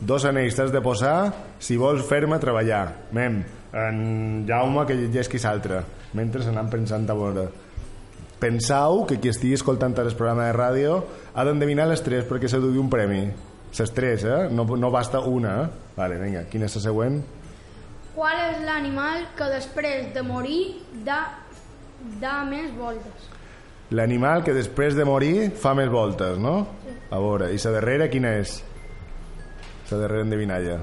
Sí. 0.00 0.06
Dos 0.06 0.24
anells 0.24 0.56
t'has 0.56 0.70
de 0.72 0.80
posar 0.80 1.32
si 1.60 1.76
vols 1.76 2.06
fer-me 2.08 2.38
treballar. 2.40 2.86
Mem, 3.12 3.42
en 3.76 4.46
Jaume 4.48 4.86
que 4.88 4.96
llegeix 4.96 5.28
qui 5.28 5.38
s'altre. 5.38 5.82
Mentre 6.16 6.42
anem 6.48 6.70
pensant 6.72 7.04
a 7.10 7.14
veure. 7.14 7.50
Pensau 8.40 9.04
que 9.04 9.18
qui 9.20 9.28
estigui 9.28 9.58
escoltant 9.58 9.92
el 10.00 10.14
programa 10.16 10.46
de 10.48 10.54
ràdio 10.56 10.94
ha 11.34 11.44
d'endevinar 11.44 11.86
les 11.90 12.00
tres 12.00 12.24
perquè 12.24 12.48
s'ha 12.48 12.58
de 12.58 12.72
un 12.80 12.88
premi. 12.88 13.28
Les 13.78 13.92
tres, 13.94 14.24
eh? 14.24 14.48
No, 14.50 14.64
no 14.64 14.90
basta 14.90 15.20
una, 15.20 15.52
eh? 15.62 15.92
Vale, 15.96 16.16
vinga, 16.18 16.46
quina 16.50 16.64
és 16.66 16.74
la 16.78 16.82
següent? 16.88 17.20
Qual 18.16 18.40
és 18.48 18.64
l'animal 18.64 19.28
que 19.36 19.46
després 19.52 20.08
de 20.14 20.24
morir 20.26 20.80
da, 21.06 21.20
da 22.20 22.40
més 22.48 22.72
voltes? 22.74 23.28
L'animal 23.94 24.42
que 24.42 24.56
després 24.56 24.96
de 24.96 25.04
morir 25.04 25.50
fa 25.60 25.76
més 25.78 25.92
voltes, 25.92 26.40
no? 26.40 26.56
A 27.10 27.20
veure, 27.20 27.52
i 27.52 27.60
la 27.62 27.76
darrera 27.76 28.08
quina 28.10 28.34
és? 28.40 28.56
La 29.90 29.98
darrera 29.98 30.22
endevinalla. 30.22 30.78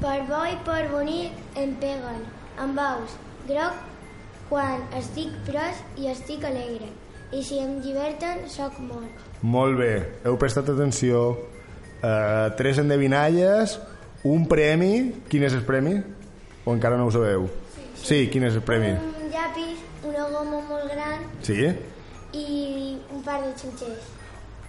Per 0.00 0.18
bo 0.28 0.42
i 0.46 0.54
per 0.66 0.84
bonic 0.92 1.58
em 1.58 1.72
peguen 1.82 2.20
amb 2.62 2.78
ous. 2.78 3.16
Groc 3.48 3.80
quan 4.50 4.84
estic 4.98 5.32
pres 5.48 5.80
i 5.98 6.06
estic 6.12 6.44
alegre. 6.46 6.88
I 7.34 7.42
si 7.42 7.58
em 7.58 7.80
lliberten, 7.82 8.44
sóc 8.46 8.76
mort. 8.78 9.24
Molt 9.42 9.78
bé, 9.80 9.92
heu 10.24 10.36
prestat 10.38 10.68
atenció. 10.70 11.24
Uh, 11.96 12.52
tres 12.58 12.78
endevinalles, 12.78 13.80
un 14.22 14.46
premi. 14.46 14.92
Quin 15.30 15.42
és 15.48 15.56
el 15.56 15.64
premi? 15.66 15.96
O 16.66 16.74
encara 16.76 16.98
no 17.00 17.08
ho 17.08 17.14
sabeu? 17.14 17.48
Sí, 17.74 17.88
sí 18.04 18.20
quin 18.30 18.46
és 18.46 18.54
el 18.54 18.62
premi? 18.66 18.92
Un 18.94 19.30
llapis, 19.32 19.82
una 20.06 20.28
goma 20.30 20.62
molt 20.68 20.86
gran 20.92 21.26
Sí? 21.42 21.66
i 22.36 22.98
un 23.10 23.22
par 23.26 23.40
de 23.42 23.52
xinxers. 23.58 24.06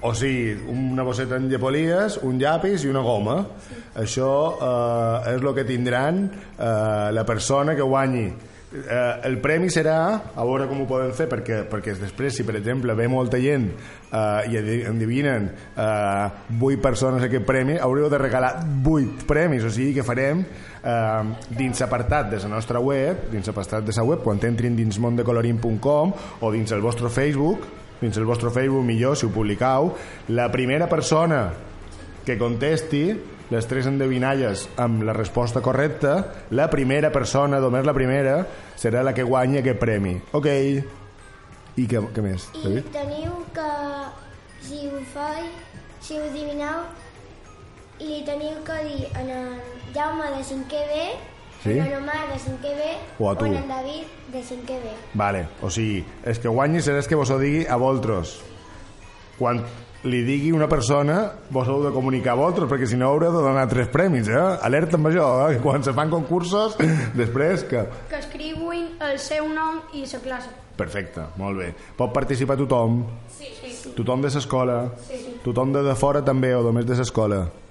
O 0.02 0.14
sigui, 0.14 0.54
una 0.70 1.04
bosseta 1.04 1.40
en 1.40 1.48
llepolies, 1.50 2.20
un 2.22 2.38
llapis 2.38 2.86
i 2.86 2.92
una 2.92 3.02
goma. 3.06 3.40
Sí. 3.66 3.80
Això 4.04 4.30
eh, 4.62 5.32
és 5.34 5.42
el 5.42 5.50
que 5.58 5.66
tindran 5.66 6.28
eh, 6.28 7.10
la 7.14 7.26
persona 7.26 7.76
que 7.76 7.86
guanyi. 7.86 8.28
Eh, 8.68 9.14
el 9.24 9.38
premi 9.40 9.70
serà, 9.72 9.98
a 10.36 10.44
veure 10.44 10.66
com 10.68 10.82
ho 10.84 10.88
poden 10.90 11.14
fer, 11.16 11.30
perquè, 11.32 11.62
perquè 11.72 11.94
després, 11.96 12.36
si 12.36 12.44
per 12.44 12.58
exemple 12.60 12.94
ve 13.00 13.08
molta 13.08 13.40
gent 13.40 13.70
eh, 13.72 14.52
i 14.52 14.60
endevinen 14.90 15.48
eh, 15.72 16.60
8 16.60 16.84
persones 16.84 17.24
aquest 17.24 17.48
premi, 17.48 17.78
hauríeu 17.80 18.12
de 18.12 18.20
regalar 18.20 18.52
8 18.84 19.24
premis, 19.30 19.64
o 19.64 19.72
sigui 19.72 19.96
que 19.96 20.06
farem 20.06 20.44
eh, 20.44 21.34
dins 21.48 21.80
l'apartat 21.80 22.30
de 22.36 22.44
la 22.44 22.52
nostra 22.58 22.84
web, 22.84 23.30
dins 23.32 23.48
l'apartat 23.48 23.88
de 23.88 23.96
la 23.96 24.06
web, 24.12 24.22
quan 24.28 24.44
entrin 24.44 24.76
dins 24.76 25.00
mondecolorin.com 25.00 26.14
o 26.42 26.52
dins 26.52 26.76
el 26.76 26.84
vostre 26.84 27.10
Facebook, 27.10 27.64
dins 28.02 28.18
el 28.18 28.26
vostre 28.26 28.52
Facebook 28.54 28.86
millor, 28.86 29.18
si 29.18 29.26
ho 29.26 29.32
publicau, 29.34 29.94
la 30.30 30.52
primera 30.52 30.88
persona 30.90 31.48
que 32.26 32.38
contesti 32.38 33.04
les 33.50 33.68
tres 33.68 33.88
endevinalles 33.88 34.66
amb 34.84 35.06
la 35.08 35.14
resposta 35.16 35.62
correcta, 35.64 36.18
la 36.52 36.68
primera 36.70 37.12
persona, 37.16 37.62
només 37.64 37.86
la 37.88 37.96
primera, 37.96 38.42
serà 38.76 39.04
la 39.08 39.14
que 39.16 39.24
guanyi 39.24 39.62
aquest 39.62 39.80
premi. 39.80 40.18
Ok. 40.36 40.50
I 41.78 41.86
què, 41.88 42.02
què 42.12 42.24
més, 42.26 42.50
I 42.58 42.64
David? 42.66 42.88
teniu 42.92 43.34
que, 43.56 43.72
si 44.66 44.88
ho 44.90 45.00
fai, 45.14 45.46
si 46.02 46.18
ho 46.18 46.24
adivineu, 46.26 46.84
li 48.02 48.24
teniu 48.26 48.60
que 48.66 48.78
dir 48.88 49.08
en 49.22 49.30
el 49.30 49.52
Jaume 49.94 50.32
de 50.34 50.42
5è 50.44 50.84
B, 50.90 51.04
Sí? 51.68 51.78
en 51.80 51.86
el 51.88 51.98
Omar 52.02 52.28
de 52.32 52.38
5è 52.40 52.76
B 52.78 52.92
O 53.20 53.30
a 53.32 53.36
tu. 53.38 53.46
en 53.46 53.56
el 53.56 53.68
David 53.68 54.04
de 54.34 54.40
5è 54.40 54.78
B. 54.84 54.94
Vale, 55.14 55.48
o 55.62 55.70
sigui, 55.70 56.04
és 56.26 56.40
que 56.40 56.50
guanyi 56.50 56.82
serà 56.82 57.04
que 57.06 57.16
vos 57.16 57.30
ho 57.30 57.38
digui 57.40 57.66
a 57.68 57.76
vosaltres. 57.78 58.40
Quan 59.38 59.62
li 60.08 60.24
digui 60.24 60.52
una 60.54 60.68
persona, 60.70 61.32
vos 61.50 61.68
heu 61.68 61.82
de 61.84 61.92
comunicar 61.92 62.32
a 62.34 62.36
vosaltres, 62.40 62.70
perquè 62.70 62.88
si 62.88 62.98
no 62.98 63.10
haureu 63.10 63.32
de 63.34 63.42
donar 63.44 63.68
tres 63.68 63.88
premis, 63.92 64.28
eh? 64.30 64.38
Alerta 64.64 64.98
amb 64.98 65.08
això, 65.10 65.28
eh? 65.50 65.56
que 65.58 65.62
quan 65.62 65.84
se 65.84 65.94
fan 65.94 66.10
concursos, 66.10 66.78
després 67.22 67.64
que... 67.68 67.84
Que 68.10 68.20
escriguin 68.22 68.96
el 69.02 69.20
seu 69.20 69.48
nom 69.50 69.82
i 69.94 70.06
la 70.06 70.20
classe. 70.24 70.50
Perfecte, 70.78 71.24
molt 71.38 71.58
bé. 71.58 71.72
Pot 71.98 72.14
participar 72.14 72.56
tothom? 72.58 73.02
Sí. 73.34 73.50
sí. 73.62 73.94
Tothom 73.98 74.22
de 74.22 74.30
l'escola? 74.30 74.92
Sí. 75.08 75.40
Tothom 75.44 75.74
de, 75.74 75.82
de 75.84 75.96
fora 75.96 76.22
també, 76.22 76.54
o 76.56 76.62
només 76.62 76.86
de 76.86 76.96
l'escola? 76.96 77.48
De 77.48 77.67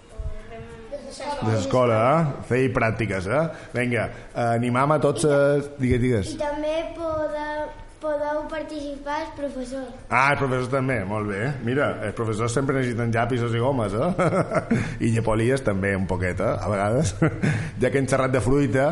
l'escola, 1.45 1.97
eh? 2.11 2.45
Fer 2.49 2.61
pràctiques, 2.75 3.27
eh? 3.29 3.43
Vinga, 3.75 4.07
animam 4.47 4.97
a 4.97 5.01
tots... 5.03 5.27
A... 5.29 5.41
Digues, 5.81 6.01
digues. 6.03 6.35
I 6.37 6.41
també 6.41 6.77
podeu, 6.97 7.67
podeu 8.03 8.43
participar 8.53 9.19
els 9.25 9.35
professors. 9.39 9.91
Ah, 10.09 10.31
els 10.33 10.41
professors 10.41 10.71
també, 10.73 11.01
molt 11.09 11.29
bé. 11.33 11.43
Mira, 11.67 11.91
els 12.09 12.17
professors 12.19 12.55
sempre 12.57 12.79
necessiten 12.79 13.13
llapisos 13.15 13.57
i 13.57 13.63
gomes, 13.63 13.97
eh? 13.97 14.31
I 15.09 15.13
llepolies 15.17 15.65
també, 15.67 15.97
un 15.99 16.09
poquet, 16.11 16.41
eh? 16.41 16.55
A 16.57 16.73
vegades. 16.73 17.17
ja 17.83 17.91
que 17.91 18.01
hem 18.01 18.09
xerrat 18.09 18.33
de 18.35 18.45
fruita, 18.45 18.89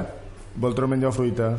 vosaltres 0.57 0.95
menjeu 0.97 1.15
fruita? 1.15 1.55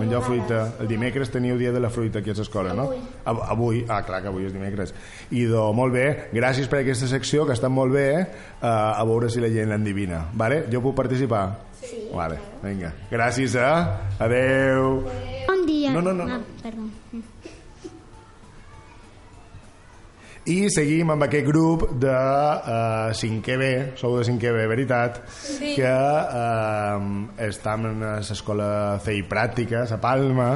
Menjeu 0.00 0.22
fruita. 0.24 0.60
El 0.80 0.88
dimecres 0.88 1.30
teniu 1.30 1.58
dia 1.60 1.70
de 1.72 1.80
la 1.80 1.90
fruita 1.90 2.18
aquí 2.20 2.30
a 2.32 2.34
l'escola, 2.38 2.72
no? 2.74 2.88
Avui. 2.88 2.98
Av- 3.24 3.42
Avui. 3.52 3.84
Ah, 3.88 4.00
clar 4.06 4.22
que 4.22 4.28
avui 4.32 4.46
és 4.48 4.52
dimecres. 4.52 4.94
I 5.30 5.44
do, 5.50 5.68
molt 5.76 5.92
bé, 5.94 6.06
gràcies 6.32 6.66
per 6.68 6.80
aquesta 6.82 7.06
secció, 7.10 7.44
que 7.46 7.52
està 7.54 7.68
molt 7.68 7.92
bé, 7.92 8.06
eh? 8.20 8.26
a 8.62 9.04
veure 9.04 9.28
si 9.30 9.40
la 9.40 9.48
gent 9.52 9.68
l'endivina. 9.70 10.24
Vale? 10.32 10.64
Jo 10.72 10.80
puc 10.82 10.96
participar? 10.96 11.44
Sí. 11.80 12.08
Vale, 12.14 12.36
vinga. 12.62 12.92
Gràcies, 13.10 13.54
eh? 13.54 13.70
Adeu. 14.18 15.04
Bon 15.46 15.64
dia. 15.66 15.92
No, 15.94 16.02
no, 16.02 16.12
no, 16.12 16.26
no. 16.26 16.34
Ah, 16.34 16.40
perdó. 16.62 16.88
I 20.50 20.66
seguim 20.72 21.10
amb 21.12 21.22
aquest 21.26 21.44
grup 21.46 21.82
de 22.00 22.10
uh, 22.10 23.10
5è 23.14 23.56
B, 23.60 23.66
sou 24.00 24.16
de 24.18 24.24
5è 24.26 24.50
B, 24.56 24.62
veritat, 24.70 25.20
Sí. 25.44 25.74
que 25.76 25.90
uh, 25.90 27.04
estem 27.44 27.84
en 27.86 28.00
l'escola 28.18 28.98
CEI 29.04 29.20
Pràctica, 29.30 29.84
a 29.84 29.98
Palma, 30.02 30.48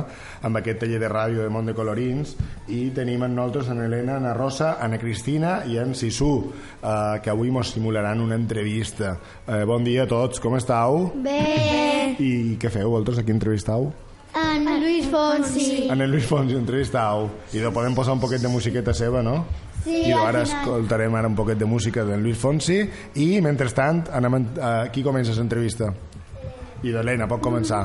amb 0.43 0.59
aquest 0.59 0.81
taller 0.83 0.99
de 0.99 1.11
ràdio 1.13 1.45
de 1.45 1.53
Mont 1.53 1.69
de 1.69 1.75
Colorins, 1.77 2.33
i 2.75 2.89
tenim 2.97 3.23
amb 3.23 3.37
nosaltres 3.37 3.69
en 3.71 3.85
Helena, 3.85 4.17
en 4.19 4.27
Rosa, 4.35 4.79
en 4.83 4.97
Cristina 4.99 5.61
i 5.71 5.79
en 5.79 5.95
Sisú, 5.95 6.33
uh, 6.49 7.21
que 7.23 7.31
avui 7.31 7.53
mos 7.55 7.71
simularan 7.77 8.25
una 8.25 8.35
entrevista. 8.41 9.15
Uh, 9.47 9.63
bon 9.69 9.85
dia 9.87 10.09
a 10.09 10.11
tots, 10.11 10.41
com 10.43 10.57
estàu? 10.59 11.13
Bé. 11.23 12.17
I 12.19 12.33
què 12.59 12.73
feu, 12.73 12.89
vosaltres, 12.91 13.21
aquí 13.23 13.31
entrevistau? 13.37 13.93
En, 14.35 14.67
en 14.67 14.81
Luis 14.83 15.07
Fonsi. 15.13 15.85
En 15.93 16.01
el 16.03 16.11
Luis 16.11 16.27
Fonsi 16.27 16.57
entrevistau. 16.59 17.29
I 17.55 17.61
de 17.63 17.71
podem 17.71 17.95
posar 17.95 18.17
un 18.17 18.23
poquet 18.25 18.43
de 18.43 18.51
musiqueta 18.51 18.91
seva, 18.97 19.23
no? 19.23 19.45
Sí, 19.85 19.99
I 20.09 20.13
ara 20.17 20.43
escoltarem 20.47 21.15
ara 21.15 21.29
un 21.29 21.35
poquet 21.37 21.59
de 21.61 21.67
música 21.69 22.05
d'en 22.09 22.23
Luis 22.25 22.39
Fonsi 22.41 22.79
i, 23.21 23.27
mentrestant, 23.45 24.07
anem, 24.17 24.39
eh, 24.57 24.89
qui 24.93 25.03
comença 25.05 25.35
l'entrevista? 25.37 25.91
Idò, 26.83 27.01
Helena, 27.01 27.29
pot 27.29 27.43
començar. 27.45 27.83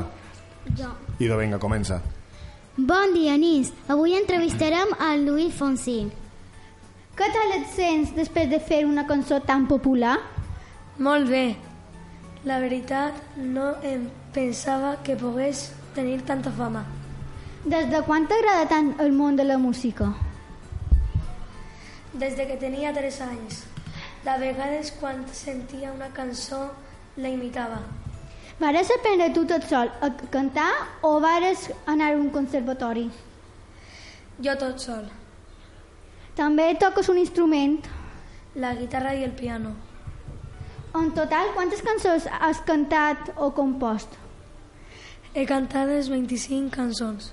Jo. 0.76 0.88
Idò, 1.20 1.36
vinga, 1.36 1.58
comença. 1.58 2.00
Bon 2.76 3.12
dia, 3.12 3.36
nins. 3.36 3.72
Avui 3.88 4.14
entrevistarem 4.16 4.94
a 4.98 5.14
Luis 5.16 5.52
Fonsi. 5.52 6.06
Què 7.16 7.28
tal 7.34 7.52
et 7.58 7.66
sents 7.76 8.14
després 8.16 8.48
de 8.48 8.60
fer 8.64 8.86
una 8.88 9.04
cançó 9.06 9.42
tan 9.44 9.66
popular? 9.68 10.16
Molt 11.04 11.28
bé. 11.28 11.44
La 12.48 12.56
veritat, 12.62 13.20
no 13.36 13.74
em 13.84 14.08
pensava 14.32 14.94
que 15.04 15.18
pogués 15.20 15.66
tenir 15.94 16.22
tanta 16.24 16.50
fama. 16.50 16.86
Des 17.64 17.90
de 17.92 18.00
quan 18.06 18.24
t'agrada 18.24 18.64
tant 18.70 18.94
el 19.04 19.12
món 19.12 19.36
de 19.36 19.44
la 19.44 19.58
música? 19.60 20.08
Des 22.12 22.34
de 22.34 22.46
que 22.46 22.56
tenia 22.58 22.90
3 22.92 23.20
anys. 23.22 23.64
De 24.24 24.32
vegades, 24.42 24.90
quan 24.98 25.22
sentia 25.32 25.92
una 25.92 26.08
cançó, 26.10 26.72
la 27.16 27.28
imitava. 27.30 27.78
Vares 28.60 28.90
aprendre 28.90 29.30
tu 29.32 29.44
tot 29.46 29.62
sol 29.70 29.88
a 30.02 30.10
cantar 30.32 30.70
o 31.06 31.20
vares 31.20 31.70
anar 31.86 32.10
a 32.12 32.16
un 32.18 32.28
conservatori? 32.34 33.06
Jo 34.42 34.56
tot 34.58 34.82
sol. 34.82 35.06
També 36.36 36.66
toques 36.82 37.08
un 37.08 37.20
instrument. 37.22 37.78
La 38.56 38.74
guitarra 38.74 39.14
i 39.14 39.22
el 39.24 39.32
piano. 39.38 39.76
En 40.98 41.12
total, 41.14 41.54
quantes 41.54 41.80
cançons 41.86 42.26
has 42.40 42.60
cantat 42.66 43.30
o 43.36 43.52
compost? 43.54 44.18
He 45.32 45.46
cantades 45.46 46.10
25 46.10 46.74
cançons. 46.74 47.30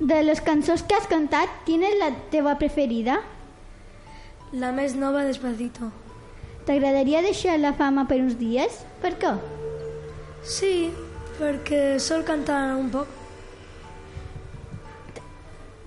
De 0.00 0.22
les 0.24 0.40
cançons 0.40 0.82
que 0.82 0.96
has 0.96 1.06
cantat, 1.06 1.52
quina 1.68 1.86
és 1.92 2.00
la 2.00 2.10
teva 2.32 2.56
preferida? 2.58 3.20
La 4.52 4.70
més 4.72 4.94
nova, 4.94 5.24
Despacito. 5.24 5.90
T'agradaria 6.66 7.22
deixar 7.24 7.58
la 7.58 7.74
fama 7.76 8.06
per 8.08 8.20
uns 8.22 8.36
dies? 8.40 8.84
Per 9.02 9.14
què? 9.20 9.32
Sí, 10.44 10.90
perquè 11.38 11.98
sol 12.00 12.24
cantar 12.24 12.76
un 12.76 12.90
poc. 12.92 13.08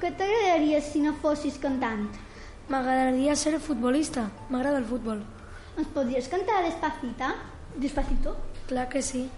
Què 0.02 0.12
t'agradaria 0.14 0.82
si 0.86 1.02
no 1.02 1.16
fossis 1.22 1.58
cantant? 1.62 2.06
M'agradaria 2.70 3.36
ser 3.36 3.58
futbolista. 3.64 4.28
M'agrada 4.50 4.82
el 4.84 4.86
futbol. 4.86 5.24
Ens 5.78 5.90
podries 5.96 6.28
cantar 6.30 6.64
despacita? 6.66 7.34
Despacito? 7.78 8.36
Clar 8.68 8.88
que 8.90 9.02
sí. 9.02 9.30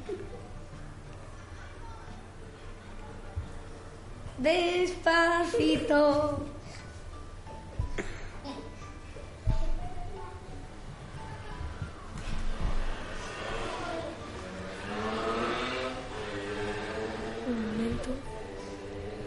Despacito. 4.40 6.02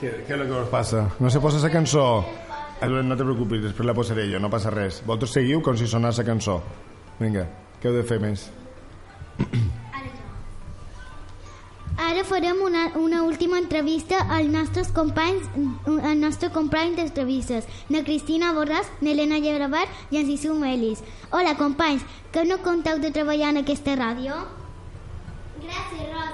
Què, 0.00 0.08
què 0.26 0.34
és 0.34 0.40
el 0.40 0.48
que 0.48 0.56
us 0.58 0.70
passa? 0.72 1.04
No 1.20 1.30
se 1.30 1.40
posa 1.40 1.62
la 1.62 1.70
cançó? 1.72 2.06
No 2.82 3.14
te 3.14 3.22
preocupis, 3.22 3.62
després 3.62 3.86
la 3.86 3.94
posaré 3.94 4.24
jo, 4.26 4.40
no 4.42 4.50
passa 4.50 4.72
res. 4.74 5.02
Vosaltres 5.06 5.36
seguiu 5.38 5.62
com 5.62 5.76
si 5.78 5.86
sonés 5.86 6.18
la 6.18 6.24
cançó. 6.26 6.56
Vinga, 7.20 7.46
què 7.78 7.88
heu 7.88 7.94
de 7.94 8.02
fer 8.08 8.18
més? 8.18 8.48
Ara 12.02 12.24
farem 12.26 12.58
una, 12.64 12.88
una 12.98 13.22
última 13.22 13.60
entrevista 13.60 14.18
als 14.34 14.48
nostres 14.50 14.90
companys, 14.96 15.46
al 16.02 16.18
nostre 16.18 16.50
company 16.50 16.96
d'entrevistes, 16.98 17.68
na 17.92 18.02
Cristina 18.02 18.50
Borràs, 18.56 18.90
n'Helena 19.00 19.38
Llebravar 19.38 19.84
i 20.10 20.18
en 20.18 20.26
Sisu 20.26 20.56
Melis. 20.58 21.04
Hola, 21.30 21.54
companys, 21.60 22.02
que 22.32 22.42
no 22.48 22.58
compteu 22.64 22.98
de 22.98 23.12
treballar 23.14 23.52
en 23.54 23.62
aquesta 23.62 23.94
ràdio? 23.94 24.40
Gràcies, 25.62 26.08
Rosa. 26.10 26.31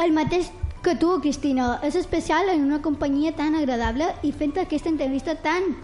El 0.00 0.14
mateix 0.16 0.48
que 0.82 0.94
tu, 0.96 1.12
Cristina. 1.20 1.78
És 1.84 1.96
especial 1.98 2.48
en 2.48 2.64
una 2.64 2.80
companyia 2.80 3.34
tan 3.36 3.54
agradable 3.54 4.06
i 4.24 4.32
fent 4.32 4.56
aquesta 4.58 4.88
entrevista 4.88 5.34
tan 5.44 5.74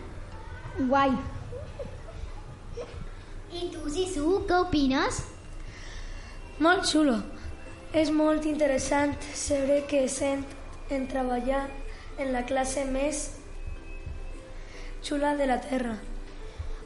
guai. 0.88 1.12
I 3.52 3.68
tu, 3.72 3.82
Sisu, 3.92 4.42
què 4.48 4.60
opines? 4.64 5.22
Molt 6.64 6.88
xulo. 6.88 7.18
És 7.92 8.10
molt 8.12 8.46
interessant 8.48 9.12
saber 9.36 9.82
que 9.90 10.06
sent 10.08 10.44
en 10.92 11.06
treballar 11.08 11.66
en 12.18 12.32
la 12.32 12.44
classe 12.48 12.84
més 12.88 13.26
xula 15.04 15.34
de 15.36 15.48
la 15.48 15.60
Terra. 15.60 15.96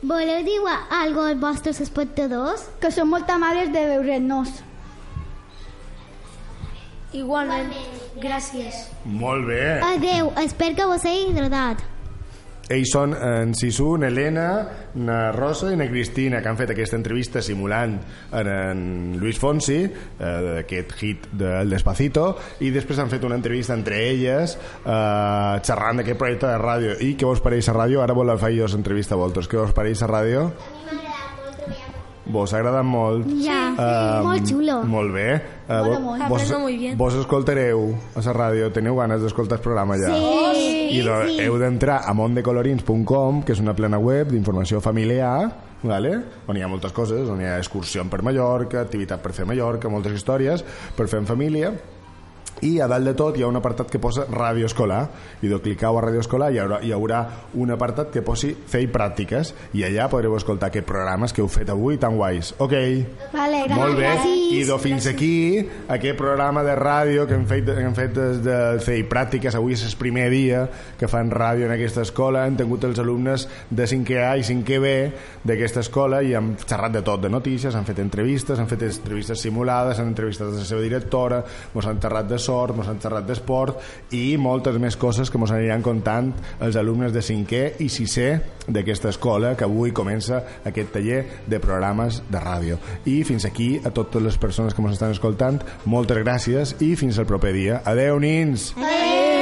Voleu 0.02 0.42
dir 0.44 0.58
algo 0.98 1.22
als 1.28 1.40
vostres 1.40 1.80
espectadors? 1.80 2.66
Que 2.80 2.90
són 2.90 3.10
molt 3.12 3.30
amables 3.30 3.70
de 3.72 3.86
veure'ns. 3.94 4.69
Igualment, 7.12 7.72
gràcies. 8.22 8.84
Molt 9.04 9.48
bé. 9.48 9.80
Adeu, 9.82 10.30
espero 10.44 10.76
que 10.76 10.92
vos 10.92 11.06
hagi 11.08 11.32
agradat. 11.32 11.82
Ells 12.70 12.92
són 12.94 13.16
en 13.18 13.50
Sisu, 13.58 13.96
en 13.98 14.04
Helena, 14.06 14.44
na 15.02 15.32
Rosa 15.34 15.72
i 15.74 15.78
na 15.78 15.88
Cristina, 15.90 16.38
que 16.38 16.52
han 16.52 16.58
fet 16.58 16.70
aquesta 16.70 16.94
entrevista 16.94 17.42
simulant 17.42 17.96
en, 17.98 18.46
en 18.46 18.84
Luis 19.18 19.40
Fonsi, 19.42 19.80
eh, 19.82 20.30
d'aquest 20.46 20.94
hit 21.02 21.26
del 21.34 21.74
Despacito, 21.74 22.28
i 22.62 22.70
després 22.70 23.02
han 23.02 23.10
fet 23.10 23.26
una 23.26 23.40
entrevista 23.40 23.74
entre 23.74 23.98
elles, 24.12 24.54
eh, 24.84 25.58
xerrant 25.66 25.98
d'aquest 25.98 26.22
projecte 26.22 26.46
de 26.46 26.62
ràdio. 26.62 26.94
I 27.02 27.16
què 27.18 27.26
vos 27.26 27.42
pareix 27.42 27.72
la 27.72 27.80
ràdio? 27.82 28.04
Ara 28.06 28.14
vol 28.14 28.30
fer 28.38 28.54
jo 28.54 28.70
l'entrevista 28.70 29.18
a 29.18 29.22
vosaltres. 29.24 29.50
Què 29.50 29.58
vos 29.58 29.74
pareix 29.74 30.06
la 30.06 30.14
ràdio? 30.14 30.46
Vos 32.30 32.52
ha 32.54 32.58
agradat 32.58 32.84
molt? 32.84 33.26
Ja, 33.44 33.60
Eh, 33.80 34.22
molt 34.22 34.46
xulo. 34.46 34.82
Molt 34.84 35.12
bé. 35.14 35.28
Eh, 35.34 35.40
Mola 35.68 35.98
vo- 35.98 36.00
molt. 36.00 36.28
vos, 36.28 36.52
vos 36.96 37.14
escoltareu 37.14 37.94
a 38.14 38.20
la 38.24 38.32
ràdio? 38.34 38.70
Teniu 38.72 38.96
ganes 38.96 39.22
d'escoltar 39.22 39.58
el 39.58 39.62
programa 39.64 39.96
ja? 39.96 40.12
Sí, 40.14 40.88
I 40.98 41.02
doncs, 41.06 41.32
sí. 41.36 41.40
heu 41.44 41.56
d'entrar 41.58 42.02
a 42.06 42.12
mondecolorins.com, 42.14 43.42
que 43.44 43.52
és 43.52 43.60
una 43.60 43.74
plana 43.74 43.98
web 43.98 44.28
d'informació 44.30 44.80
familiar, 44.80 45.50
vale? 45.82 46.20
on 46.46 46.56
hi 46.56 46.62
ha 46.62 46.68
moltes 46.68 46.92
coses, 46.92 47.28
on 47.28 47.40
hi 47.40 47.44
ha 47.46 47.58
excursió 47.58 48.04
per 48.10 48.22
Mallorca, 48.22 48.80
activitat 48.82 49.20
per 49.22 49.32
fer 49.32 49.44
a 49.44 49.48
Mallorca, 49.48 49.88
moltes 49.88 50.12
històries 50.12 50.64
per 50.96 51.08
fer 51.08 51.20
en 51.20 51.26
família, 51.26 51.72
i 52.66 52.78
a 52.80 52.86
dalt 52.90 53.06
de 53.06 53.14
tot 53.16 53.36
hi 53.38 53.42
ha 53.42 53.48
un 53.48 53.56
apartat 53.56 53.90
que 53.90 53.98
posa 53.98 54.26
ràdio 54.30 54.66
escolar. 54.68 55.02
I 55.42 55.48
de 55.48 55.58
clicau 55.62 55.98
a 55.98 56.02
ràdio 56.04 56.20
escolar 56.20 56.50
hi 56.52 56.58
haurà, 56.62 56.80
hi 56.84 56.92
haurà 56.92 57.20
un 57.54 57.70
apartat 57.72 58.10
que 58.12 58.22
posi 58.22 58.52
fer 58.54 58.84
pràctiques. 58.92 59.54
I 59.74 59.84
allà 59.88 60.08
podreu 60.12 60.36
escoltar 60.36 60.68
aquests 60.70 60.88
programes 60.88 61.32
que 61.32 61.42
heu 61.42 61.48
fet 61.48 61.70
avui 61.72 61.98
tan 61.98 62.16
guais. 62.16 62.54
Ok, 62.58 62.74
Vale, 63.32 63.64
molt 63.74 63.96
bé. 63.98 64.06
Gràcies. 64.10 64.52
i 64.60 64.62
de 64.66 64.78
fins 64.82 65.06
aquí 65.06 65.32
aquest 65.88 66.16
programa 66.18 66.62
de 66.66 66.74
ràdio 66.76 67.26
que 67.26 67.34
hem 67.34 67.46
fet, 67.46 67.64
que 67.64 67.84
hem 67.86 67.94
fet 67.94 68.14
des 68.14 68.42
de 68.44 68.58
fer 68.84 68.98
pràctiques. 69.08 69.54
Avui 69.56 69.72
és 69.74 69.84
el 69.86 69.96
primer 69.98 70.28
dia 70.30 70.66
que 70.98 71.08
fan 71.08 71.30
ràdio 71.30 71.66
en 71.66 71.72
aquesta 71.74 72.02
escola. 72.02 72.46
Hem 72.46 72.56
tingut 72.56 72.84
els 72.84 72.98
alumnes 72.98 73.48
de 73.70 73.86
5è 73.86 74.22
A 74.28 74.36
i 74.36 74.42
5è 74.46 74.80
B 74.80 74.94
d'aquesta 75.44 75.80
escola 75.80 76.22
i 76.22 76.34
hem 76.34 76.54
xerrat 76.60 76.92
de 76.92 77.02
tot, 77.02 77.20
de 77.22 77.30
notícies, 77.32 77.74
han 77.74 77.84
fet 77.88 77.98
entrevistes 77.98 78.58
han 78.60 78.68
fet 78.68 78.82
entrevistes 78.82 79.40
simulades, 79.40 79.98
han 79.98 80.10
entrevistat 80.10 80.48
a 80.48 80.58
la 80.58 80.64
seva 80.66 80.80
directora, 80.84 81.40
mos 81.74 81.86
han 81.86 82.00
xerrat 82.02 82.28
de 82.28 82.38
sort 82.50 82.76
mos 82.76 82.88
han 82.90 83.00
xerrat 83.02 83.26
d'esport 83.28 84.14
i 84.16 84.36
moltes 84.40 84.78
més 84.82 84.98
coses 85.00 85.30
que 85.30 85.38
mos 85.40 85.52
aniran 85.54 85.84
contant 85.86 86.32
els 86.60 86.78
alumnes 86.80 87.14
de 87.14 87.22
5è 87.24 87.62
i 87.84 87.88
6è 87.92 88.30
d'aquesta 88.70 89.10
escola 89.14 89.54
que 89.56 89.66
avui 89.66 89.94
comença 89.96 90.42
aquest 90.66 90.94
taller 90.96 91.22
de 91.46 91.62
programes 91.62 92.22
de 92.30 92.42
ràdio. 92.42 92.78
I 93.06 93.22
fins 93.28 93.46
aquí 93.48 93.72
a 93.84 93.94
totes 93.94 94.22
les 94.22 94.38
persones 94.38 94.74
que 94.74 94.82
ens 94.82 94.98
estan 94.98 95.14
escoltant 95.16 95.60
moltes 95.84 96.22
gràcies 96.24 96.76
i 96.80 96.94
fins 96.98 97.18
al 97.18 97.28
proper 97.30 97.54
dia. 97.56 97.82
Adeu 97.84 98.18
nins! 98.22 98.72
Adeu. 98.78 99.39